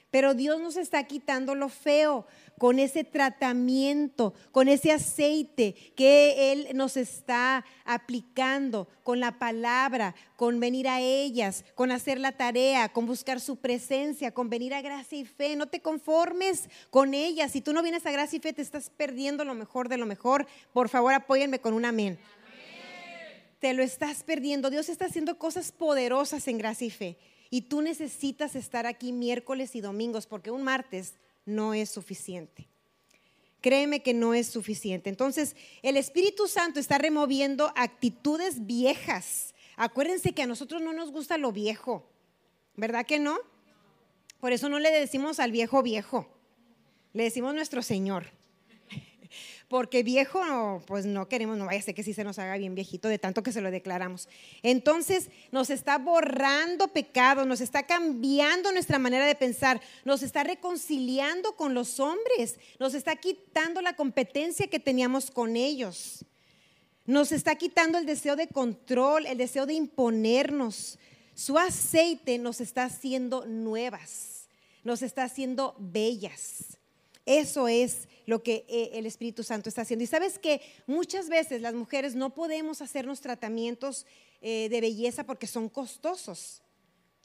Pero 0.09 0.33
Dios 0.33 0.61
nos 0.61 0.77
está 0.77 1.03
quitando 1.03 1.53
lo 1.53 1.67
feo 1.67 2.25
con 2.57 2.79
ese 2.79 3.03
tratamiento, 3.03 4.33
con 4.51 4.69
ese 4.69 4.91
aceite 4.93 5.75
que 5.95 6.51
Él 6.53 6.69
nos 6.75 6.95
está 6.95 7.65
aplicando, 7.83 8.87
con 9.03 9.19
la 9.19 9.37
palabra, 9.37 10.15
con 10.37 10.61
venir 10.61 10.87
a 10.87 11.01
ellas, 11.01 11.65
con 11.75 11.91
hacer 11.91 12.19
la 12.19 12.31
tarea, 12.31 12.89
con 12.89 13.05
buscar 13.05 13.41
su 13.41 13.57
presencia, 13.57 14.31
con 14.31 14.49
venir 14.49 14.73
a 14.73 14.81
gracia 14.81 15.19
y 15.19 15.25
fe. 15.25 15.57
No 15.57 15.67
te 15.67 15.81
conformes 15.81 16.69
con 16.89 17.13
ellas. 17.13 17.51
Si 17.51 17.59
tú 17.59 17.73
no 17.73 17.83
vienes 17.83 18.05
a 18.05 18.11
gracia 18.11 18.37
y 18.37 18.39
fe, 18.39 18.53
te 18.53 18.61
estás 18.61 18.89
perdiendo 18.89 19.43
lo 19.43 19.55
mejor 19.55 19.89
de 19.89 19.97
lo 19.97 20.05
mejor. 20.05 20.47
Por 20.71 20.87
favor, 20.87 21.13
apóyenme 21.13 21.59
con 21.59 21.73
un 21.73 21.83
amén. 21.83 22.17
amén. 22.17 23.43
Te 23.59 23.73
lo 23.73 23.83
estás 23.83 24.23
perdiendo. 24.23 24.69
Dios 24.69 24.87
está 24.87 25.05
haciendo 25.05 25.37
cosas 25.37 25.73
poderosas 25.73 26.47
en 26.47 26.57
gracia 26.57 26.87
y 26.87 26.91
fe. 26.91 27.17
Y 27.49 27.61
tú 27.61 27.81
necesitas 27.81 28.55
estar 28.55 28.85
aquí 28.85 29.11
miércoles 29.11 29.75
y 29.75 29.81
domingos 29.81 30.27
porque 30.27 30.51
un 30.51 30.63
martes 30.63 31.13
no 31.45 31.73
es 31.73 31.89
suficiente. 31.89 32.67
Créeme 33.61 34.03
que 34.03 34.13
no 34.13 34.33
es 34.33 34.47
suficiente. 34.47 35.09
Entonces, 35.09 35.55
el 35.81 35.97
Espíritu 35.97 36.47
Santo 36.47 36.79
está 36.79 36.97
removiendo 36.97 37.71
actitudes 37.75 38.65
viejas. 38.65 39.55
Acuérdense 39.75 40.33
que 40.33 40.43
a 40.43 40.47
nosotros 40.47 40.81
no 40.81 40.93
nos 40.93 41.11
gusta 41.11 41.37
lo 41.37 41.51
viejo, 41.51 42.09
¿verdad 42.75 43.05
que 43.05 43.19
no? 43.19 43.37
Por 44.39 44.51
eso 44.51 44.69
no 44.69 44.79
le 44.79 44.91
decimos 44.91 45.39
al 45.39 45.51
viejo 45.51 45.83
viejo, 45.83 46.27
le 47.13 47.23
decimos 47.23 47.53
nuestro 47.53 47.81
Señor. 47.81 48.36
Porque 49.67 50.01
viejo, 50.01 50.81
pues 50.87 51.05
no 51.05 51.27
queremos, 51.27 51.57
no 51.57 51.65
vaya 51.65 51.79
a 51.79 51.83
ser 51.83 51.93
que 51.93 52.03
sí 52.03 52.13
se 52.13 52.23
nos 52.23 52.39
haga 52.39 52.57
bien 52.57 52.73
viejito 52.73 53.09
de 53.09 53.19
tanto 53.19 53.43
que 53.43 53.51
se 53.51 53.59
lo 53.59 53.69
declaramos. 53.69 54.29
Entonces 54.63 55.29
nos 55.51 55.69
está 55.69 55.97
borrando 55.97 56.87
pecados, 56.89 57.45
nos 57.45 57.59
está 57.59 57.83
cambiando 57.83 58.71
nuestra 58.71 58.97
manera 58.97 59.25
de 59.25 59.35
pensar, 59.35 59.81
nos 60.05 60.23
está 60.23 60.43
reconciliando 60.43 61.55
con 61.57 61.73
los 61.73 61.99
hombres, 61.99 62.57
nos 62.79 62.93
está 62.93 63.17
quitando 63.17 63.81
la 63.81 63.95
competencia 63.95 64.67
que 64.67 64.79
teníamos 64.79 65.31
con 65.31 65.57
ellos. 65.57 66.23
Nos 67.05 67.31
está 67.31 67.55
quitando 67.55 67.97
el 67.97 68.05
deseo 68.05 68.35
de 68.35 68.47
control, 68.47 69.25
el 69.25 69.37
deseo 69.37 69.65
de 69.65 69.73
imponernos. 69.73 70.99
Su 71.33 71.57
aceite 71.57 72.37
nos 72.37 72.59
está 72.61 72.85
haciendo 72.85 73.45
nuevas, 73.45 74.47
nos 74.83 75.01
está 75.01 75.23
haciendo 75.23 75.75
bellas. 75.79 76.76
Eso 77.27 77.67
es 77.67 78.07
lo 78.25 78.41
que 78.41 78.65
eh, 78.69 78.91
el 78.93 79.05
Espíritu 79.05 79.43
Santo 79.43 79.67
está 79.67 79.81
haciendo. 79.81 80.03
Y 80.03 80.07
sabes 80.07 80.39
que 80.39 80.61
muchas 80.87 81.27
veces 81.27 81.61
las 81.61 81.73
mujeres 81.73 82.15
no 82.15 82.33
podemos 82.33 82.81
hacernos 82.81 83.19
tratamientos 83.19 84.05
eh, 84.41 84.69
de 84.69 84.79
belleza 84.79 85.25
porque 85.25 85.45
son 85.45 85.67
costosos, 85.67 86.63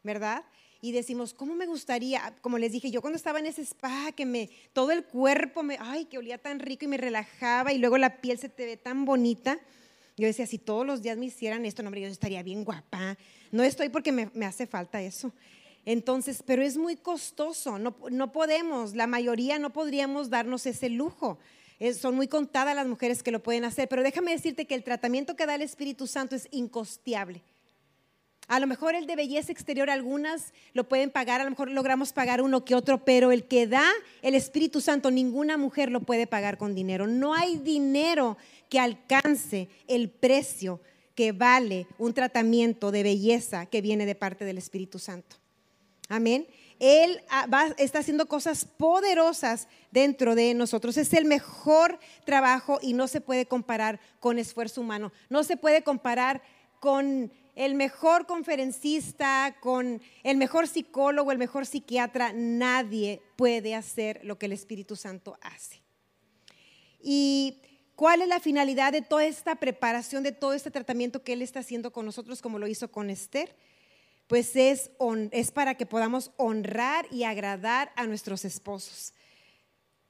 ¿verdad? 0.02 0.44
Y 0.80 0.90
decimos, 0.90 1.32
¿cómo 1.32 1.54
me 1.54 1.66
gustaría? 1.66 2.34
Como 2.40 2.58
les 2.58 2.72
dije, 2.72 2.90
yo 2.90 3.00
cuando 3.00 3.16
estaba 3.16 3.38
en 3.38 3.46
ese 3.46 3.62
spa, 3.62 4.10
que 4.10 4.26
me, 4.26 4.50
todo 4.72 4.90
el 4.90 5.04
cuerpo, 5.04 5.62
me, 5.62 5.78
ay, 5.78 6.06
que 6.06 6.18
olía 6.18 6.38
tan 6.38 6.58
rico 6.58 6.84
y 6.84 6.88
me 6.88 6.96
relajaba 6.96 7.72
y 7.72 7.78
luego 7.78 7.96
la 7.96 8.20
piel 8.20 8.38
se 8.38 8.48
te 8.48 8.66
ve 8.66 8.76
tan 8.76 9.04
bonita. 9.04 9.60
Yo 10.16 10.26
decía, 10.26 10.48
si 10.48 10.58
todos 10.58 10.84
los 10.84 11.00
días 11.00 11.16
me 11.16 11.26
hicieran 11.26 11.64
esto, 11.64 11.84
no, 11.84 11.90
hombre, 11.90 12.00
yo 12.00 12.08
estaría 12.08 12.42
bien 12.42 12.64
guapa. 12.64 13.16
No 13.52 13.62
estoy 13.62 13.88
porque 13.88 14.10
me 14.10 14.46
hace 14.46 14.66
falta 14.66 15.00
eso. 15.00 15.32
Entonces, 15.84 16.42
pero 16.46 16.62
es 16.62 16.76
muy 16.76 16.96
costoso, 16.96 17.78
no, 17.78 18.32
podemos, 18.32 18.94
la 18.94 19.06
mayoría 19.06 19.58
no 19.58 19.72
podríamos 19.72 20.30
darnos 20.30 20.66
ese 20.66 20.88
lujo. 20.88 21.38
son 22.00 22.14
muy 22.14 22.28
contadas 22.28 22.76
las 22.76 22.86
mujeres 22.86 23.22
que 23.22 23.32
lo 23.32 23.42
pueden 23.42 23.64
hacer, 23.64 23.88
pero 23.88 24.02
déjame 24.02 24.30
decirte 24.30 24.66
que 24.66 24.76
el 24.76 24.84
tratamiento 24.84 25.34
que 25.34 25.46
da 25.46 25.56
el 25.56 25.62
Espíritu 25.62 26.06
Santo 26.06 26.36
es 26.36 26.46
incosteable. 26.52 27.42
A 28.48 28.60
lo 28.60 28.66
mejor 28.66 28.94
el 28.94 29.06
de 29.06 29.16
belleza 29.16 29.50
exterior, 29.50 29.88
algunas 29.88 30.52
lo 30.72 30.88
pueden 30.88 31.10
pagar, 31.10 31.40
a 31.40 31.44
lo 31.44 31.50
mejor 31.50 31.70
logramos 31.70 32.12
pagar 32.12 32.42
uno 32.42 32.64
que 32.64 32.74
otro, 32.74 33.04
pero 33.04 33.32
el 33.32 33.44
que 33.44 33.66
da 33.66 33.88
el 34.20 34.34
Espíritu 34.34 34.80
Santo, 34.80 35.10
ninguna 35.10 35.56
mujer 35.56 35.90
lo 35.90 36.00
puede 36.00 36.26
pagar 36.26 36.58
con 36.58 36.74
dinero. 36.74 37.06
No 37.06 37.34
hay 37.34 37.56
dinero 37.56 38.36
que 38.68 38.78
alcance 38.78 39.68
el 39.88 40.10
precio 40.10 40.80
que 41.14 41.32
vale 41.32 41.86
un 41.98 42.14
tratamiento 42.14 42.90
de 42.90 43.02
belleza 43.02 43.66
que 43.66 43.80
viene 43.80 44.06
de 44.06 44.14
parte 44.14 44.44
del 44.44 44.58
Espíritu 44.58 44.98
Santo. 44.98 45.41
Amén. 46.12 46.46
Él 46.78 47.22
ah, 47.30 47.72
está 47.78 48.00
haciendo 48.00 48.26
cosas 48.26 48.66
poderosas 48.66 49.66
dentro 49.92 50.34
de 50.34 50.52
nosotros. 50.52 50.98
Es 50.98 51.14
el 51.14 51.24
mejor 51.24 51.98
trabajo 52.26 52.78
y 52.82 52.92
no 52.92 53.08
se 53.08 53.22
puede 53.22 53.46
comparar 53.46 53.98
con 54.20 54.38
esfuerzo 54.38 54.82
humano. 54.82 55.10
No 55.30 55.42
se 55.42 55.56
puede 55.56 55.82
comparar 55.82 56.42
con 56.80 57.32
el 57.54 57.74
mejor 57.76 58.26
conferencista, 58.26 59.56
con 59.60 60.02
el 60.22 60.36
mejor 60.36 60.68
psicólogo, 60.68 61.32
el 61.32 61.38
mejor 61.38 61.64
psiquiatra. 61.64 62.34
Nadie 62.34 63.22
puede 63.36 63.74
hacer 63.74 64.20
lo 64.22 64.38
que 64.38 64.44
el 64.44 64.52
Espíritu 64.52 64.96
Santo 64.96 65.38
hace. 65.40 65.80
¿Y 67.00 67.62
cuál 67.96 68.20
es 68.20 68.28
la 68.28 68.38
finalidad 68.38 68.92
de 68.92 69.00
toda 69.00 69.24
esta 69.24 69.54
preparación, 69.54 70.22
de 70.22 70.32
todo 70.32 70.52
este 70.52 70.70
tratamiento 70.70 71.24
que 71.24 71.32
Él 71.32 71.40
está 71.40 71.60
haciendo 71.60 71.90
con 71.90 72.04
nosotros, 72.04 72.42
como 72.42 72.58
lo 72.58 72.66
hizo 72.66 72.92
con 72.92 73.08
Esther? 73.08 73.56
Pues 74.32 74.56
es, 74.56 74.90
es 75.30 75.50
para 75.50 75.74
que 75.74 75.84
podamos 75.84 76.30
honrar 76.38 77.06
y 77.10 77.24
agradar 77.24 77.92
a 77.96 78.06
nuestros 78.06 78.46
esposos. 78.46 79.12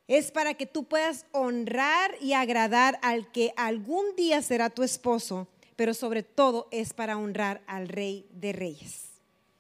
Es 0.07 0.31
para 0.31 0.55
que 0.55 0.65
tú 0.65 0.85
puedas 0.85 1.27
honrar 1.33 2.15
y 2.21 2.33
agradar 2.35 3.01
al 3.03 3.33
que 3.33 3.53
algún 3.57 4.15
día 4.15 4.41
será 4.41 4.71
tu 4.71 4.85
esposo, 4.85 5.49
pero 5.75 5.93
sobre 5.93 6.23
todo 6.23 6.69
es 6.71 6.93
para 6.93 7.19
honrar 7.19 7.65
al 7.67 7.89
Rey 7.89 8.29
de 8.31 8.53
Reyes. 8.53 9.09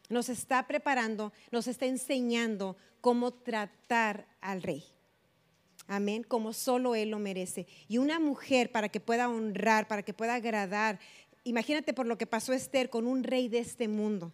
Nos 0.08 0.28
está 0.28 0.68
preparando, 0.68 1.32
nos 1.50 1.66
está 1.66 1.86
enseñando 1.86 2.76
cómo 3.00 3.32
tratar 3.32 4.28
al 4.40 4.62
Rey. 4.62 4.84
Amén, 5.88 6.22
como 6.22 6.52
solo 6.52 6.94
Él 6.94 7.10
lo 7.10 7.18
merece. 7.18 7.66
Y 7.88 7.98
una 7.98 8.20
mujer 8.20 8.70
para 8.70 8.90
que 8.90 9.00
pueda 9.00 9.28
honrar, 9.28 9.88
para 9.88 10.04
que 10.04 10.14
pueda 10.14 10.36
agradar, 10.36 11.00
imagínate 11.42 11.92
por 11.92 12.06
lo 12.06 12.16
que 12.16 12.28
pasó 12.28 12.52
Esther 12.52 12.90
con 12.90 13.08
un 13.08 13.24
rey 13.24 13.48
de 13.48 13.58
este 13.58 13.88
mundo. 13.88 14.32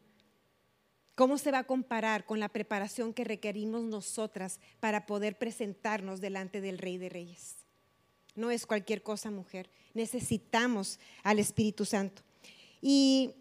¿Cómo 1.19 1.37
se 1.37 1.51
va 1.51 1.59
a 1.59 1.65
comparar 1.65 2.25
con 2.25 2.39
la 2.39 2.49
preparación 2.49 3.13
que 3.13 3.25
requerimos 3.25 3.83
nosotras 3.83 4.61
para 4.79 5.05
poder 5.05 5.37
presentarnos 5.37 6.21
delante 6.21 6.61
del 6.61 6.79
Rey 6.79 6.97
de 6.97 7.09
Reyes? 7.09 7.57
No 8.37 8.53
es 8.53 8.67
cualquier 8.67 9.03
cosa, 9.03 9.33
mujer. 9.33 9.69
Necesitamos 9.95 11.01
al 11.25 11.41
Espíritu 11.41 11.85
Santo. 11.85 12.23
Y 12.81 13.33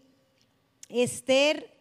Esther, 0.88 1.72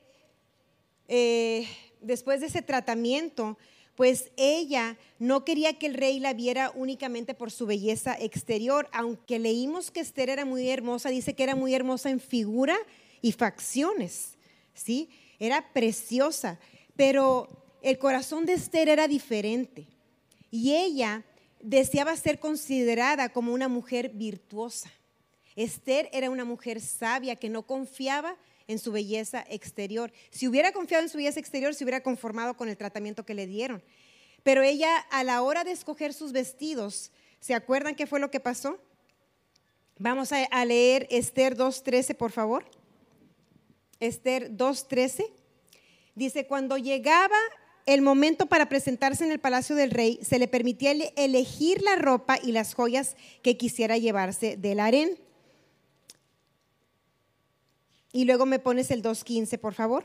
eh, 1.08 1.68
después 2.00 2.42
de 2.42 2.46
ese 2.46 2.62
tratamiento, 2.62 3.58
pues 3.96 4.30
ella 4.38 4.98
no 5.18 5.46
quería 5.46 5.80
que 5.80 5.88
el 5.88 5.96
rey 5.96 6.20
la 6.20 6.34
viera 6.34 6.72
únicamente 6.76 7.34
por 7.34 7.50
su 7.50 7.66
belleza 7.66 8.16
exterior, 8.20 8.88
aunque 8.92 9.40
leímos 9.40 9.90
que 9.90 10.02
Esther 10.02 10.30
era 10.30 10.46
muy 10.46 10.70
hermosa, 10.70 11.10
dice 11.10 11.34
que 11.34 11.42
era 11.42 11.56
muy 11.56 11.74
hermosa 11.74 12.12
en 12.12 12.20
figura 12.20 12.78
y 13.20 13.32
facciones, 13.32 14.38
¿sí? 14.76 15.10
Era 15.40 15.74
preciosa, 15.74 16.60
pero 16.96 17.48
el 17.82 17.98
corazón 17.98 18.46
de 18.46 18.54
Esther 18.54 18.90
era 18.90 19.08
diferente. 19.08 19.88
Y 20.50 20.74
ella 20.76 21.24
deseaba 21.62 22.16
ser 22.16 22.40
considerada 22.40 23.30
como 23.30 23.54
una 23.54 23.68
mujer 23.68 24.10
virtuosa. 24.10 24.92
Esther 25.56 26.10
era 26.14 26.30
una 26.30 26.46
mujer 26.46 26.80
sabia 26.82 27.36
que 27.36 27.50
no 27.50 27.64
confiaba 27.64 28.38
en 28.68 28.80
su 28.80 28.92
belleza 28.92 29.46
exterior. 29.50 30.12
Si 30.30 30.48
hubiera 30.48 30.72
confiado 30.72 31.04
en 31.04 31.10
su 31.10 31.18
belleza 31.18 31.40
exterior, 31.40 31.74
se 31.74 31.84
hubiera 31.84 32.04
conformado 32.04 32.56
con 32.56 32.70
el 32.70 32.78
tratamiento 32.78 33.26
que 33.26 33.34
le 33.34 33.48
dieron. 33.48 33.82
Pero 34.44 34.62
ella, 34.62 34.98
a 35.10 35.24
la 35.24 35.42
hora 35.42 35.64
de 35.64 35.72
escoger 35.72 36.14
sus 36.14 36.32
vestidos, 36.32 37.12
¿se 37.40 37.54
acuerdan 37.54 37.96
qué 37.96 38.08
fue 38.08 38.20
lo 38.20 38.32
que 38.32 38.40
pasó? 38.40 38.80
Vamos 40.00 40.32
a, 40.32 40.66
leer 40.66 41.08
Esther 41.10 41.58
2.13, 41.58 42.16
por 42.16 42.32
favor. 42.32 42.66
Esther 44.00 44.52
2.13. 44.52 45.26
Dice, 46.16 46.48
cuando 46.48 46.78
llegaba 46.78 47.38
el 47.86 48.02
momento 48.02 48.48
para 48.48 48.70
presentarse 48.70 49.24
en 49.24 49.32
el 49.32 49.40
palacio 49.40 49.76
del 49.76 49.92
rey, 49.92 50.20
se 50.22 50.40
le 50.40 50.48
permitía 50.48 50.92
elegir 51.16 51.82
la 51.82 51.96
ropa 51.96 52.38
y 52.42 52.52
las 52.52 52.74
joyas 52.74 53.16
que 53.42 53.56
quisiera 53.56 53.98
llevarse 53.98 54.58
del 54.58 54.80
harén. 54.80 55.18
Y 58.12 58.26
luego 58.26 58.46
me 58.46 58.60
pones 58.60 58.92
el 58.92 59.02
2.15, 59.02 59.60
por 59.60 59.74
favor. 59.74 60.04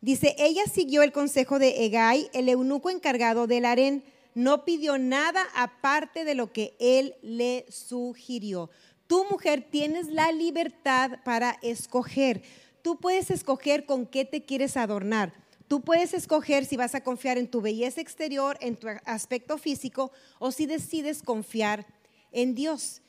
Dice, 0.00 0.36
ella 0.38 0.64
siguió 0.66 1.02
el 1.02 1.12
consejo 1.12 1.58
de 1.58 1.86
Egay, 1.86 2.28
el 2.34 2.48
eunuco 2.48 2.90
encargado 2.90 3.46
del 3.46 3.64
harén. 3.64 4.04
No 4.34 4.64
pidió 4.64 4.98
nada 4.98 5.46
aparte 5.54 6.24
de 6.24 6.34
lo 6.34 6.52
que 6.52 6.76
él 6.78 7.14
le 7.22 7.64
sugirió. 7.70 8.68
Tú, 9.06 9.26
mujer, 9.30 9.66
tienes 9.70 10.08
la 10.08 10.32
libertad 10.32 11.18
para 11.24 11.58
escoger. 11.62 12.42
Tú 12.82 12.98
puedes 12.98 13.30
escoger 13.30 13.86
con 13.86 14.06
qué 14.06 14.24
te 14.24 14.44
quieres 14.44 14.76
adornar. 14.76 15.32
Tú 15.68 15.80
puedes 15.80 16.14
escoger 16.14 16.66
si 16.66 16.76
vas 16.76 16.94
a 16.94 17.02
confiar 17.02 17.38
en 17.38 17.48
tu 17.48 17.60
belleza 17.60 18.00
exterior, 18.00 18.58
en 18.60 18.76
tu 18.76 18.88
aspecto 19.04 19.58
físico, 19.58 20.12
o 20.38 20.52
si 20.52 20.66
decides 20.66 21.22
confiar 21.22 21.86
en 22.32 22.54
Dios. 22.54 23.02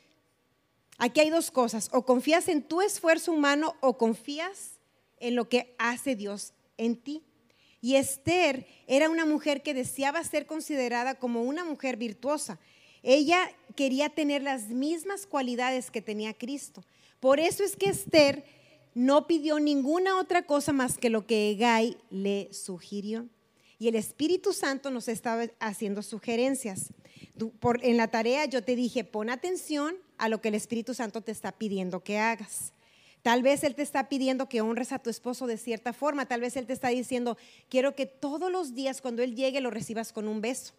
Aquí 0.97 1.19
hay 1.19 1.29
dos 1.29 1.51
cosas, 1.51 1.89
o 1.91 2.05
confías 2.05 2.47
en 2.47 2.63
tu 2.63 2.81
esfuerzo 2.81 3.33
humano 3.33 3.75
o 3.81 3.97
confías 3.97 4.79
en 5.19 5.35
lo 5.35 5.49
que 5.49 5.75
hace 5.77 6.15
Dios 6.15 6.53
en 6.77 6.95
ti. 6.95 7.23
Y 7.81 7.97
Esther 7.97 8.65
era 8.87 9.09
una 9.09 9.25
mujer 9.25 9.61
que 9.61 9.73
deseaba 9.73 10.23
ser 10.23 10.45
considerada 10.45 11.15
como 11.15 11.43
una 11.43 11.63
mujer 11.63 11.97
virtuosa. 11.97 12.59
Ella 13.07 13.51
quería 13.75 14.09
tener 14.09 14.41
las 14.41 14.69
mismas 14.69 15.27
cualidades 15.27 15.91
que 15.91 16.01
tenía 16.01 16.33
Cristo. 16.33 16.83
Por 17.19 17.39
eso 17.39 17.63
es 17.63 17.75
que 17.75 17.89
Esther 17.89 18.43
no 18.95 19.27
pidió 19.27 19.59
ninguna 19.59 20.17
otra 20.17 20.47
cosa 20.47 20.73
más 20.73 20.97
que 20.97 21.11
lo 21.11 21.27
que 21.27 21.51
Egay 21.51 21.97
le 22.09 22.51
sugirió. 22.51 23.27
Y 23.77 23.89
el 23.89 23.95
Espíritu 23.95 24.53
Santo 24.53 24.89
nos 24.89 25.07
estaba 25.07 25.43
haciendo 25.59 26.01
sugerencias. 26.01 26.93
en 27.83 27.97
la 27.97 28.07
tarea 28.07 28.45
yo 28.45 28.63
te 28.63 28.75
dije, 28.75 29.03
pon 29.03 29.29
atención 29.29 29.95
a 30.17 30.27
lo 30.27 30.41
que 30.41 30.47
el 30.47 30.55
Espíritu 30.55 30.95
Santo 30.95 31.21
te 31.21 31.31
está 31.31 31.51
pidiendo 31.51 32.03
que 32.03 32.17
hagas. 32.17 32.73
Tal 33.21 33.43
vez 33.43 33.63
Él 33.63 33.75
te 33.75 33.83
está 33.83 34.09
pidiendo 34.09 34.49
que 34.49 34.61
honres 34.61 34.91
a 34.91 34.99
tu 34.99 35.11
esposo 35.11 35.45
de 35.45 35.57
cierta 35.57 35.93
forma. 35.93 36.25
Tal 36.25 36.41
vez 36.41 36.57
Él 36.57 36.65
te 36.65 36.73
está 36.73 36.87
diciendo, 36.87 37.37
quiero 37.69 37.93
que 37.93 38.07
todos 38.07 38.51
los 38.51 38.73
días 38.73 38.99
cuando 38.99 39.21
Él 39.21 39.35
llegue 39.35 39.61
lo 39.61 39.69
recibas 39.69 40.11
con 40.11 40.27
un 40.27 40.41
beso 40.41 40.73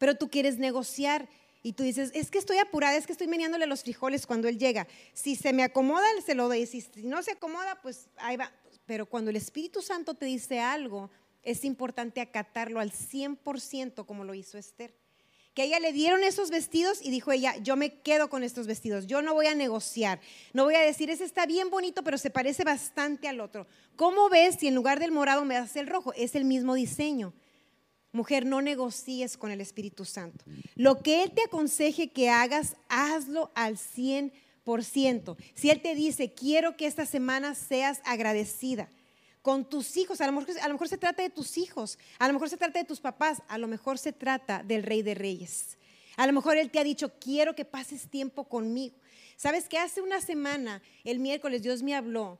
pero 0.00 0.14
tú 0.14 0.30
quieres 0.30 0.56
negociar 0.56 1.28
y 1.62 1.74
tú 1.74 1.82
dices, 1.82 2.10
es 2.14 2.30
que 2.30 2.38
estoy 2.38 2.56
apurada, 2.56 2.96
es 2.96 3.06
que 3.06 3.12
estoy 3.12 3.26
meneándole 3.26 3.66
los 3.66 3.82
frijoles 3.82 4.26
cuando 4.26 4.48
él 4.48 4.58
llega. 4.58 4.88
Si 5.12 5.36
se 5.36 5.52
me 5.52 5.62
acomoda, 5.62 6.06
se 6.24 6.34
lo 6.34 6.48
doy. 6.48 6.64
Si, 6.64 6.82
no 7.02 7.22
se 7.22 7.32
acomoda, 7.32 7.78
pues 7.82 8.08
ahí 8.16 8.38
va. 8.38 8.50
Pero 8.86 9.04
cuando 9.04 9.28
el 9.28 9.36
Espíritu 9.36 9.82
Santo 9.82 10.14
te 10.14 10.24
dice 10.24 10.58
algo, 10.58 11.10
es 11.42 11.66
importante 11.66 12.22
acatarlo 12.22 12.80
al 12.80 12.92
100% 12.92 14.06
como 14.06 14.24
lo 14.24 14.32
hizo 14.32 14.56
Esther. 14.56 14.94
que 15.52 15.64
ella 15.64 15.78
le 15.80 15.92
dieron 15.92 16.24
esos 16.24 16.48
vestidos 16.48 17.02
y 17.02 17.10
dijo 17.10 17.30
ella, 17.30 17.54
yo 17.58 17.76
me 17.76 18.00
quedo 18.00 18.30
con 18.30 18.42
estos 18.42 18.66
vestidos, 18.66 19.06
yo 19.06 19.20
no 19.20 19.34
voy 19.34 19.48
a 19.48 19.54
negociar, 19.54 20.18
no 20.54 20.64
voy 20.64 20.76
a 20.76 20.80
decir, 20.80 21.10
ese 21.10 21.24
está 21.24 21.44
bien 21.44 21.68
bonito, 21.68 22.02
pero 22.02 22.16
se 22.16 22.30
parece 22.30 22.64
bastante 22.64 23.28
al 23.28 23.38
otro. 23.38 23.66
¿Cómo 23.96 24.30
ves 24.30 24.56
si 24.60 24.66
en 24.66 24.74
lugar 24.74 24.98
del 24.98 25.12
morado 25.12 25.44
me 25.44 25.56
das 25.56 25.76
el 25.76 25.88
rojo? 25.88 26.14
Es 26.14 26.34
el 26.34 26.46
mismo 26.46 26.72
diseño. 26.72 27.34
Mujer, 28.12 28.44
no 28.44 28.60
negocies 28.60 29.36
con 29.36 29.50
el 29.50 29.60
Espíritu 29.60 30.04
Santo. 30.04 30.44
Lo 30.74 31.02
que 31.02 31.22
Él 31.22 31.32
te 31.32 31.44
aconseje 31.44 32.10
que 32.10 32.28
hagas, 32.28 32.76
hazlo 32.88 33.52
al 33.54 33.76
100%. 33.76 35.36
Si 35.54 35.70
Él 35.70 35.80
te 35.80 35.94
dice, 35.94 36.32
quiero 36.32 36.76
que 36.76 36.86
esta 36.86 37.06
semana 37.06 37.54
seas 37.54 38.00
agradecida 38.04 38.88
con 39.42 39.64
tus 39.64 39.96
hijos, 39.96 40.20
a 40.20 40.26
lo, 40.26 40.32
mejor, 40.32 40.58
a 40.60 40.68
lo 40.68 40.74
mejor 40.74 40.88
se 40.88 40.98
trata 40.98 41.22
de 41.22 41.30
tus 41.30 41.56
hijos, 41.56 41.98
a 42.18 42.26
lo 42.26 42.34
mejor 42.34 42.50
se 42.50 42.56
trata 42.56 42.78
de 42.78 42.84
tus 42.84 43.00
papás, 43.00 43.42
a 43.48 43.58
lo 43.58 43.68
mejor 43.68 43.96
se 43.96 44.12
trata 44.12 44.62
del 44.62 44.82
Rey 44.82 45.02
de 45.02 45.14
Reyes. 45.14 45.78
A 46.16 46.26
lo 46.26 46.32
mejor 46.32 46.56
Él 46.56 46.70
te 46.70 46.78
ha 46.78 46.84
dicho, 46.84 47.12
quiero 47.18 47.54
que 47.54 47.64
pases 47.64 48.10
tiempo 48.10 48.44
conmigo. 48.44 48.96
Sabes 49.36 49.68
que 49.68 49.78
hace 49.78 50.02
una 50.02 50.20
semana, 50.20 50.82
el 51.04 51.18
miércoles, 51.18 51.62
Dios 51.62 51.82
me 51.82 51.94
habló 51.94 52.38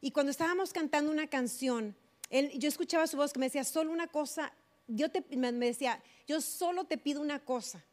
y 0.00 0.12
cuando 0.12 0.30
estábamos 0.30 0.72
cantando 0.72 1.10
una 1.10 1.26
canción, 1.26 1.96
yo 2.30 2.68
escuchaba 2.68 3.06
su 3.06 3.16
voz 3.16 3.32
que 3.32 3.40
me 3.40 3.46
decía, 3.46 3.64
solo 3.64 3.90
una 3.90 4.06
cosa, 4.06 4.52
Dios 4.88 5.10
me 5.30 5.52
decía, 5.52 6.02
yo 6.26 6.40
solo 6.40 6.84
te 6.84 6.98
pido 6.98 7.20
una 7.20 7.38
cosa. 7.44 7.84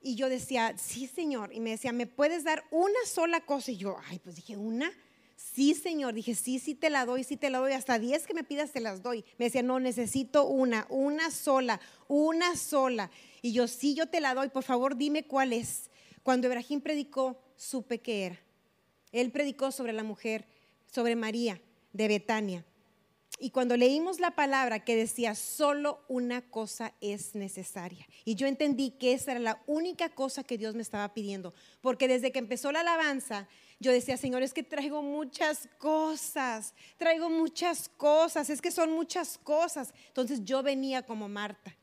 Y 0.00 0.14
yo 0.14 0.28
decía, 0.28 0.74
sí, 0.78 1.08
Señor. 1.08 1.52
Y 1.52 1.60
me 1.60 1.70
decía, 1.70 1.92
¿me 1.92 2.06
puedes 2.06 2.44
dar 2.44 2.64
una 2.70 3.04
sola 3.06 3.40
cosa? 3.40 3.72
Y 3.72 3.76
yo, 3.76 3.96
ay, 4.08 4.20
pues 4.20 4.36
dije, 4.36 4.56
¿una? 4.56 4.92
Sí, 5.36 5.74
Señor. 5.74 6.14
Dije, 6.14 6.36
sí, 6.36 6.60
sí 6.60 6.76
te 6.76 6.90
la 6.90 7.04
doy, 7.04 7.24
sí 7.24 7.36
te 7.36 7.50
la 7.50 7.58
doy. 7.58 7.72
Hasta 7.72 7.98
diez 7.98 8.24
que 8.26 8.32
me 8.32 8.44
pidas 8.44 8.70
te 8.70 8.80
las 8.80 9.02
doy. 9.02 9.24
Me 9.36 9.46
decía, 9.46 9.62
no, 9.62 9.80
necesito 9.80 10.46
una, 10.46 10.86
una 10.90 11.32
sola, 11.32 11.80
una 12.06 12.54
sola. 12.54 13.10
Y 13.42 13.52
yo, 13.52 13.66
sí, 13.66 13.94
yo 13.94 14.06
te 14.06 14.20
la 14.20 14.34
doy. 14.34 14.48
Por 14.48 14.62
favor, 14.62 14.96
dime 14.96 15.26
cuál 15.26 15.52
es. 15.52 15.90
Cuando 16.22 16.46
Ibrahim 16.46 16.80
predicó, 16.80 17.40
supe 17.56 18.00
que 18.00 18.26
era. 18.26 18.40
Él 19.10 19.32
predicó 19.32 19.72
sobre 19.72 19.92
la 19.92 20.04
mujer, 20.04 20.46
sobre 20.86 21.16
María 21.16 21.60
de 21.92 22.08
Betania. 22.08 22.64
Y 23.38 23.50
cuando 23.50 23.76
leímos 23.76 24.18
la 24.18 24.30
palabra 24.30 24.84
que 24.84 24.96
decía, 24.96 25.34
solo 25.34 26.02
una 26.08 26.40
cosa 26.42 26.94
es 27.00 27.34
necesaria. 27.34 28.06
Y 28.24 28.34
yo 28.34 28.46
entendí 28.46 28.92
que 28.92 29.12
esa 29.12 29.32
era 29.32 29.40
la 29.40 29.62
única 29.66 30.08
cosa 30.08 30.42
que 30.42 30.56
Dios 30.56 30.74
me 30.74 30.82
estaba 30.82 31.12
pidiendo. 31.12 31.54
Porque 31.82 32.08
desde 32.08 32.32
que 32.32 32.38
empezó 32.38 32.72
la 32.72 32.80
alabanza, 32.80 33.46
yo 33.78 33.92
decía, 33.92 34.16
Señor, 34.16 34.42
es 34.42 34.54
que 34.54 34.62
traigo 34.62 35.02
muchas 35.02 35.68
cosas, 35.78 36.74
traigo 36.96 37.28
muchas 37.28 37.90
cosas, 37.90 38.48
es 38.48 38.62
que 38.62 38.70
son 38.70 38.92
muchas 38.92 39.36
cosas. 39.36 39.92
Entonces 40.08 40.42
yo 40.44 40.62
venía 40.62 41.02
como 41.02 41.28
Marta. 41.28 41.76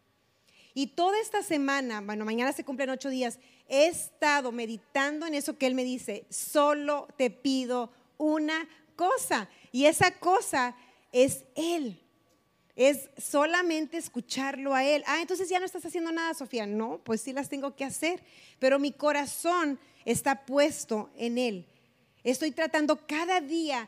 Y 0.73 0.87
toda 0.87 1.19
esta 1.19 1.43
semana, 1.43 2.01
bueno, 2.01 2.25
mañana 2.25 2.51
se 2.51 2.63
cumplen 2.63 2.89
ocho 2.89 3.09
días, 3.09 3.37
he 3.67 3.85
estado 3.85 4.51
meditando 4.51 5.27
en 5.27 5.35
eso 5.35 5.55
que 5.57 5.67
Él 5.67 5.75
me 5.75 5.83
dice, 5.83 6.25
solo 6.31 7.07
te 7.15 7.29
pido 7.29 7.91
una 8.17 8.67
cosa. 8.95 9.49
Y 9.71 9.85
esa 9.85 10.17
cosa 10.19 10.75
es 11.13 11.45
Él. 11.55 11.97
Es 12.75 13.09
solamente 13.17 13.97
escucharlo 13.97 14.73
a 14.73 14.83
Él. 14.83 15.03
Ah, 15.07 15.21
entonces 15.21 15.47
ya 15.47 15.59
no 15.59 15.65
estás 15.65 15.85
haciendo 15.85 16.11
nada, 16.11 16.33
Sofía. 16.33 16.65
No, 16.65 16.99
pues 17.03 17.21
sí 17.21 17.31
las 17.31 17.47
tengo 17.47 17.75
que 17.75 17.85
hacer. 17.85 18.21
Pero 18.59 18.79
mi 18.79 18.91
corazón 18.91 19.79
está 20.03 20.43
puesto 20.45 21.09
en 21.15 21.37
Él. 21.37 21.67
Estoy 22.23 22.51
tratando 22.51 23.05
cada 23.05 23.41
día, 23.41 23.87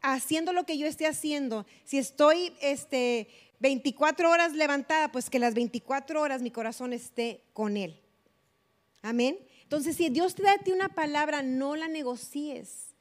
haciendo 0.00 0.52
lo 0.52 0.64
que 0.64 0.78
yo 0.78 0.86
esté 0.86 1.06
haciendo. 1.06 1.66
Si 1.84 1.98
estoy 1.98 2.54
este, 2.60 3.28
24 3.58 4.30
horas 4.30 4.52
levantada, 4.52 5.10
pues 5.10 5.28
que 5.28 5.40
las 5.40 5.54
24 5.54 6.20
horas 6.20 6.40
mi 6.40 6.52
corazón 6.52 6.92
esté 6.92 7.42
con 7.52 7.76
Él. 7.76 8.00
Amén. 9.02 9.38
Entonces, 9.62 9.96
si 9.96 10.08
Dios 10.08 10.36
te 10.36 10.44
da 10.44 10.52
a 10.52 10.58
ti 10.58 10.70
una 10.70 10.88
palabra, 10.88 11.42
no 11.42 11.74
la 11.74 11.88
negocies. 11.88 12.93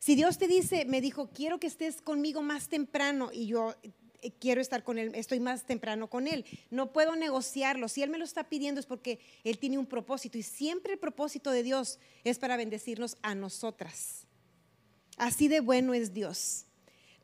Si 0.00 0.14
Dios 0.14 0.38
te 0.38 0.48
dice, 0.48 0.86
me 0.86 1.02
dijo, 1.02 1.28
quiero 1.28 1.60
que 1.60 1.66
estés 1.66 2.00
conmigo 2.00 2.40
más 2.40 2.68
temprano 2.68 3.28
y 3.34 3.46
yo 3.46 3.74
eh, 4.22 4.32
quiero 4.40 4.62
estar 4.62 4.82
con 4.82 4.96
Él, 4.96 5.12
estoy 5.14 5.40
más 5.40 5.66
temprano 5.66 6.08
con 6.08 6.26
Él, 6.26 6.46
no 6.70 6.90
puedo 6.90 7.16
negociarlo. 7.16 7.86
Si 7.86 8.02
Él 8.02 8.08
me 8.08 8.16
lo 8.16 8.24
está 8.24 8.48
pidiendo 8.48 8.80
es 8.80 8.86
porque 8.86 9.20
Él 9.44 9.58
tiene 9.58 9.76
un 9.76 9.84
propósito 9.84 10.38
y 10.38 10.42
siempre 10.42 10.94
el 10.94 10.98
propósito 10.98 11.50
de 11.50 11.62
Dios 11.62 11.98
es 12.24 12.38
para 12.38 12.56
bendecirnos 12.56 13.18
a 13.20 13.34
nosotras. 13.34 14.26
Así 15.18 15.48
de 15.48 15.60
bueno 15.60 15.92
es 15.92 16.14
Dios. 16.14 16.64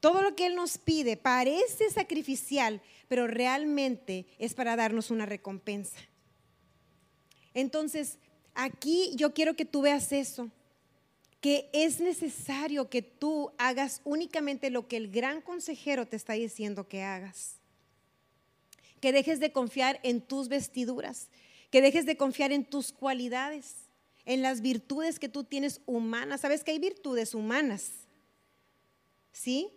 Todo 0.01 0.21
lo 0.21 0.37
que 0.37 0.45
Él 0.45 0.55
nos 0.55 0.77
pide 0.77 1.17
parece 1.17 1.89
sacrificial, 1.89 2.83
pero 3.09 3.27
realmente 3.27 4.27
es 4.39 4.53
para 4.53 4.77
darnos 4.77 5.11
una 5.11 5.25
recompensa. 5.25 5.97
Entonces, 7.55 8.19
aquí 8.55 9.13
yo 9.15 9.33
quiero 9.33 9.57
que 9.57 9.65
tú 9.65 9.81
veas 9.81 10.13
eso 10.13 10.51
que 11.47 11.71
es 11.73 12.01
necesario 12.01 12.91
que 12.91 13.03
tú 13.03 13.53
hagas 13.57 14.01
únicamente 14.03 14.69
lo 14.69 14.89
que 14.89 14.97
el 14.97 15.13
gran 15.13 15.41
consejero 15.41 16.05
te 16.05 16.17
está 16.17 16.33
diciendo 16.33 16.89
que 16.89 17.05
hagas. 17.05 17.61
Que 19.01 19.13
dejes 19.13 19.39
de 19.39 19.53
confiar 19.53 20.01
en 20.03 20.23
tus 20.23 20.49
vestiduras, 20.49 21.29
que 21.71 21.81
dejes 21.81 22.05
de 22.05 22.17
confiar 22.17 22.51
en 22.51 22.65
tus 22.65 22.91
cualidades, 22.91 23.77
en 24.25 24.43
las 24.43 24.61
virtudes 24.61 25.21
que 25.21 25.29
tú 25.29 25.45
tienes 25.45 25.83
humanas. 25.87 26.41
¿Sabes 26.41 26.65
que 26.65 26.73
hay 26.73 26.81
virtudes 26.81 27.33
humanas? 27.33 27.93
¿Sí? 29.31 29.71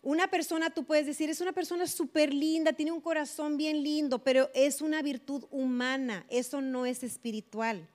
Una 0.00 0.28
persona, 0.28 0.70
tú 0.70 0.86
puedes 0.86 1.04
decir, 1.04 1.28
es 1.28 1.42
una 1.42 1.52
persona 1.52 1.86
súper 1.86 2.32
linda, 2.32 2.72
tiene 2.72 2.92
un 2.92 3.02
corazón 3.02 3.58
bien 3.58 3.82
lindo, 3.82 4.24
pero 4.24 4.48
es 4.54 4.80
una 4.80 5.02
virtud 5.02 5.44
humana, 5.50 6.24
eso 6.30 6.62
no 6.62 6.86
es 6.86 7.02
espiritual 7.02 7.86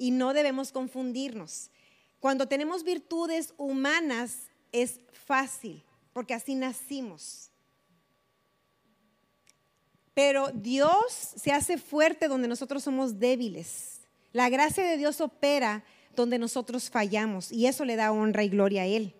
y 0.00 0.12
no 0.12 0.32
debemos 0.32 0.72
confundirnos. 0.72 1.70
Cuando 2.20 2.48
tenemos 2.48 2.84
virtudes 2.84 3.52
humanas 3.58 4.48
es 4.72 4.98
fácil, 5.12 5.84
porque 6.14 6.32
así 6.32 6.54
nacimos. 6.54 7.50
Pero 10.14 10.50
Dios 10.52 11.34
se 11.36 11.52
hace 11.52 11.76
fuerte 11.76 12.28
donde 12.28 12.48
nosotros 12.48 12.82
somos 12.82 13.18
débiles. 13.18 14.00
La 14.32 14.48
gracia 14.48 14.84
de 14.84 14.96
Dios 14.96 15.20
opera 15.20 15.84
donde 16.16 16.38
nosotros 16.38 16.88
fallamos 16.88 17.52
y 17.52 17.66
eso 17.66 17.84
le 17.84 17.96
da 17.96 18.10
honra 18.10 18.42
y 18.42 18.48
gloria 18.48 18.82
a 18.82 18.86
Él. 18.86 19.14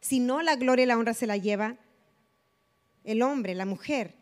Si 0.00 0.18
no, 0.18 0.42
la 0.42 0.56
gloria 0.56 0.82
y 0.82 0.86
la 0.86 0.98
honra 0.98 1.14
se 1.14 1.28
la 1.28 1.36
lleva 1.36 1.76
el 3.04 3.22
hombre, 3.22 3.54
la 3.54 3.64
mujer. 3.64 4.16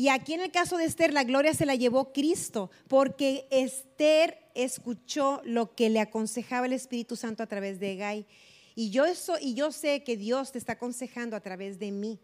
Y 0.00 0.08
aquí 0.08 0.32
en 0.32 0.40
el 0.40 0.50
caso 0.50 0.78
de 0.78 0.86
Esther, 0.86 1.12
la 1.12 1.24
gloria 1.24 1.52
se 1.52 1.66
la 1.66 1.74
llevó 1.74 2.10
Cristo, 2.14 2.70
porque 2.88 3.46
Esther 3.50 4.38
escuchó 4.54 5.42
lo 5.44 5.74
que 5.74 5.90
le 5.90 6.00
aconsejaba 6.00 6.64
el 6.64 6.72
Espíritu 6.72 7.16
Santo 7.16 7.42
a 7.42 7.46
través 7.46 7.78
de 7.78 7.96
Gai. 7.96 8.26
Y 8.74 8.88
yo, 8.88 9.04
eso, 9.04 9.34
y 9.38 9.52
yo 9.52 9.72
sé 9.72 10.02
que 10.02 10.16
Dios 10.16 10.52
te 10.52 10.58
está 10.58 10.72
aconsejando 10.72 11.36
a 11.36 11.40
través 11.40 11.78
de 11.78 11.90
mí. 11.90 12.18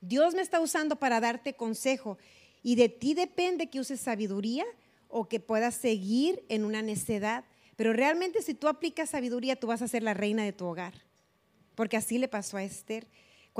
Dios 0.00 0.34
me 0.34 0.40
está 0.40 0.60
usando 0.60 0.96
para 0.96 1.20
darte 1.20 1.52
consejo. 1.52 2.16
Y 2.62 2.76
de 2.76 2.88
ti 2.88 3.12
depende 3.12 3.68
que 3.68 3.80
uses 3.80 4.00
sabiduría 4.00 4.64
o 5.08 5.28
que 5.28 5.38
puedas 5.38 5.74
seguir 5.74 6.46
en 6.48 6.64
una 6.64 6.80
necedad. 6.80 7.44
Pero 7.76 7.92
realmente 7.92 8.40
si 8.40 8.54
tú 8.54 8.68
aplicas 8.68 9.10
sabiduría, 9.10 9.56
tú 9.56 9.66
vas 9.66 9.82
a 9.82 9.88
ser 9.88 10.02
la 10.02 10.14
reina 10.14 10.44
de 10.44 10.54
tu 10.54 10.64
hogar. 10.64 10.94
Porque 11.74 11.98
así 11.98 12.16
le 12.16 12.28
pasó 12.28 12.56
a 12.56 12.64
Esther. 12.64 13.06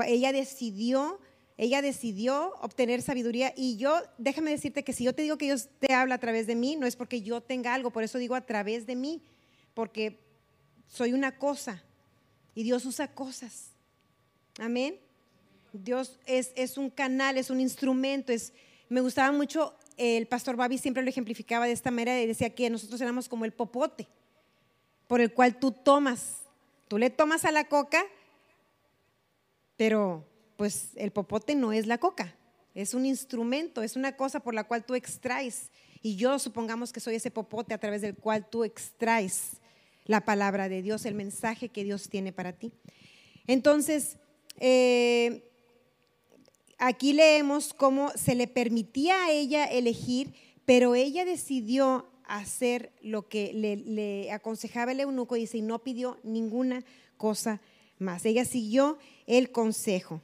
Ella 0.06 0.32
decidió 0.32 1.20
ella 1.62 1.80
decidió 1.80 2.54
obtener 2.60 3.02
sabiduría 3.02 3.54
y 3.56 3.76
yo, 3.76 4.02
déjame 4.18 4.50
decirte 4.50 4.82
que 4.82 4.92
si 4.92 5.04
yo 5.04 5.14
te 5.14 5.22
digo 5.22 5.38
que 5.38 5.44
Dios 5.44 5.68
te 5.78 5.94
habla 5.94 6.16
a 6.16 6.18
través 6.18 6.48
de 6.48 6.56
mí, 6.56 6.74
no 6.74 6.88
es 6.88 6.96
porque 6.96 7.22
yo 7.22 7.40
tenga 7.40 7.72
algo, 7.72 7.92
por 7.92 8.02
eso 8.02 8.18
digo 8.18 8.34
a 8.34 8.40
través 8.40 8.84
de 8.84 8.96
mí, 8.96 9.22
porque 9.72 10.18
soy 10.88 11.12
una 11.12 11.38
cosa 11.38 11.84
y 12.56 12.64
Dios 12.64 12.84
usa 12.84 13.14
cosas. 13.14 13.70
Amén. 14.58 14.98
Dios 15.72 16.18
es, 16.26 16.50
es 16.56 16.78
un 16.78 16.90
canal, 16.90 17.38
es 17.38 17.48
un 17.48 17.60
instrumento. 17.60 18.32
Es, 18.32 18.52
me 18.88 19.00
gustaba 19.00 19.30
mucho, 19.30 19.76
el 19.96 20.26
pastor 20.26 20.56
Babi 20.56 20.78
siempre 20.78 21.04
lo 21.04 21.10
ejemplificaba 21.10 21.66
de 21.66 21.72
esta 21.72 21.92
manera 21.92 22.20
y 22.20 22.26
decía 22.26 22.52
que 22.52 22.70
nosotros 22.70 23.00
éramos 23.00 23.28
como 23.28 23.44
el 23.44 23.52
popote 23.52 24.08
por 25.06 25.20
el 25.20 25.32
cual 25.32 25.60
tú 25.60 25.70
tomas. 25.70 26.38
Tú 26.88 26.98
le 26.98 27.08
tomas 27.08 27.44
a 27.44 27.52
la 27.52 27.68
coca, 27.68 28.04
pero 29.76 30.26
pues 30.56 30.90
el 30.96 31.10
popote 31.10 31.54
no 31.54 31.72
es 31.72 31.86
la 31.86 31.98
coca, 31.98 32.34
es 32.74 32.94
un 32.94 33.04
instrumento, 33.06 33.82
es 33.82 33.96
una 33.96 34.16
cosa 34.16 34.40
por 34.40 34.54
la 34.54 34.64
cual 34.64 34.84
tú 34.84 34.94
extraes. 34.94 35.70
Y 36.02 36.16
yo 36.16 36.38
supongamos 36.38 36.92
que 36.92 37.00
soy 37.00 37.16
ese 37.16 37.30
popote 37.30 37.74
a 37.74 37.78
través 37.78 38.02
del 38.02 38.16
cual 38.16 38.48
tú 38.48 38.64
extraes 38.64 39.60
la 40.04 40.24
palabra 40.24 40.68
de 40.68 40.82
Dios, 40.82 41.04
el 41.04 41.14
mensaje 41.14 41.68
que 41.68 41.84
Dios 41.84 42.08
tiene 42.08 42.32
para 42.32 42.52
ti. 42.52 42.72
Entonces, 43.46 44.16
eh, 44.58 45.48
aquí 46.78 47.12
leemos 47.12 47.72
cómo 47.72 48.10
se 48.16 48.34
le 48.34 48.46
permitía 48.46 49.24
a 49.24 49.30
ella 49.30 49.64
elegir, 49.64 50.34
pero 50.64 50.94
ella 50.94 51.24
decidió 51.24 52.08
hacer 52.24 52.92
lo 53.02 53.28
que 53.28 53.52
le, 53.52 53.76
le 53.76 54.32
aconsejaba 54.32 54.92
el 54.92 55.00
eunuco, 55.00 55.34
dice, 55.34 55.58
y 55.58 55.62
no 55.62 55.80
pidió 55.80 56.18
ninguna 56.22 56.84
cosa 57.16 57.60
más. 57.98 58.24
Ella 58.24 58.44
siguió 58.44 58.98
el 59.26 59.52
consejo. 59.52 60.20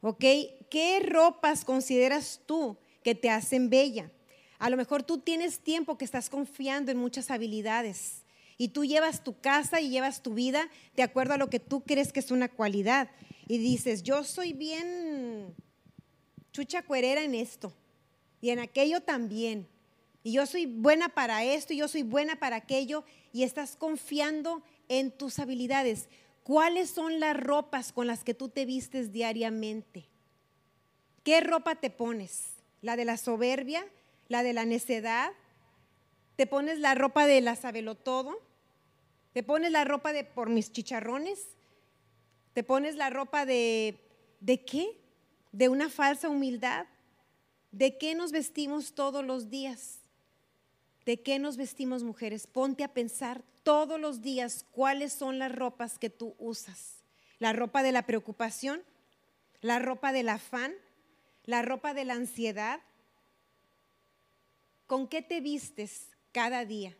¿Ok? 0.00 0.24
¿Qué 0.70 1.00
ropas 1.00 1.64
consideras 1.64 2.40
tú 2.46 2.76
que 3.02 3.14
te 3.14 3.30
hacen 3.30 3.70
bella. 3.70 4.10
A 4.58 4.70
lo 4.70 4.76
mejor 4.76 5.02
tú 5.02 5.18
tienes 5.18 5.60
tiempo 5.60 5.96
que 5.96 6.04
estás 6.04 6.28
confiando 6.28 6.90
en 6.90 6.98
muchas 6.98 7.30
habilidades 7.30 8.24
y 8.56 8.68
tú 8.68 8.84
llevas 8.84 9.22
tu 9.22 9.40
casa 9.40 9.80
y 9.80 9.88
llevas 9.88 10.22
tu 10.22 10.34
vida 10.34 10.68
de 10.96 11.04
acuerdo 11.04 11.34
a 11.34 11.38
lo 11.38 11.48
que 11.48 11.60
tú 11.60 11.84
crees 11.84 12.12
que 12.12 12.20
es 12.20 12.30
una 12.30 12.48
cualidad. 12.48 13.08
Y 13.46 13.58
dices, 13.58 14.02
yo 14.02 14.24
soy 14.24 14.52
bien 14.52 15.54
chucha 16.52 16.82
cuerera 16.82 17.22
en 17.22 17.34
esto 17.34 17.72
y 18.40 18.50
en 18.50 18.58
aquello 18.58 19.00
también. 19.00 19.68
Y 20.24 20.32
yo 20.32 20.44
soy 20.44 20.66
buena 20.66 21.08
para 21.08 21.44
esto 21.44 21.72
y 21.72 21.78
yo 21.78 21.88
soy 21.88 22.02
buena 22.02 22.40
para 22.40 22.56
aquello 22.56 23.04
y 23.32 23.44
estás 23.44 23.76
confiando 23.76 24.62
en 24.88 25.12
tus 25.12 25.38
habilidades. 25.38 26.08
¿Cuáles 26.48 26.88
son 26.88 27.20
las 27.20 27.36
ropas 27.36 27.92
con 27.92 28.06
las 28.06 28.24
que 28.24 28.32
tú 28.32 28.48
te 28.48 28.64
vistes 28.64 29.12
diariamente? 29.12 30.06
¿Qué 31.22 31.42
ropa 31.42 31.74
te 31.74 31.90
pones? 31.90 32.54
¿La 32.80 32.96
de 32.96 33.04
la 33.04 33.18
soberbia? 33.18 33.84
¿La 34.28 34.42
de 34.42 34.54
la 34.54 34.64
necedad? 34.64 35.30
¿Te 36.36 36.46
pones 36.46 36.78
la 36.78 36.94
ropa 36.94 37.26
de 37.26 37.42
la 37.42 37.54
todo? 37.96 38.40
¿Te 39.34 39.42
pones 39.42 39.72
la 39.72 39.84
ropa 39.84 40.14
de 40.14 40.24
por 40.24 40.48
mis 40.48 40.72
chicharrones? 40.72 41.48
¿Te 42.54 42.64
pones 42.64 42.96
la 42.96 43.10
ropa 43.10 43.44
de 43.44 44.00
de 44.40 44.64
qué? 44.64 44.98
¿De 45.52 45.68
una 45.68 45.90
falsa 45.90 46.30
humildad? 46.30 46.86
¿De 47.72 47.98
qué 47.98 48.14
nos 48.14 48.32
vestimos 48.32 48.94
todos 48.94 49.22
los 49.22 49.50
días? 49.50 49.97
¿De 51.08 51.22
qué 51.22 51.38
nos 51.38 51.56
vestimos 51.56 52.02
mujeres? 52.02 52.46
Ponte 52.46 52.84
a 52.84 52.92
pensar 52.92 53.42
todos 53.62 53.98
los 53.98 54.20
días 54.20 54.66
cuáles 54.72 55.10
son 55.10 55.38
las 55.38 55.50
ropas 55.50 55.98
que 55.98 56.10
tú 56.10 56.34
usas. 56.38 56.96
La 57.38 57.54
ropa 57.54 57.82
de 57.82 57.92
la 57.92 58.02
preocupación, 58.02 58.82
la 59.62 59.78
ropa 59.78 60.12
del 60.12 60.28
afán, 60.28 60.74
la 61.44 61.62
ropa 61.62 61.94
de 61.94 62.04
la 62.04 62.12
ansiedad. 62.12 62.80
¿Con 64.86 65.08
qué 65.08 65.22
te 65.22 65.40
vistes 65.40 66.10
cada 66.30 66.66
día? 66.66 66.94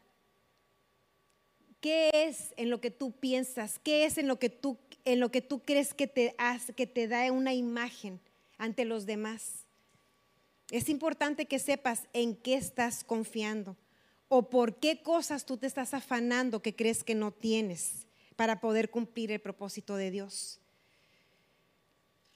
¿Qué 1.83 2.09
es 2.15 2.55
en 2.57 2.71
lo 2.71 2.81
que 2.81 2.91
tú 2.91 3.13
piensas? 3.13 3.79
¿Qué 3.79 4.07
es 4.07 4.17
en 4.17 4.27
lo 4.27 4.39
que 4.39 4.49
tú, 4.49 4.79
en 5.05 5.21
lo 5.21 5.31
que 5.31 5.43
tú 5.43 5.65
crees 5.67 5.93
que 5.93 6.07
te 6.07 6.35
hace, 6.39 6.73
que 6.73 6.87
te 6.87 7.09
da 7.09 7.31
una 7.31 7.53
imagen 7.53 8.21
ante 8.57 8.87
los 8.87 9.05
demás? 9.05 9.67
Es 10.71 10.89
importante 10.89 11.45
que 11.45 11.59
sepas 11.59 12.09
en 12.15 12.37
qué 12.37 12.55
estás 12.55 13.05
confiando 13.05 13.77
o 14.29 14.51
por 14.51 14.77
qué 14.77 15.03
cosas 15.03 15.47
tú 15.47 15.57
te 15.57 15.67
estás 15.67 15.95
afanando 15.95 16.61
que 16.63 16.77
crees 16.77 17.03
que 17.03 17.15
no 17.15 17.33
tienes 17.33 18.07
para 18.37 18.61
poder 18.61 18.91
cumplir 18.91 19.33
el 19.33 19.41
propósito 19.41 19.97
de 19.97 20.11
Dios. 20.11 20.61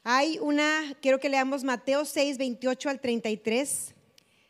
Hay 0.04 0.38
una, 0.40 0.96
quiero 1.00 1.20
que 1.20 1.28
leamos 1.28 1.62
Mateo 1.62 2.04
6, 2.04 2.38
28 2.38 2.90
al 2.90 3.00
33. 3.00 3.94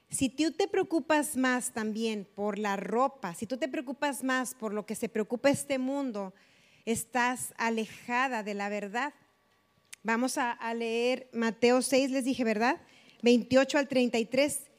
Si 0.09 0.29
tú 0.31 0.51
te 0.53 0.67
preocupas 0.67 1.37
más 1.37 1.73
también 1.73 2.27
por 2.35 2.59
la 2.59 2.77
ropa, 2.77 3.35
si 3.35 3.47
tú 3.47 3.59
te 3.59 3.69
preocupas 3.69 4.25
más 4.25 4.55
por 4.55 4.73
lo 4.73 4.87
que 4.87 4.95
se 4.95 5.11
preocupa 5.11 5.51
este 5.51 5.79
mundo, 5.79 6.33
estás 6.87 7.53
alejada 7.59 8.43
de 8.43 8.55
la 8.55 8.69
verdad. 8.69 9.13
Vamos 10.03 10.39
a, 10.39 10.53
a 10.53 10.73
leer 10.75 11.29
Mateo 11.33 11.83
6, 11.83 12.11
les 12.11 12.25
dije, 12.25 12.45
¿verdad? 12.45 12.81
28 13.23 13.79
al 13.79 13.89
33. 13.89 14.72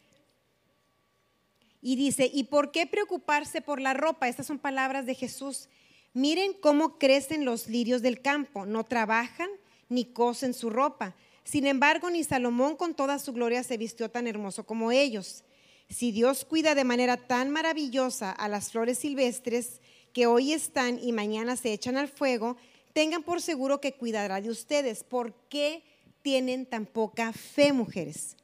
Y 1.85 1.97
dice, 1.97 2.31
¿y 2.33 2.45
por 2.45 2.71
qué 2.71 2.87
preocuparse 2.87 3.59
por 3.59 3.81
la 3.81 3.93
ropa? 3.93 4.29
Estas 4.29 4.47
son 4.47 4.57
palabras 4.57 5.05
de 5.05 5.15
Jesús. 5.15 5.67
Miren 6.13 6.53
cómo 6.53 6.97
crecen 6.97 7.43
los 7.43 7.67
lirios 7.67 8.01
del 8.01 8.21
campo, 8.21 8.65
no 8.65 8.85
trabajan 8.85 9.49
ni 9.89 10.05
cosen 10.05 10.53
su 10.53 10.69
ropa. 10.69 11.13
Sin 11.43 11.67
embargo, 11.67 12.09
ni 12.09 12.23
Salomón 12.23 12.77
con 12.77 12.95
toda 12.95 13.19
su 13.19 13.33
gloria 13.33 13.63
se 13.63 13.75
vistió 13.75 14.09
tan 14.09 14.27
hermoso 14.27 14.65
como 14.65 14.93
ellos. 14.93 15.43
Si 15.89 16.13
Dios 16.13 16.45
cuida 16.45 16.73
de 16.73 16.85
manera 16.85 17.17
tan 17.17 17.49
maravillosa 17.49 18.31
a 18.31 18.47
las 18.47 18.71
flores 18.71 18.99
silvestres 18.99 19.81
que 20.13 20.25
hoy 20.25 20.53
están 20.53 20.99
y 21.03 21.11
mañana 21.11 21.57
se 21.57 21.73
echan 21.73 21.97
al 21.97 22.07
fuego, 22.07 22.55
tengan 22.93 23.23
por 23.23 23.41
seguro 23.41 23.81
que 23.81 23.91
cuidará 23.91 24.39
de 24.39 24.49
ustedes. 24.49 25.03
¿Por 25.03 25.33
qué 25.49 25.83
tienen 26.21 26.65
tan 26.65 26.85
poca 26.85 27.33
fe, 27.33 27.73
mujeres? 27.73 28.37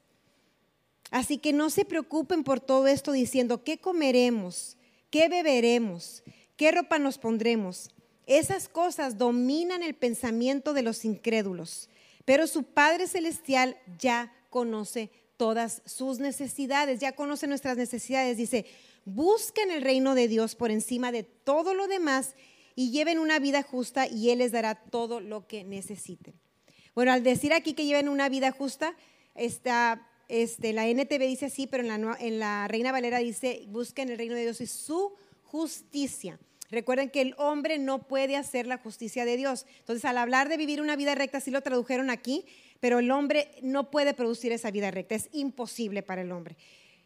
Así 1.12 1.38
que 1.38 1.54
no 1.54 1.70
se 1.70 1.86
preocupen 1.86 2.44
por 2.44 2.60
todo 2.60 2.88
esto 2.88 3.12
diciendo, 3.12 3.64
¿qué 3.64 3.80
comeremos? 3.80 4.78
¿Qué 5.10 5.28
beberemos? 5.28 6.24
¿Qué 6.56 6.72
ropa 6.72 7.00
nos 7.00 7.18
pondremos? 7.18 7.90
Esas 8.28 8.70
cosas 8.70 9.18
dominan 9.18 9.82
el 9.82 9.96
pensamiento 9.96 10.74
de 10.74 10.84
los 10.84 11.04
incrédulos, 11.04 11.90
pero 12.26 12.46
su 12.46 12.64
Padre 12.64 13.08
Celestial 13.08 13.78
ya 13.98 14.32
conoce 14.52 15.10
todas 15.36 15.82
sus 15.86 16.20
necesidades, 16.20 17.00
ya 17.00 17.14
conoce 17.14 17.48
nuestras 17.48 17.76
necesidades. 17.78 18.38
Dice, 18.38 18.66
busquen 19.06 19.72
el 19.72 19.82
reino 19.82 20.14
de 20.14 20.28
Dios 20.28 20.56
por 20.56 20.70
encima 20.70 21.12
de 21.12 21.24
todo 21.24 21.74
lo 21.74 21.88
demás 21.88 22.36
y 22.76 22.92
lleven 22.92 23.18
una 23.18 23.40
vida 23.40 23.64
justa 23.64 24.06
y 24.06 24.30
Él 24.30 24.40
les 24.40 24.52
dará 24.52 24.76
todo 24.76 25.22
lo 25.22 25.48
que 25.48 25.64
necesiten. 25.64 26.36
Bueno, 26.94 27.14
al 27.14 27.24
decir 27.24 27.54
aquí 27.54 27.74
que 27.74 27.86
lleven 27.86 28.10
una 28.10 28.30
vida 28.30 28.52
justa, 28.52 28.96
está 29.34 30.08
este, 30.30 30.74
la 30.74 30.88
NTV 30.88 31.28
dice 31.28 31.48
así, 31.48 31.68
pero 31.68 31.84
en 31.84 31.90
la, 31.90 32.18
en 32.20 32.40
la 32.40 32.68
Reina 32.68 32.92
Valera 32.92 33.18
dice, 33.18 33.64
busquen 33.68 34.10
el 34.10 34.18
reino 34.18 34.36
de 34.36 34.44
Dios 34.44 34.62
y 34.62 34.68
su 34.68 35.14
justicia. 35.44 36.40
Recuerden 36.70 37.10
que 37.10 37.22
el 37.22 37.34
hombre 37.38 37.80
no 37.80 38.08
puede 38.08 38.36
hacer 38.36 38.68
la 38.68 38.78
justicia 38.78 39.26
de 39.26 39.38
Dios. 39.38 39.66
Entonces, 39.80 40.06
al 40.06 40.20
hablar 40.20 40.48
de 40.48 40.58
vivir 40.58 40.82
una 40.82 40.96
vida 40.96 41.16
recta, 41.16 41.40
sí 41.40 41.50
lo 41.50 41.62
tradujeron 41.62 42.12
aquí, 42.12 42.46
pero 42.80 43.00
el 43.00 43.10
hombre 43.10 43.52
no 43.64 43.90
puede 43.90 44.14
producir 44.14 44.52
esa 44.52 44.70
vida 44.70 44.92
recta. 44.92 45.16
Es 45.16 45.30
imposible 45.32 46.04
para 46.04 46.22
el 46.22 46.32
hombre. 46.32 46.56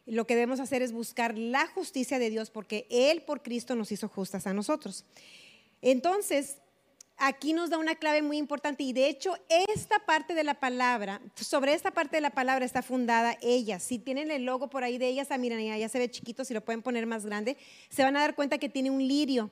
Lo 0.05 0.27
que 0.27 0.35
debemos 0.35 0.59
hacer 0.59 0.81
es 0.81 0.91
buscar 0.91 1.37
la 1.37 1.65
justicia 1.67 2.19
de 2.19 2.29
Dios 2.29 2.49
porque 2.49 2.85
Él 2.89 3.21
por 3.21 3.41
Cristo 3.41 3.73
nos 3.75 3.93
hizo 3.93 4.09
justas 4.09 4.47
a 4.47 4.53
nosotros. 4.53 5.05
Entonces, 5.81 6.57
aquí 7.17 7.53
nos 7.53 7.69
da 7.69 7.77
una 7.77 7.95
clave 7.95 8.21
muy 8.21 8.37
importante 8.37 8.83
y 8.83 8.93
de 8.93 9.07
hecho 9.07 9.35
esta 9.73 9.99
parte 9.99 10.33
de 10.33 10.43
la 10.43 10.55
palabra, 10.55 11.21
sobre 11.35 11.73
esta 11.73 11.91
parte 11.91 12.17
de 12.17 12.21
la 12.21 12.31
palabra 12.31 12.65
está 12.65 12.81
fundada 12.81 13.37
ella. 13.41 13.79
Si 13.79 13.99
tienen 13.99 14.31
el 14.31 14.45
logo 14.45 14.69
por 14.69 14.83
ahí 14.83 14.97
de 14.97 15.07
ellas, 15.07 15.29
ah, 15.31 15.37
miren, 15.37 15.77
ya 15.77 15.89
se 15.89 15.99
ve 15.99 16.09
chiquito, 16.09 16.45
si 16.45 16.53
lo 16.53 16.61
pueden 16.61 16.81
poner 16.81 17.05
más 17.05 17.25
grande, 17.25 17.57
se 17.89 18.03
van 18.03 18.15
a 18.17 18.21
dar 18.21 18.35
cuenta 18.35 18.57
que 18.57 18.69
tiene 18.69 18.91
un 18.91 19.07
lirio. 19.07 19.51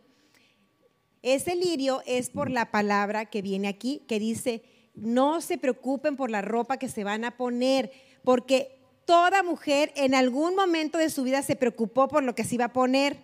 Ese 1.22 1.56
lirio 1.56 2.02
es 2.06 2.30
por 2.30 2.50
la 2.50 2.72
palabra 2.72 3.26
que 3.26 3.42
viene 3.42 3.68
aquí, 3.68 4.04
que 4.08 4.20
dice, 4.20 4.64
no 4.96 5.40
se 5.40 5.58
preocupen 5.58 6.16
por 6.16 6.32
la 6.32 6.42
ropa 6.42 6.78
que 6.78 6.90
se 6.90 7.04
van 7.04 7.26
a 7.26 7.38
poner, 7.38 7.92
porque 8.24 8.80
toda 9.06 9.44
mujer 9.44 9.92
en 9.96 10.16
algún 10.16 10.56
momento 10.56 10.98
de 10.98 11.10
su 11.10 11.24
vida 11.24 11.44
se 11.44 11.56
preocupó 11.56 12.08
por 12.08 12.24
lo 12.24 12.34
que 12.34 12.44
se 12.44 12.56
iba 12.56 12.66
a 12.66 12.74
poner. 12.74 13.18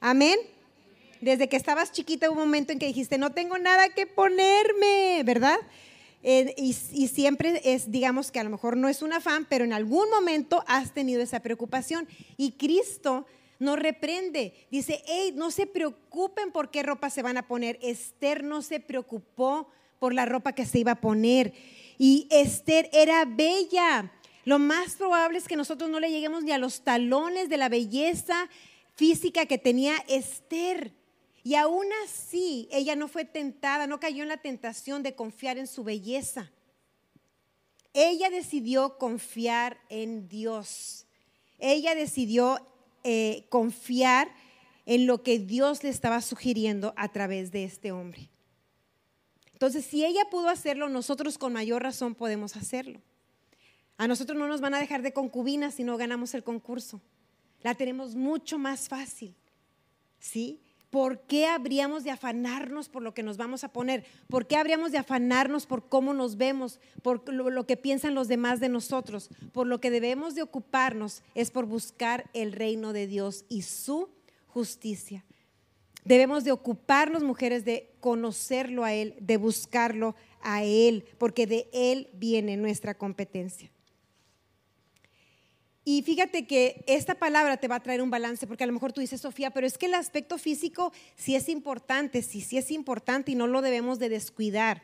Amén. 0.00 0.38
Desde 1.20 1.48
que 1.48 1.56
estabas 1.56 1.92
chiquita 1.92 2.30
hubo 2.30 2.40
un 2.40 2.48
momento 2.48 2.72
en 2.72 2.78
que 2.78 2.86
dijiste, 2.86 3.18
no 3.18 3.32
tengo 3.32 3.58
nada 3.58 3.88
que 3.90 4.06
ponerme, 4.06 5.22
¿verdad? 5.24 5.58
Eh, 6.26 6.54
y, 6.56 6.72
siempre 6.72 7.60
es, 7.64 7.90
digamos 7.90 8.32
que 8.32 8.40
a 8.40 8.44
lo 8.44 8.50
mejor 8.50 8.78
no 8.78 8.88
es 8.88 9.02
un 9.02 9.12
afán, 9.12 9.46
pero 9.46 9.62
en 9.62 9.74
algún 9.74 10.08
momento 10.08 10.64
has 10.66 10.94
tenido 10.94 11.20
esa 11.20 11.40
preocupación. 11.40 12.08
Y 12.38 12.52
Cristo 12.52 13.26
nos 13.58 13.78
reprende, 13.78 14.54
dice, 14.70 15.02
hey, 15.06 15.32
no 15.36 15.50
se 15.50 15.66
preocupen 15.66 16.50
por 16.50 16.70
qué 16.70 16.82
ropa 16.82 17.10
se 17.10 17.22
van 17.22 17.36
a 17.36 17.46
poner. 17.46 17.78
Esther 17.82 18.42
no 18.42 18.62
se 18.62 18.80
preocupó 18.80 19.68
por 19.98 20.14
la 20.14 20.24
ropa 20.24 20.54
que 20.54 20.64
se 20.64 20.78
iba 20.78 20.92
a 20.92 21.00
poner. 21.00 21.52
Y 21.98 22.26
Esther 22.30 22.88
era 22.94 23.26
bella. 23.26 24.10
Lo 24.46 24.58
más 24.58 24.96
probable 24.96 25.36
es 25.36 25.46
que 25.46 25.56
nosotros 25.56 25.90
no 25.90 26.00
le 26.00 26.10
lleguemos 26.10 26.42
ni 26.42 26.52
a 26.52 26.58
los 26.58 26.82
talones 26.82 27.50
de 27.50 27.58
la 27.58 27.68
belleza 27.68 28.48
física 28.94 29.44
que 29.44 29.58
tenía 29.58 29.96
Esther. 30.08 30.92
Y 31.44 31.56
aún 31.56 31.86
así, 32.04 32.68
ella 32.72 32.96
no 32.96 33.06
fue 33.06 33.26
tentada, 33.26 33.86
no 33.86 34.00
cayó 34.00 34.22
en 34.22 34.30
la 34.30 34.38
tentación 34.38 35.02
de 35.02 35.14
confiar 35.14 35.58
en 35.58 35.66
su 35.66 35.84
belleza. 35.84 36.50
Ella 37.92 38.30
decidió 38.30 38.96
confiar 38.96 39.78
en 39.90 40.26
Dios. 40.26 41.06
Ella 41.58 41.94
decidió 41.94 42.66
eh, 43.04 43.46
confiar 43.50 44.32
en 44.86 45.06
lo 45.06 45.22
que 45.22 45.38
Dios 45.38 45.84
le 45.84 45.90
estaba 45.90 46.22
sugiriendo 46.22 46.94
a 46.96 47.12
través 47.12 47.52
de 47.52 47.64
este 47.64 47.92
hombre. 47.92 48.30
Entonces, 49.52 49.84
si 49.84 50.02
ella 50.02 50.24
pudo 50.30 50.48
hacerlo, 50.48 50.88
nosotros 50.88 51.36
con 51.36 51.52
mayor 51.52 51.82
razón 51.82 52.14
podemos 52.14 52.56
hacerlo. 52.56 53.02
A 53.98 54.08
nosotros 54.08 54.38
no 54.38 54.48
nos 54.48 54.62
van 54.62 54.74
a 54.74 54.80
dejar 54.80 55.02
de 55.02 55.12
concubinas 55.12 55.74
si 55.74 55.84
no 55.84 55.98
ganamos 55.98 56.32
el 56.32 56.42
concurso. 56.42 57.02
La 57.62 57.74
tenemos 57.74 58.14
mucho 58.14 58.58
más 58.58 58.88
fácil. 58.88 59.34
¿Sí? 60.18 60.63
¿Por 60.94 61.18
qué 61.22 61.48
habríamos 61.48 62.04
de 62.04 62.12
afanarnos 62.12 62.88
por 62.88 63.02
lo 63.02 63.14
que 63.14 63.24
nos 63.24 63.36
vamos 63.36 63.64
a 63.64 63.72
poner? 63.72 64.04
¿Por 64.28 64.46
qué 64.46 64.54
habríamos 64.54 64.92
de 64.92 64.98
afanarnos 64.98 65.66
por 65.66 65.88
cómo 65.88 66.14
nos 66.14 66.36
vemos, 66.36 66.78
por 67.02 67.28
lo, 67.34 67.66
que 67.66 67.76
piensan 67.76 68.14
los 68.14 68.28
demás 68.28 68.60
de 68.60 68.68
nosotros? 68.68 69.28
Por 69.50 69.66
lo 69.66 69.80
que 69.80 69.90
debemos 69.90 70.36
de 70.36 70.42
ocuparnos 70.42 71.24
es 71.34 71.50
por 71.50 71.66
buscar 71.66 72.30
el 72.32 72.52
reino 72.52 72.92
de 72.92 73.08
Dios 73.08 73.44
y 73.48 73.62
su 73.62 74.08
justicia. 74.46 75.24
Debemos 76.04 76.44
de 76.44 76.52
ocuparnos, 76.52 77.24
mujeres, 77.24 77.64
de 77.64 77.90
conocerlo 77.98 78.84
a 78.84 78.92
Él, 78.92 79.16
de 79.18 79.36
buscarlo 79.36 80.14
a 80.42 80.62
Él, 80.62 81.06
porque 81.18 81.48
de 81.48 81.68
Él 81.72 82.08
viene 82.12 82.56
nuestra 82.56 82.94
competencia. 82.94 83.68
Y 85.84 86.02
fíjate 86.02 86.46
que 86.46 86.82
esta 86.86 87.14
palabra 87.14 87.58
te 87.58 87.68
va 87.68 87.76
a 87.76 87.82
traer 87.82 88.00
un 88.00 88.10
balance, 88.10 88.46
porque 88.46 88.64
a 88.64 88.66
lo 88.66 88.72
mejor 88.72 88.92
tú 88.92 89.02
dices, 89.02 89.20
Sofía, 89.20 89.50
pero 89.50 89.66
es 89.66 89.76
que 89.76 89.86
el 89.86 89.94
aspecto 89.94 90.38
físico 90.38 90.92
sí 91.14 91.36
es 91.36 91.48
importante, 91.50 92.22
sí, 92.22 92.40
sí 92.40 92.56
es 92.56 92.70
importante 92.70 93.32
y 93.32 93.34
no 93.34 93.46
lo 93.46 93.60
debemos 93.60 93.98
de 93.98 94.08
descuidar. 94.08 94.82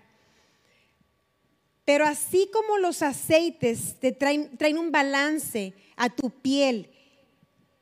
Pero 1.87 2.05
así 2.05 2.51
como 2.53 2.77
los 2.77 3.03
aceites 3.03 3.99
te 3.99 4.13
traen, 4.13 4.57
traen 4.59 4.77
un 4.77 4.93
balance 4.93 5.73
a 5.97 6.11
tu 6.11 6.31
piel 6.31 6.91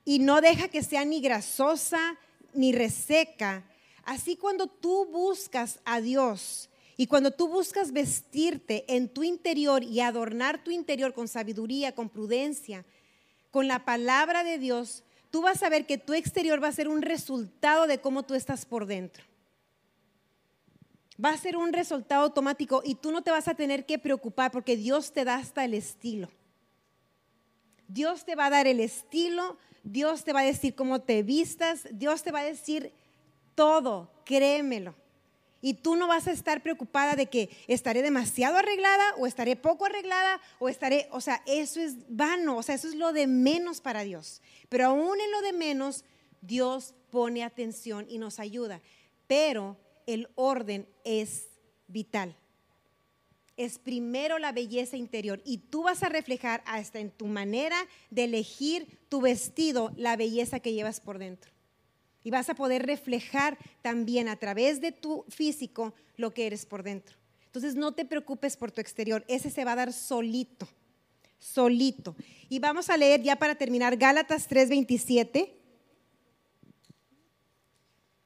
y 0.04 0.20
no 0.20 0.40
deja 0.40 0.68
que 0.68 0.84
sea 0.84 1.04
ni 1.04 1.20
grasosa 1.20 2.16
ni 2.54 2.72
reseca, 2.72 3.64
así 4.04 4.36
cuando 4.36 4.68
tú 4.68 5.06
buscas 5.06 5.80
a 5.84 6.00
Dios 6.00 6.70
y 6.96 7.08
cuando 7.08 7.32
tú 7.32 7.48
buscas 7.48 7.92
vestirte 7.92 8.84
en 8.88 9.08
tu 9.08 9.24
interior 9.24 9.82
y 9.82 10.00
adornar 10.00 10.62
tu 10.62 10.70
interior 10.70 11.12
con 11.12 11.28
sabiduría, 11.28 11.94
con 11.94 12.08
prudencia, 12.08 12.84
con 13.58 13.66
la 13.66 13.84
palabra 13.84 14.44
de 14.44 14.56
Dios, 14.56 15.02
tú 15.32 15.42
vas 15.42 15.64
a 15.64 15.68
ver 15.68 15.84
que 15.84 15.98
tu 15.98 16.14
exterior 16.14 16.62
va 16.62 16.68
a 16.68 16.72
ser 16.72 16.86
un 16.86 17.02
resultado 17.02 17.88
de 17.88 17.98
cómo 17.98 18.22
tú 18.22 18.34
estás 18.34 18.64
por 18.64 18.86
dentro. 18.86 19.24
Va 21.20 21.30
a 21.30 21.36
ser 21.36 21.56
un 21.56 21.72
resultado 21.72 22.22
automático 22.22 22.82
y 22.84 22.94
tú 22.94 23.10
no 23.10 23.22
te 23.22 23.32
vas 23.32 23.48
a 23.48 23.56
tener 23.56 23.84
que 23.84 23.98
preocupar 23.98 24.52
porque 24.52 24.76
Dios 24.76 25.12
te 25.12 25.24
da 25.24 25.34
hasta 25.34 25.64
el 25.64 25.74
estilo. 25.74 26.28
Dios 27.88 28.24
te 28.24 28.36
va 28.36 28.46
a 28.46 28.50
dar 28.50 28.68
el 28.68 28.78
estilo, 28.78 29.58
Dios 29.82 30.22
te 30.22 30.32
va 30.32 30.42
a 30.42 30.44
decir 30.44 30.76
cómo 30.76 31.00
te 31.00 31.24
vistas, 31.24 31.88
Dios 31.90 32.22
te 32.22 32.30
va 32.30 32.42
a 32.42 32.44
decir 32.44 32.92
todo, 33.56 34.08
créemelo. 34.24 34.94
Y 35.60 35.74
tú 35.74 35.96
no 35.96 36.06
vas 36.06 36.28
a 36.28 36.32
estar 36.32 36.62
preocupada 36.62 37.16
de 37.16 37.26
que 37.26 37.50
estaré 37.66 38.02
demasiado 38.02 38.58
arreglada 38.58 39.14
o 39.18 39.26
estaré 39.26 39.56
poco 39.56 39.86
arreglada 39.86 40.40
o 40.60 40.68
estaré, 40.68 41.08
o 41.10 41.20
sea, 41.20 41.42
eso 41.46 41.80
es 41.80 41.96
vano, 42.08 42.58
o 42.58 42.62
sea, 42.62 42.76
eso 42.76 42.88
es 42.88 42.94
lo 42.94 43.12
de 43.12 43.26
menos 43.26 43.80
para 43.80 44.04
Dios. 44.04 44.40
Pero 44.68 44.86
aún 44.86 45.20
en 45.20 45.30
lo 45.32 45.42
de 45.42 45.52
menos, 45.52 46.04
Dios 46.40 46.94
pone 47.10 47.42
atención 47.42 48.06
y 48.08 48.18
nos 48.18 48.38
ayuda. 48.38 48.80
Pero 49.26 49.76
el 50.06 50.28
orden 50.36 50.88
es 51.04 51.48
vital. 51.88 52.36
Es 53.56 53.80
primero 53.80 54.38
la 54.38 54.52
belleza 54.52 54.96
interior 54.96 55.42
y 55.44 55.58
tú 55.58 55.82
vas 55.82 56.04
a 56.04 56.08
reflejar 56.08 56.62
hasta 56.64 57.00
en 57.00 57.10
tu 57.10 57.26
manera 57.26 57.76
de 58.10 58.24
elegir 58.24 59.00
tu 59.08 59.20
vestido 59.20 59.92
la 59.96 60.16
belleza 60.16 60.60
que 60.60 60.72
llevas 60.72 61.00
por 61.00 61.18
dentro. 61.18 61.57
Y 62.28 62.30
vas 62.30 62.50
a 62.50 62.54
poder 62.54 62.84
reflejar 62.84 63.56
también 63.80 64.28
a 64.28 64.36
través 64.36 64.82
de 64.82 64.92
tu 64.92 65.24
físico 65.30 65.94
lo 66.18 66.34
que 66.34 66.46
eres 66.46 66.66
por 66.66 66.82
dentro. 66.82 67.16
Entonces 67.46 67.74
no 67.74 67.92
te 67.92 68.04
preocupes 68.04 68.54
por 68.54 68.70
tu 68.70 68.82
exterior, 68.82 69.24
ese 69.28 69.48
se 69.48 69.64
va 69.64 69.72
a 69.72 69.76
dar 69.76 69.94
solito, 69.94 70.68
solito. 71.38 72.14
Y 72.50 72.58
vamos 72.58 72.90
a 72.90 72.98
leer 72.98 73.22
ya 73.22 73.36
para 73.36 73.54
terminar 73.54 73.96
Gálatas 73.96 74.46
3:27. 74.46 75.54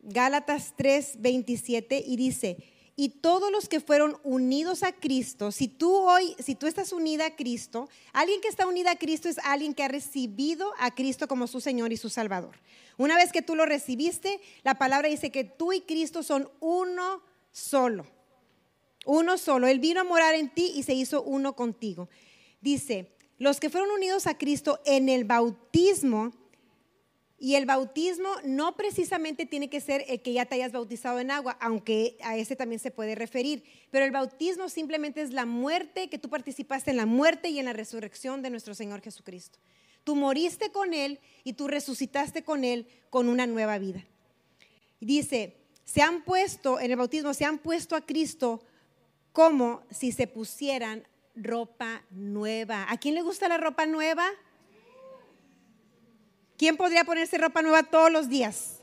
Gálatas 0.00 0.74
3:27 0.76 2.02
y 2.04 2.16
dice, 2.16 2.56
y 2.94 3.08
todos 3.08 3.50
los 3.50 3.68
que 3.68 3.80
fueron 3.80 4.18
unidos 4.22 4.82
a 4.82 4.92
Cristo, 4.92 5.50
si 5.50 5.66
tú 5.66 5.94
hoy, 5.94 6.36
si 6.38 6.54
tú 6.54 6.66
estás 6.66 6.92
unida 6.92 7.26
a 7.26 7.36
Cristo, 7.36 7.88
alguien 8.12 8.40
que 8.40 8.48
está 8.48 8.66
unida 8.66 8.92
a 8.92 8.98
Cristo 8.98 9.28
es 9.28 9.38
alguien 9.38 9.74
que 9.74 9.82
ha 9.82 9.88
recibido 9.88 10.72
a 10.78 10.94
Cristo 10.94 11.26
como 11.26 11.46
su 11.46 11.60
Señor 11.60 11.92
y 11.92 11.96
su 11.96 12.10
Salvador. 12.10 12.56
Una 12.98 13.16
vez 13.16 13.32
que 13.32 13.42
tú 13.42 13.54
lo 13.54 13.64
recibiste, 13.64 14.40
la 14.62 14.74
palabra 14.74 15.08
dice 15.08 15.30
que 15.30 15.44
tú 15.44 15.72
y 15.72 15.80
Cristo 15.80 16.22
son 16.22 16.50
uno 16.60 17.22
solo. 17.50 18.06
Uno 19.06 19.38
solo. 19.38 19.66
Él 19.66 19.80
vino 19.80 20.00
a 20.00 20.04
morar 20.04 20.34
en 20.34 20.50
ti 20.50 20.72
y 20.74 20.82
se 20.82 20.94
hizo 20.94 21.22
uno 21.22 21.56
contigo. 21.56 22.08
Dice, 22.60 23.10
los 23.38 23.58
que 23.58 23.70
fueron 23.70 23.90
unidos 23.90 24.26
a 24.26 24.38
Cristo 24.38 24.80
en 24.84 25.08
el 25.08 25.24
bautismo, 25.24 26.32
y 27.42 27.56
el 27.56 27.66
bautismo 27.66 28.28
no 28.44 28.76
precisamente 28.76 29.46
tiene 29.46 29.68
que 29.68 29.80
ser 29.80 30.04
el 30.06 30.22
que 30.22 30.32
ya 30.32 30.46
te 30.46 30.54
hayas 30.54 30.70
bautizado 30.70 31.18
en 31.18 31.32
agua, 31.32 31.58
aunque 31.60 32.16
a 32.22 32.36
ese 32.36 32.54
también 32.54 32.78
se 32.78 32.92
puede 32.92 33.16
referir. 33.16 33.64
Pero 33.90 34.04
el 34.04 34.12
bautismo 34.12 34.68
simplemente 34.68 35.22
es 35.22 35.32
la 35.32 35.44
muerte, 35.44 36.08
que 36.08 36.20
tú 36.20 36.28
participaste 36.28 36.92
en 36.92 36.98
la 36.98 37.04
muerte 37.04 37.48
y 37.48 37.58
en 37.58 37.64
la 37.64 37.72
resurrección 37.72 38.42
de 38.42 38.50
nuestro 38.50 38.76
Señor 38.76 39.00
Jesucristo. 39.00 39.58
Tú 40.04 40.14
moriste 40.14 40.70
con 40.70 40.94
Él 40.94 41.18
y 41.42 41.54
tú 41.54 41.66
resucitaste 41.66 42.44
con 42.44 42.62
Él 42.62 42.86
con 43.10 43.28
una 43.28 43.48
nueva 43.48 43.76
vida. 43.78 44.06
Dice, 45.00 45.56
se 45.84 46.00
han 46.00 46.22
puesto, 46.22 46.78
en 46.78 46.92
el 46.92 46.96
bautismo, 46.96 47.34
se 47.34 47.44
han 47.44 47.58
puesto 47.58 47.96
a 47.96 48.06
Cristo 48.06 48.62
como 49.32 49.82
si 49.90 50.12
se 50.12 50.28
pusieran 50.28 51.08
ropa 51.34 52.04
nueva. 52.10 52.86
¿A 52.88 52.98
quién 52.98 53.16
le 53.16 53.22
gusta 53.22 53.48
la 53.48 53.58
ropa 53.58 53.84
nueva? 53.84 54.30
¿Quién 56.62 56.76
podría 56.76 57.02
ponerse 57.02 57.38
ropa 57.38 57.60
nueva 57.60 57.82
todos 57.82 58.12
los 58.12 58.28
días? 58.28 58.76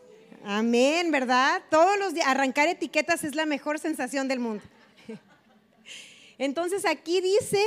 Amén, 0.44 1.12
¿verdad? 1.12 1.62
Todos 1.72 1.98
los 1.98 2.14
días. 2.14 2.28
Arrancar 2.28 2.68
etiquetas 2.68 3.24
es 3.24 3.36
la 3.36 3.46
mejor 3.46 3.80
sensación 3.80 4.28
del 4.28 4.42
mundo. 4.42 4.62
Entonces 6.38 6.84
aquí 6.86 7.22
dice 7.22 7.64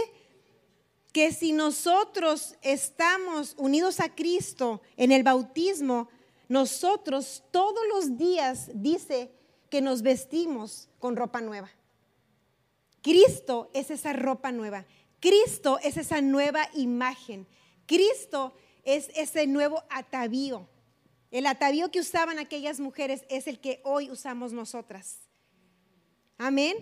que 1.15 1.33
si 1.33 1.53
nosotros 1.53 2.57
estamos 2.61 3.55
unidos 3.57 4.01
a 4.01 4.15
Cristo 4.15 4.83
en 4.99 5.13
el 5.13 5.23
bautismo, 5.23 6.11
nosotros 6.47 7.43
todos 7.51 7.83
los 7.89 8.19
días 8.19 8.69
dice 8.75 9.31
que 9.71 9.81
nos 9.81 10.03
vestimos 10.03 10.91
con 10.99 11.17
ropa 11.17 11.41
nueva. 11.41 11.71
Cristo 13.01 13.71
es 13.73 13.91
esa 13.91 14.13
ropa 14.13 14.53
nueva. 14.53 14.85
Cristo 15.21 15.79
es 15.83 15.97
esa 15.97 16.21
nueva 16.21 16.69
imagen. 16.75 17.47
Cristo 17.87 18.53
es 18.85 19.11
ese 19.15 19.47
nuevo 19.47 19.83
atavío. 19.91 20.69
El 21.31 21.47
atavío 21.47 21.91
que 21.91 22.01
usaban 22.01 22.39
aquellas 22.39 22.79
mujeres 22.79 23.25
es 23.29 23.47
el 23.47 23.59
que 23.59 23.81
hoy 23.85 24.11
usamos 24.11 24.53
nosotras. 24.53 25.19
Amén. 26.37 26.77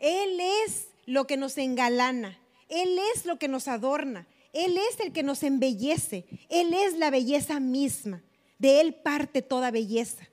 Él 0.00 0.40
es 0.40 0.88
lo 1.06 1.26
que 1.26 1.36
nos 1.36 1.56
engalana. 1.58 2.38
Él 2.68 2.98
es 3.14 3.24
lo 3.24 3.38
que 3.38 3.48
nos 3.48 3.68
adorna. 3.68 4.26
Él 4.52 4.76
es 4.76 5.00
el 5.00 5.12
que 5.12 5.22
nos 5.22 5.42
embellece. 5.42 6.26
Él 6.48 6.74
es 6.74 6.96
la 6.98 7.10
belleza 7.10 7.60
misma. 7.60 8.22
De 8.58 8.80
Él 8.80 8.94
parte 8.94 9.42
toda 9.42 9.70
belleza. 9.70 10.28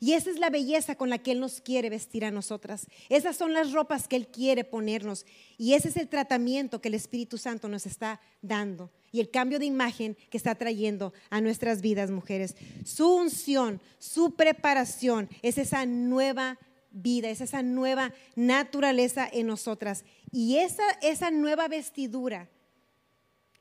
Y 0.00 0.12
esa 0.12 0.30
es 0.30 0.38
la 0.38 0.50
belleza 0.50 0.94
con 0.94 1.10
la 1.10 1.18
que 1.18 1.32
Él 1.32 1.40
nos 1.40 1.60
quiere 1.60 1.90
vestir 1.90 2.24
a 2.24 2.30
nosotras. 2.30 2.86
Esas 3.08 3.36
son 3.36 3.52
las 3.52 3.72
ropas 3.72 4.06
que 4.06 4.16
Él 4.16 4.28
quiere 4.28 4.64
ponernos. 4.64 5.26
Y 5.56 5.74
ese 5.74 5.88
es 5.88 5.96
el 5.96 6.08
tratamiento 6.08 6.80
que 6.80 6.88
el 6.88 6.94
Espíritu 6.94 7.38
Santo 7.38 7.68
nos 7.68 7.86
está 7.86 8.20
dando. 8.42 8.90
Y 9.10 9.20
el 9.20 9.30
cambio 9.30 9.58
de 9.58 9.66
imagen 9.66 10.16
que 10.30 10.36
está 10.36 10.54
trayendo 10.54 11.12
a 11.30 11.40
nuestras 11.40 11.80
vidas, 11.80 12.10
mujeres. 12.10 12.56
Su 12.84 13.14
unción, 13.14 13.80
su 13.98 14.34
preparación 14.34 15.28
es 15.42 15.58
esa 15.58 15.86
nueva 15.86 16.58
vida, 16.90 17.30
es 17.30 17.40
esa 17.40 17.62
nueva 17.62 18.12
naturaleza 18.36 19.28
en 19.30 19.46
nosotras. 19.46 20.04
Y 20.30 20.56
esa, 20.56 20.84
esa 21.02 21.30
nueva 21.30 21.68
vestidura, 21.68 22.48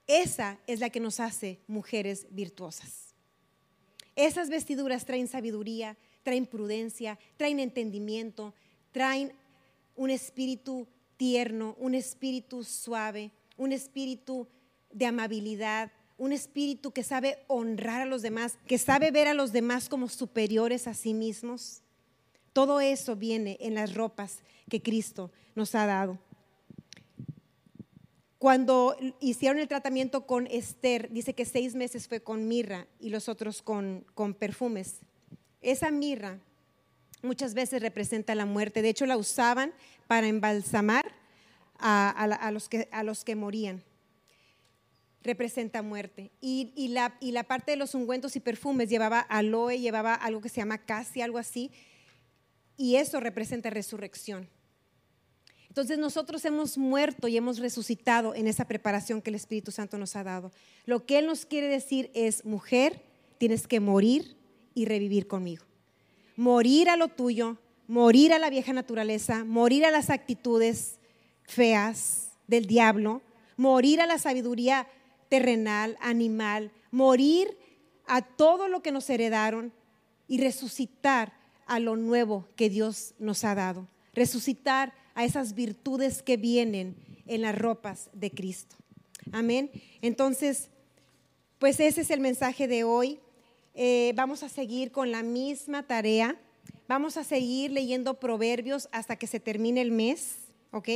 esa 0.05 0.59
es 0.67 0.79
la 0.79 0.89
que 0.89 0.99
nos 0.99 1.19
hace 1.19 1.59
mujeres 1.67 2.27
virtuosas. 2.29 3.15
Esas 4.15 4.49
vestiduras 4.49 5.05
traen 5.05 5.27
sabiduría, 5.27 5.97
traen 6.23 6.45
prudencia, 6.45 7.19
traen 7.37 7.59
entendimiento, 7.59 8.53
traen 8.91 9.31
un 9.95 10.09
espíritu 10.09 10.87
tierno, 11.17 11.75
un 11.79 11.93
espíritu 11.93 12.63
suave, 12.63 13.31
un 13.57 13.71
espíritu 13.71 14.47
de 14.91 15.05
amabilidad, 15.05 15.91
un 16.17 16.31
espíritu 16.31 16.91
que 16.91 17.03
sabe 17.03 17.43
honrar 17.47 18.01
a 18.01 18.05
los 18.05 18.21
demás, 18.21 18.57
que 18.67 18.77
sabe 18.77 19.11
ver 19.11 19.27
a 19.27 19.33
los 19.33 19.51
demás 19.51 19.89
como 19.89 20.09
superiores 20.09 20.87
a 20.87 20.93
sí 20.93 21.13
mismos. 21.13 21.81
Todo 22.53 22.79
eso 22.81 23.15
viene 23.15 23.57
en 23.59 23.75
las 23.75 23.93
ropas 23.93 24.39
que 24.69 24.81
Cristo 24.81 25.31
nos 25.55 25.75
ha 25.75 25.85
dado. 25.85 26.17
Cuando 28.39 28.95
hicieron 29.19 29.59
el 29.59 29.67
tratamiento 29.67 30.27
con 30.27 30.47
Esther, 30.47 31.11
dice 31.11 31.33
que 31.33 31.45
seis 31.45 31.73
meses 31.75 32.07
fue 32.07 32.21
con 32.21 32.47
mirra 32.47 32.87
y 32.99 33.09
los 33.09 33.29
otros 33.29 33.61
con, 33.61 34.05
con 34.13 34.33
perfumes. 34.33 34.99
Esa 35.61 35.89
mirra 35.89 36.39
muchas 37.21 37.53
veces 37.53 37.81
representa 37.81 38.35
la 38.35 38.45
muerte. 38.45 38.81
De 38.81 38.89
hecho, 38.89 39.05
la 39.05 39.17
usaban 39.17 39.73
para 40.07 40.27
embalsamar 40.27 41.05
a, 41.79 42.51
los, 42.51 42.69
que, 42.69 42.87
a 42.91 43.03
los, 43.03 43.23
que, 43.23 43.35
morían. 43.35 43.83
Representa 45.27 45.81
muerte. 45.81 46.31
Y, 46.39 46.87
la, 46.87 47.17
la, 47.19 47.43
parte 47.43 47.71
de 47.71 47.77
los 47.77 47.93
ungüentos 47.93 48.37
y 48.37 48.39
perfumes 48.39 48.89
llevaba 48.89 49.19
aloe, 49.19 49.77
llevaba 49.77 50.13
algo 50.13 50.39
que 50.39 50.47
se 50.47 50.61
llama 50.61 50.77
casi, 50.77 51.21
algo 51.21 51.37
así. 51.37 51.69
Y 52.77 52.95
eso 52.95 53.19
representa 53.19 53.69
resurrección. 53.69 54.47
Entonces 55.67 55.97
nosotros 55.97 56.45
hemos 56.45 56.77
muerto 56.77 57.27
y 57.27 57.35
hemos 57.35 57.59
resucitado 57.59 58.35
en 58.35 58.47
esa 58.47 58.69
preparación 58.69 59.21
que 59.21 59.29
el 59.29 59.35
Espíritu 59.35 59.69
Santo 59.71 59.97
nos 59.97 60.15
ha 60.15 60.23
dado. 60.23 60.53
Lo 60.85 61.05
que 61.05 61.19
Él 61.19 61.25
nos 61.25 61.45
quiere 61.45 61.67
decir 61.67 62.09
es, 62.13 62.45
mujer, 62.45 63.01
tienes 63.37 63.67
que 63.67 63.81
morir 63.81 64.37
y 64.75 64.85
revivir 64.85 65.27
conmigo. 65.27 65.65
Morir 66.37 66.89
a 66.89 66.95
lo 66.95 67.09
tuyo, 67.09 67.57
morir 67.85 68.31
a 68.31 68.39
la 68.39 68.49
vieja 68.49 68.71
naturaleza, 68.71 69.43
morir 69.43 69.83
a 69.83 69.91
las 69.91 70.09
actitudes 70.09 70.99
feas 71.43 72.29
del 72.47 72.65
diablo, 72.65 73.21
morir 73.57 73.99
a 73.99 74.05
la 74.05 74.19
sabiduría 74.19 74.87
terrenal, 75.29 75.97
animal, 76.01 76.71
morir 76.91 77.57
a 78.05 78.21
todo 78.21 78.67
lo 78.67 78.81
que 78.81 78.91
nos 78.91 79.09
heredaron 79.09 79.73
y 80.27 80.39
resucitar 80.39 81.33
a 81.65 81.79
lo 81.79 81.95
nuevo 81.95 82.47
que 82.55 82.69
Dios 82.69 83.13
nos 83.19 83.43
ha 83.43 83.55
dado. 83.55 83.87
Resucitar 84.13 84.93
a 85.13 85.25
esas 85.25 85.53
virtudes 85.53 86.21
que 86.21 86.37
vienen 86.37 86.95
en 87.27 87.41
las 87.41 87.57
ropas 87.57 88.09
de 88.13 88.31
Cristo. 88.31 88.75
Amén. 89.31 89.69
Entonces, 90.01 90.69
pues 91.59 91.79
ese 91.79 92.01
es 92.01 92.09
el 92.09 92.19
mensaje 92.19 92.67
de 92.67 92.83
hoy. 92.83 93.19
Eh, 93.73 94.13
vamos 94.15 94.43
a 94.43 94.49
seguir 94.49 94.91
con 94.91 95.11
la 95.11 95.23
misma 95.23 95.83
tarea. 95.83 96.39
Vamos 96.87 97.17
a 97.17 97.23
seguir 97.23 97.71
leyendo 97.71 98.19
proverbios 98.19 98.87
hasta 98.91 99.17
que 99.17 99.27
se 99.27 99.39
termine 99.39 99.81
el 99.81 99.91
mes, 99.91 100.37
¿ok? 100.71 100.89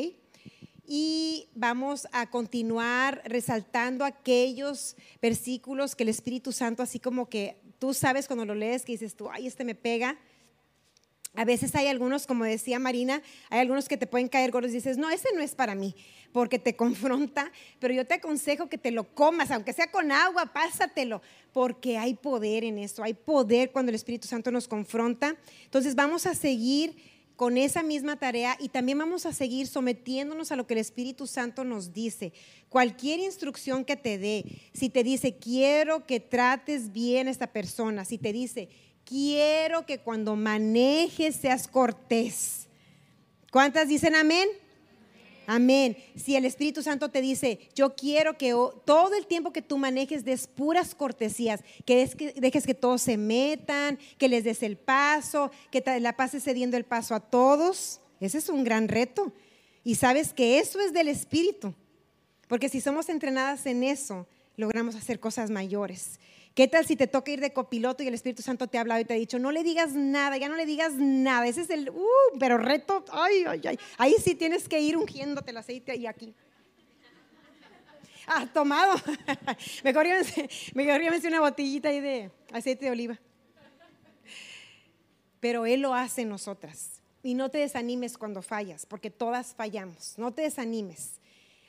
Y 0.94 1.48
vamos 1.56 2.06
a 2.12 2.30
continuar 2.30 3.22
resaltando 3.24 4.04
aquellos 4.04 4.98
versículos 5.22 5.96
que 5.96 6.04
el 6.04 6.10
Espíritu 6.10 6.52
Santo, 6.52 6.84
así 6.84 7.00
como 7.00 7.30
que 7.30 7.56
tú 7.80 7.94
sabes 7.94 8.28
cuando 8.28 8.44
lo 8.44 8.56
lees, 8.56 8.84
que 8.84 8.92
dices 8.92 9.16
tú, 9.16 9.30
ay, 9.32 9.48
este 9.48 9.64
me 9.64 9.74
pega, 9.74 10.18
a 11.36 11.46
veces 11.46 11.74
hay 11.76 11.88
algunos, 11.88 12.28
como 12.28 12.44
decía 12.44 12.78
Marina, 12.78 13.22
hay 13.50 13.62
algunos 13.62 13.88
que 13.88 13.96
te 13.96 14.06
pueden 14.06 14.28
caer 14.28 14.52
gordos 14.52 14.72
y 14.72 14.76
dices, 14.76 14.98
no, 14.98 15.10
ese 15.10 15.30
no 15.34 15.40
es 15.40 15.56
para 15.56 15.76
mí, 15.76 15.96
porque 16.34 16.60
te 16.60 16.76
confronta, 16.76 17.54
pero 17.80 17.94
yo 17.94 18.06
te 18.06 18.16
aconsejo 18.16 18.68
que 18.68 18.78
te 18.78 18.92
lo 18.92 19.06
comas, 19.16 19.50
aunque 19.52 19.72
sea 19.72 19.90
con 19.90 20.12
agua, 20.12 20.48
pásatelo, 20.48 21.22
porque 21.54 21.98
hay 21.98 22.16
poder 22.16 22.66
en 22.66 22.78
eso, 22.78 23.02
hay 23.02 23.14
poder 23.14 23.72
cuando 23.72 23.92
el 23.92 23.96
Espíritu 23.96 24.28
Santo 24.28 24.52
nos 24.52 24.68
confronta. 24.68 25.38
Entonces 25.64 25.96
vamos 25.96 26.26
a 26.26 26.36
seguir 26.36 26.98
con 27.42 27.58
esa 27.58 27.82
misma 27.82 28.18
tarea 28.18 28.56
y 28.60 28.70
también 28.70 29.00
vamos 29.00 29.26
a 29.26 29.34
seguir 29.34 29.66
sometiéndonos 29.66 30.52
a 30.52 30.56
lo 30.56 30.68
que 30.68 30.76
el 30.76 30.80
Espíritu 30.80 31.26
Santo 31.26 31.64
nos 31.64 31.92
dice. 31.92 32.34
Cualquier 32.70 33.20
instrucción 33.20 33.84
que 33.84 33.96
te 33.96 34.20
dé, 34.20 34.46
si 34.76 34.90
te 34.90 35.04
dice, 35.04 35.38
quiero 35.38 36.06
que 36.06 36.20
trates 36.20 36.92
bien 36.92 37.28
a 37.28 37.32
esta 37.32 37.48
persona, 37.48 38.06
si 38.06 38.20
te 38.20 38.32
dice, 38.32 38.70
quiero 39.06 39.88
que 39.88 39.98
cuando 39.98 40.36
manejes 40.36 41.36
seas 41.36 41.68
cortés. 41.68 42.68
¿Cuántas 43.52 43.88
dicen 43.88 44.14
amén? 44.14 44.48
Amén. 45.48 45.98
Si 46.16 46.36
el 46.36 46.46
Espíritu 46.46 46.82
Santo 46.82 47.10
te 47.10 47.22
dice, 47.22 47.60
yo 47.76 47.96
quiero 47.96 48.38
que 48.38 48.52
todo 48.86 49.16
el 49.18 49.26
tiempo 49.28 49.52
que 49.52 49.62
tú 49.62 49.78
manejes 49.78 50.24
des 50.24 50.48
puras 50.48 50.96
cortesías, 50.96 51.62
que, 51.86 52.34
dejes 52.36 52.66
que 52.66 52.74
todos 52.74 53.02
se 53.02 53.18
metan, 53.18 53.98
que 54.18 54.30
les 54.30 54.44
des 54.44 54.64
el 54.64 54.78
paso, 54.78 55.52
que 55.72 55.84
la 56.00 56.16
pases 56.16 56.44
cediendo 56.44 56.78
el 56.78 56.86
paso 56.86 57.16
a 57.16 57.20
todos, 57.20 58.02
ese 58.20 58.38
es 58.38 58.50
un 58.50 58.64
gran 58.64 58.88
reto. 58.88 59.34
Y 59.84 59.96
sabes 59.96 60.32
que 60.34 60.60
eso 60.60 60.80
es 60.80 60.94
del 60.94 61.08
Espíritu, 61.08 61.74
porque 62.48 62.70
si 62.70 62.82
somos 62.82 63.10
entrenadas 63.10 63.66
en 63.66 63.84
eso, 63.84 64.28
logramos 64.58 64.96
hacer 64.96 65.20
cosas 65.20 65.50
mayores. 65.50 66.20
¿Qué 66.54 66.68
tal 66.68 66.86
si 66.86 66.98
te 66.98 67.08
toca 67.08 67.32
ir 67.32 67.40
de 67.40 67.54
copiloto 67.54 68.04
y 68.04 68.08
el 68.08 68.14
Espíritu 68.14 68.42
Santo 68.42 68.68
te 68.68 68.78
ha 68.78 68.82
hablado 68.82 69.00
y 69.00 69.06
te 69.06 69.14
ha 69.14 69.18
dicho, 69.18 69.40
no 69.40 69.52
le 69.52 69.64
digas 69.64 69.94
nada, 69.94 70.38
ya 70.38 70.50
no 70.50 70.58
le 70.58 70.66
digas 70.66 70.94
nada? 70.96 71.48
Ese 71.48 71.62
es 71.62 71.70
el, 71.70 71.90
uh, 71.90 72.38
pero 72.40 72.58
reto, 72.58 73.06
ay, 73.12 73.46
ay, 73.48 73.62
ay. 73.70 73.80
Ahí 73.98 74.16
sí 74.22 74.36
tienes 74.36 74.68
que 74.68 74.82
ir 74.82 74.98
ungiéndote 74.98 75.52
el 75.52 75.58
aceite 75.58 75.96
y 75.96 76.08
aquí. 76.08 76.36
Ah, 78.28 78.48
tomado. 78.54 78.96
mejor, 79.84 80.06
me 80.74 81.28
una 81.28 81.40
botellita 81.40 81.90
ahí 81.90 82.02
de 82.02 82.32
aceite 82.52 82.86
de 82.86 82.92
oliva. 82.92 83.20
Pero 85.40 85.66
Él 85.66 85.82
lo 85.82 85.96
hace 85.96 86.24
en 86.24 86.30
nosotras. 86.30 87.02
Y 87.24 87.34
no 87.34 87.50
te 87.50 87.60
desanimes 87.60 88.18
cuando 88.18 88.42
fallas, 88.42 88.86
porque 88.86 89.10
todas 89.10 89.56
fallamos. 89.56 90.16
No 90.18 90.34
te 90.34 90.42
desanimes. 90.42 91.20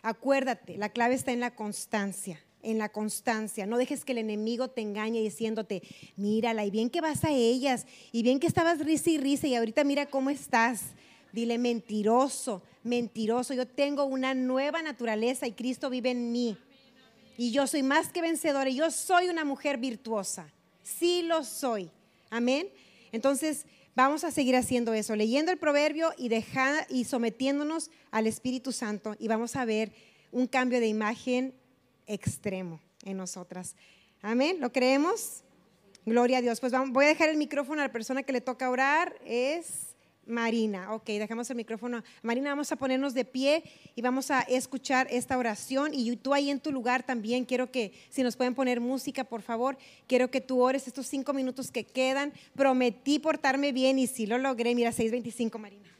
Acuérdate, 0.02 0.76
la 0.76 0.88
clave 0.88 1.14
está 1.14 1.30
en 1.30 1.40
la 1.40 1.54
constancia 1.54 2.40
en 2.62 2.78
la 2.78 2.90
constancia. 2.90 3.66
No 3.66 3.78
dejes 3.78 4.04
que 4.04 4.12
el 4.12 4.18
enemigo 4.18 4.68
te 4.68 4.80
engañe 4.80 5.20
diciéndote, 5.20 5.82
mírala, 6.16 6.64
y 6.64 6.70
bien 6.70 6.90
que 6.90 7.00
vas 7.00 7.24
a 7.24 7.30
ellas, 7.30 7.86
y 8.12 8.22
bien 8.22 8.40
que 8.40 8.46
estabas 8.46 8.78
risa 8.78 9.10
y 9.10 9.18
risa, 9.18 9.46
y 9.46 9.54
ahorita 9.54 9.84
mira 9.84 10.06
cómo 10.06 10.30
estás. 10.30 10.82
Dile, 11.32 11.56
mentiroso, 11.58 12.62
mentiroso. 12.84 13.54
Yo 13.54 13.66
tengo 13.66 14.04
una 14.04 14.34
nueva 14.34 14.82
naturaleza 14.82 15.46
y 15.46 15.52
Cristo 15.52 15.88
vive 15.88 16.10
en 16.10 16.30
mí. 16.30 16.58
Y 17.38 17.52
yo 17.52 17.66
soy 17.66 17.82
más 17.82 18.12
que 18.12 18.20
vencedora. 18.20 18.68
Y 18.68 18.76
yo 18.76 18.90
soy 18.90 19.28
una 19.28 19.44
mujer 19.44 19.78
virtuosa. 19.78 20.52
Sí 20.82 21.22
lo 21.22 21.42
soy. 21.42 21.90
Amén. 22.28 22.68
Entonces, 23.12 23.64
vamos 23.94 24.24
a 24.24 24.30
seguir 24.30 24.56
haciendo 24.56 24.92
eso, 24.92 25.16
leyendo 25.16 25.50
el 25.52 25.58
proverbio 25.58 26.12
y, 26.18 26.28
dejar, 26.28 26.86
y 26.90 27.04
sometiéndonos 27.04 27.90
al 28.10 28.26
Espíritu 28.26 28.72
Santo. 28.72 29.16
Y 29.18 29.28
vamos 29.28 29.56
a 29.56 29.64
ver 29.64 29.92
un 30.30 30.46
cambio 30.46 30.80
de 30.80 30.88
imagen 30.88 31.54
extremo 32.06 32.80
en 33.04 33.16
nosotras. 33.16 33.74
Amén, 34.20 34.58
¿lo 34.60 34.72
creemos? 34.72 35.42
Gloria 36.04 36.38
a 36.38 36.42
Dios. 36.42 36.60
Pues 36.60 36.72
vamos, 36.72 36.90
voy 36.90 37.04
a 37.04 37.08
dejar 37.08 37.28
el 37.28 37.36
micrófono 37.36 37.80
a 37.80 37.86
la 37.86 37.92
persona 37.92 38.22
que 38.22 38.32
le 38.32 38.40
toca 38.40 38.70
orar, 38.70 39.14
es 39.24 39.92
Marina. 40.26 40.92
Ok, 40.94 41.06
dejamos 41.06 41.50
el 41.50 41.56
micrófono. 41.56 42.02
Marina, 42.22 42.50
vamos 42.50 42.70
a 42.72 42.76
ponernos 42.76 43.14
de 43.14 43.24
pie 43.24 43.64
y 43.94 44.02
vamos 44.02 44.30
a 44.30 44.40
escuchar 44.40 45.06
esta 45.10 45.36
oración. 45.36 45.90
Y 45.92 46.14
tú 46.16 46.34
ahí 46.34 46.50
en 46.50 46.60
tu 46.60 46.72
lugar 46.72 47.02
también, 47.02 47.44
quiero 47.44 47.70
que, 47.70 47.92
si 48.08 48.22
nos 48.22 48.36
pueden 48.36 48.54
poner 48.54 48.80
música, 48.80 49.24
por 49.24 49.42
favor, 49.42 49.76
quiero 50.06 50.30
que 50.30 50.40
tú 50.40 50.60
ores 50.60 50.86
estos 50.86 51.06
cinco 51.06 51.32
minutos 51.32 51.70
que 51.70 51.84
quedan. 51.84 52.32
Prometí 52.54 53.18
portarme 53.18 53.72
bien 53.72 53.98
y 53.98 54.06
si 54.06 54.26
lo 54.26 54.38
logré, 54.38 54.74
mira, 54.74 54.90
6.25, 54.90 55.58
Marina. 55.58 55.91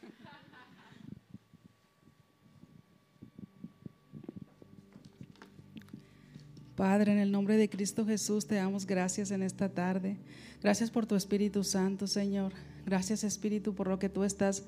Padre, 6.75 7.11
en 7.11 7.19
el 7.19 7.31
nombre 7.31 7.55
de 7.55 7.69
Cristo 7.69 8.05
Jesús 8.05 8.47
te 8.47 8.55
damos 8.55 8.87
gracias 8.87 9.29
en 9.29 9.43
esta 9.43 9.69
tarde. 9.69 10.17
Gracias 10.61 10.89
por 10.89 11.05
tu 11.05 11.15
Espíritu 11.15 11.63
Santo, 11.63 12.07
Señor. 12.07 12.51
Gracias, 12.85 13.23
Espíritu, 13.23 13.75
por 13.75 13.87
lo 13.87 13.99
que 13.99 14.09
tú 14.09 14.23
estás 14.23 14.63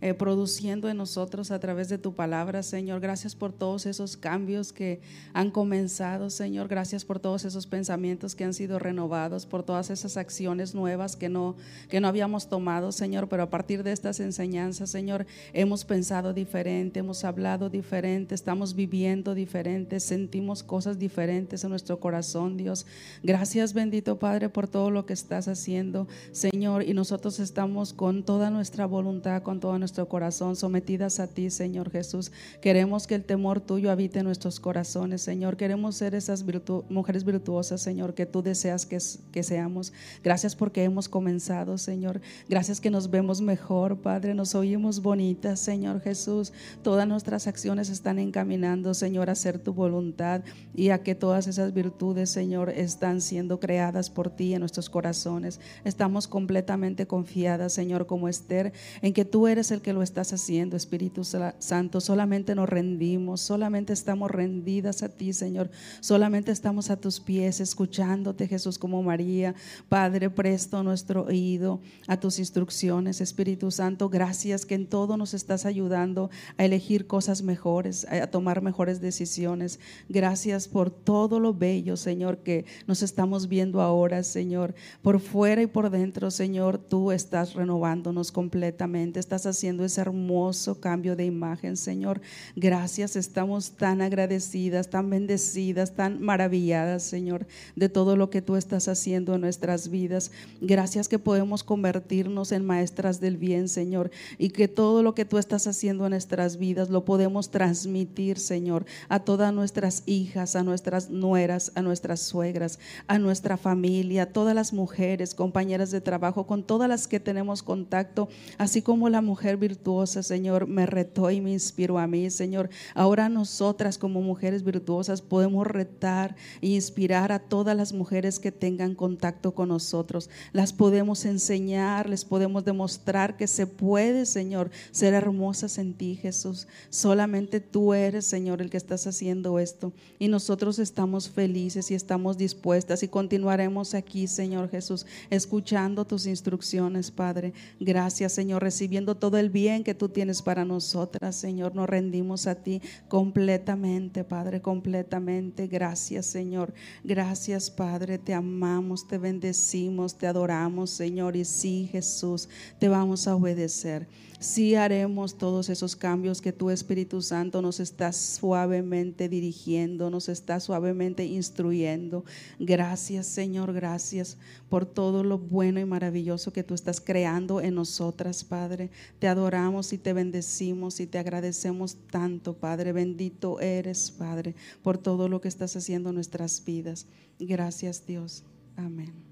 eh, 0.00 0.12
produciendo 0.12 0.88
en 0.88 0.96
nosotros 0.96 1.50
a 1.50 1.58
través 1.58 1.88
de 1.88 1.98
tu 1.98 2.12
palabra, 2.12 2.62
Señor. 2.62 3.00
Gracias 3.00 3.34
por 3.34 3.52
todos 3.52 3.86
esos 3.86 4.16
cambios 4.16 4.72
que 4.72 5.00
han 5.32 5.50
comenzado, 5.50 6.30
Señor. 6.30 6.68
Gracias 6.68 7.04
por 7.04 7.20
todos 7.20 7.44
esos 7.44 7.66
pensamientos 7.66 8.34
que 8.34 8.44
han 8.44 8.54
sido 8.54 8.78
renovados, 8.78 9.46
por 9.46 9.62
todas 9.62 9.90
esas 9.90 10.16
acciones 10.16 10.74
nuevas 10.74 11.16
que 11.16 11.28
no, 11.28 11.56
que 11.88 12.00
no 12.00 12.08
habíamos 12.08 12.48
tomado, 12.48 12.92
Señor. 12.92 13.28
Pero 13.28 13.44
a 13.44 13.50
partir 13.50 13.82
de 13.82 13.92
estas 13.92 14.20
enseñanzas, 14.20 14.90
Señor, 14.90 15.26
hemos 15.52 15.84
pensado 15.84 16.34
diferente, 16.34 17.00
hemos 17.00 17.24
hablado 17.24 17.70
diferente, 17.70 18.34
estamos 18.34 18.74
viviendo 18.74 19.34
diferente, 19.34 20.00
sentimos 20.00 20.62
cosas 20.62 20.98
diferentes 20.98 21.64
en 21.64 21.70
nuestro 21.70 22.00
corazón, 22.00 22.56
Dios. 22.56 22.86
Gracias, 23.22 23.72
bendito 23.72 24.18
Padre, 24.18 24.48
por 24.48 24.68
todo 24.68 24.90
lo 24.90 25.06
que 25.06 25.12
estás 25.12 25.48
haciendo, 25.48 26.08
Señor. 26.32 26.82
Y 26.82 26.94
nosotros 26.94 27.40
estamos 27.40 27.92
con 27.92 28.22
toda 28.22 28.50
nuestra 28.50 28.86
voluntad, 28.86 29.42
con 29.42 29.60
toda 29.60 29.78
nuestra 29.84 30.04
corazón, 30.06 30.56
sometidas 30.56 31.20
a 31.20 31.26
ti, 31.26 31.50
Señor 31.50 31.90
Jesús. 31.90 32.32
Queremos 32.62 33.06
que 33.06 33.14
el 33.14 33.22
temor 33.22 33.60
tuyo 33.60 33.90
habite 33.90 34.20
en 34.20 34.24
nuestros 34.24 34.58
corazones, 34.58 35.20
Señor. 35.20 35.58
Queremos 35.58 35.96
ser 35.96 36.14
esas 36.14 36.42
mujeres 36.88 37.24
virtuosas, 37.24 37.82
Señor, 37.82 38.14
que 38.14 38.24
tú 38.24 38.42
deseas 38.42 38.86
que, 38.86 38.98
que 39.30 39.42
seamos. 39.42 39.92
Gracias 40.22 40.56
porque 40.56 40.84
hemos 40.84 41.08
comenzado, 41.08 41.76
Señor. 41.76 42.22
Gracias 42.48 42.80
que 42.80 42.90
nos 42.90 43.10
vemos 43.10 43.42
mejor, 43.42 43.98
Padre. 43.98 44.32
Nos 44.32 44.54
oímos 44.54 45.02
bonitas, 45.02 45.60
Señor 45.60 46.00
Jesús. 46.00 46.54
Todas 46.82 47.06
nuestras 47.06 47.46
acciones 47.46 47.90
están 47.90 48.18
encaminando, 48.18 48.94
Señor, 48.94 49.28
a 49.28 49.32
hacer 49.32 49.58
tu 49.58 49.74
voluntad 49.74 50.42
y 50.74 50.88
a 50.90 51.02
que 51.02 51.14
todas 51.14 51.46
esas 51.46 51.74
virtudes, 51.74 52.30
Señor, 52.30 52.70
están 52.70 53.20
siendo 53.20 53.60
creadas 53.60 54.08
por 54.08 54.30
ti 54.30 54.54
en 54.54 54.60
nuestros 54.60 54.88
corazones. 54.88 55.60
Estamos 55.84 56.26
completamente 56.26 57.06
confiadas, 57.06 57.74
Señor, 57.74 58.06
como 58.06 58.28
Esther, 58.28 58.72
en 59.02 59.12
que 59.12 59.24
tú 59.24 59.46
eres 59.46 59.70
el 59.74 59.82
que 59.82 59.92
lo 59.92 60.02
estás 60.02 60.32
haciendo, 60.32 60.76
Espíritu 60.76 61.24
Santo. 61.24 62.00
Solamente 62.00 62.54
nos 62.54 62.68
rendimos, 62.68 63.40
solamente 63.40 63.92
estamos 63.92 64.30
rendidas 64.30 65.02
a 65.02 65.08
ti, 65.08 65.32
Señor. 65.32 65.70
Solamente 66.00 66.52
estamos 66.52 66.90
a 66.90 66.96
tus 66.96 67.20
pies, 67.20 67.60
escuchándote, 67.60 68.48
Jesús, 68.48 68.78
como 68.78 69.02
María. 69.02 69.54
Padre, 69.88 70.30
presto 70.30 70.82
nuestro 70.82 71.24
oído 71.24 71.80
a 72.06 72.18
tus 72.18 72.38
instrucciones, 72.38 73.20
Espíritu 73.20 73.70
Santo. 73.70 74.08
Gracias 74.08 74.64
que 74.64 74.74
en 74.74 74.86
todo 74.86 75.16
nos 75.16 75.34
estás 75.34 75.66
ayudando 75.66 76.30
a 76.56 76.64
elegir 76.64 77.06
cosas 77.06 77.42
mejores, 77.42 78.06
a 78.06 78.26
tomar 78.28 78.62
mejores 78.62 79.00
decisiones. 79.00 79.80
Gracias 80.08 80.68
por 80.68 80.90
todo 80.90 81.40
lo 81.40 81.52
bello, 81.52 81.96
Señor, 81.96 82.38
que 82.38 82.64
nos 82.86 83.02
estamos 83.02 83.48
viendo 83.48 83.80
ahora, 83.80 84.22
Señor. 84.22 84.74
Por 85.02 85.20
fuera 85.20 85.62
y 85.62 85.66
por 85.66 85.90
dentro, 85.90 86.30
Señor, 86.30 86.78
tú 86.78 87.10
estás 87.10 87.54
renovándonos 87.54 88.30
completamente. 88.30 89.18
Estás 89.18 89.46
haciendo 89.46 89.63
haciendo 89.64 89.86
ese 89.86 90.02
hermoso 90.02 90.78
cambio 90.78 91.16
de 91.16 91.24
imagen, 91.24 91.78
Señor. 91.78 92.20
Gracias, 92.54 93.16
estamos 93.16 93.70
tan 93.70 94.02
agradecidas, 94.02 94.90
tan 94.90 95.08
bendecidas, 95.08 95.92
tan 95.94 96.20
maravilladas, 96.20 97.02
Señor, 97.02 97.46
de 97.74 97.88
todo 97.88 98.14
lo 98.14 98.28
que 98.28 98.42
tú 98.42 98.56
estás 98.56 98.88
haciendo 98.88 99.34
en 99.34 99.40
nuestras 99.40 99.88
vidas. 99.88 100.32
Gracias 100.60 101.08
que 101.08 101.18
podemos 101.18 101.64
convertirnos 101.64 102.52
en 102.52 102.66
maestras 102.66 103.20
del 103.20 103.38
bien, 103.38 103.70
Señor, 103.70 104.10
y 104.36 104.50
que 104.50 104.68
todo 104.68 105.02
lo 105.02 105.14
que 105.14 105.24
tú 105.24 105.38
estás 105.38 105.66
haciendo 105.66 106.04
en 106.04 106.10
nuestras 106.10 106.58
vidas 106.58 106.90
lo 106.90 107.06
podemos 107.06 107.50
transmitir, 107.50 108.38
Señor, 108.38 108.84
a 109.08 109.20
todas 109.20 109.54
nuestras 109.54 110.02
hijas, 110.04 110.56
a 110.56 110.62
nuestras 110.62 111.08
nueras, 111.08 111.72
a 111.74 111.80
nuestras 111.80 112.20
suegras, 112.20 112.78
a 113.06 113.18
nuestra 113.18 113.56
familia, 113.56 114.24
a 114.24 114.26
todas 114.26 114.54
las 114.54 114.74
mujeres, 114.74 115.34
compañeras 115.34 115.90
de 115.90 116.02
trabajo, 116.02 116.46
con 116.46 116.64
todas 116.64 116.86
las 116.86 117.08
que 117.08 117.18
tenemos 117.18 117.62
contacto, 117.62 118.28
así 118.58 118.82
como 118.82 119.08
la 119.08 119.22
mujer 119.22 119.53
virtuosa, 119.56 120.22
Señor, 120.22 120.66
me 120.66 120.86
retó 120.86 121.30
y 121.30 121.40
me 121.40 121.52
inspiró 121.52 121.98
a 121.98 122.06
mí, 122.06 122.30
Señor. 122.30 122.70
Ahora 122.94 123.28
nosotras 123.28 123.98
como 123.98 124.20
mujeres 124.22 124.62
virtuosas 124.64 125.22
podemos 125.22 125.66
retar 125.66 126.36
e 126.60 126.68
inspirar 126.68 127.32
a 127.32 127.38
todas 127.38 127.76
las 127.76 127.92
mujeres 127.92 128.38
que 128.38 128.52
tengan 128.52 128.94
contacto 128.94 129.54
con 129.54 129.68
nosotros. 129.68 130.30
Las 130.52 130.72
podemos 130.72 131.24
enseñar, 131.24 132.08
les 132.08 132.24
podemos 132.24 132.64
demostrar 132.64 133.36
que 133.36 133.46
se 133.46 133.66
puede, 133.66 134.26
Señor, 134.26 134.70
ser 134.90 135.14
hermosas 135.14 135.78
en 135.78 135.94
ti, 135.94 136.16
Jesús. 136.16 136.66
Solamente 136.90 137.60
tú 137.60 137.94
eres, 137.94 138.24
Señor, 138.26 138.62
el 138.62 138.70
que 138.70 138.76
estás 138.76 139.06
haciendo 139.06 139.58
esto. 139.58 139.92
Y 140.18 140.28
nosotros 140.28 140.78
estamos 140.78 141.28
felices 141.28 141.90
y 141.90 141.94
estamos 141.94 142.38
dispuestas 142.38 143.02
y 143.02 143.08
continuaremos 143.08 143.94
aquí, 143.94 144.26
Señor 144.26 144.70
Jesús, 144.70 145.06
escuchando 145.30 146.04
tus 146.04 146.26
instrucciones, 146.26 147.10
Padre. 147.10 147.52
Gracias, 147.80 148.32
Señor, 148.32 148.62
recibiendo 148.62 149.14
todo 149.16 149.38
el 149.44 149.50
bien 149.50 149.84
que 149.84 149.94
tú 149.94 150.08
tienes 150.08 150.42
para 150.42 150.64
nosotras, 150.64 151.36
Señor. 151.36 151.74
Nos 151.74 151.88
rendimos 151.88 152.46
a 152.46 152.54
ti 152.54 152.80
completamente, 153.08 154.24
Padre, 154.24 154.60
completamente. 154.62 155.66
Gracias, 155.66 156.26
Señor. 156.26 156.72
Gracias, 157.04 157.70
Padre. 157.70 158.18
Te 158.18 158.34
amamos, 158.34 159.06
te 159.06 159.18
bendecimos, 159.18 160.16
te 160.16 160.26
adoramos, 160.26 160.90
Señor. 160.90 161.36
Y 161.36 161.44
sí, 161.44 161.88
Jesús, 161.92 162.48
te 162.78 162.88
vamos 162.88 163.28
a 163.28 163.36
obedecer 163.36 164.08
sí 164.44 164.74
haremos 164.74 165.38
todos 165.38 165.70
esos 165.70 165.96
cambios 165.96 166.42
que 166.42 166.52
tu 166.52 166.68
Espíritu 166.68 167.22
Santo 167.22 167.62
nos 167.62 167.80
está 167.80 168.12
suavemente 168.12 169.28
dirigiendo, 169.28 170.10
nos 170.10 170.28
está 170.28 170.60
suavemente 170.60 171.24
instruyendo. 171.24 172.24
Gracias 172.58 173.26
Señor, 173.26 173.72
gracias 173.72 174.36
por 174.68 174.84
todo 174.84 175.24
lo 175.24 175.38
bueno 175.38 175.80
y 175.80 175.86
maravilloso 175.86 176.52
que 176.52 176.62
tú 176.62 176.74
estás 176.74 177.00
creando 177.00 177.62
en 177.62 177.74
nosotras, 177.74 178.44
Padre. 178.44 178.90
Te 179.18 179.28
adoramos 179.28 179.92
y 179.94 179.98
te 179.98 180.12
bendecimos 180.12 181.00
y 181.00 181.06
te 181.06 181.18
agradecemos 181.18 181.96
tanto, 182.10 182.54
Padre. 182.54 182.92
Bendito 182.92 183.60
eres, 183.60 184.10
Padre, 184.10 184.54
por 184.82 184.98
todo 184.98 185.28
lo 185.28 185.40
que 185.40 185.48
estás 185.48 185.74
haciendo 185.74 186.10
en 186.10 186.16
nuestras 186.16 186.62
vidas. 186.62 187.06
Gracias 187.38 188.06
Dios. 188.06 188.44
Amén. 188.76 189.23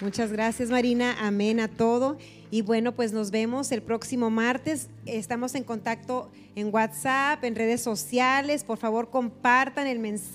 Muchas 0.00 0.30
gracias 0.30 0.70
Marina, 0.70 1.16
amén 1.18 1.58
a 1.58 1.66
todo. 1.66 2.18
Y 2.52 2.62
bueno, 2.62 2.92
pues 2.92 3.12
nos 3.12 3.32
vemos 3.32 3.72
el 3.72 3.82
próximo 3.82 4.30
martes. 4.30 4.88
Estamos 5.06 5.56
en 5.56 5.64
contacto 5.64 6.30
en 6.54 6.72
WhatsApp, 6.72 7.42
en 7.42 7.56
redes 7.56 7.82
sociales. 7.82 8.62
Por 8.62 8.78
favor, 8.78 9.10
compartan 9.10 9.88
el 9.88 9.98
mensaje. 9.98 10.28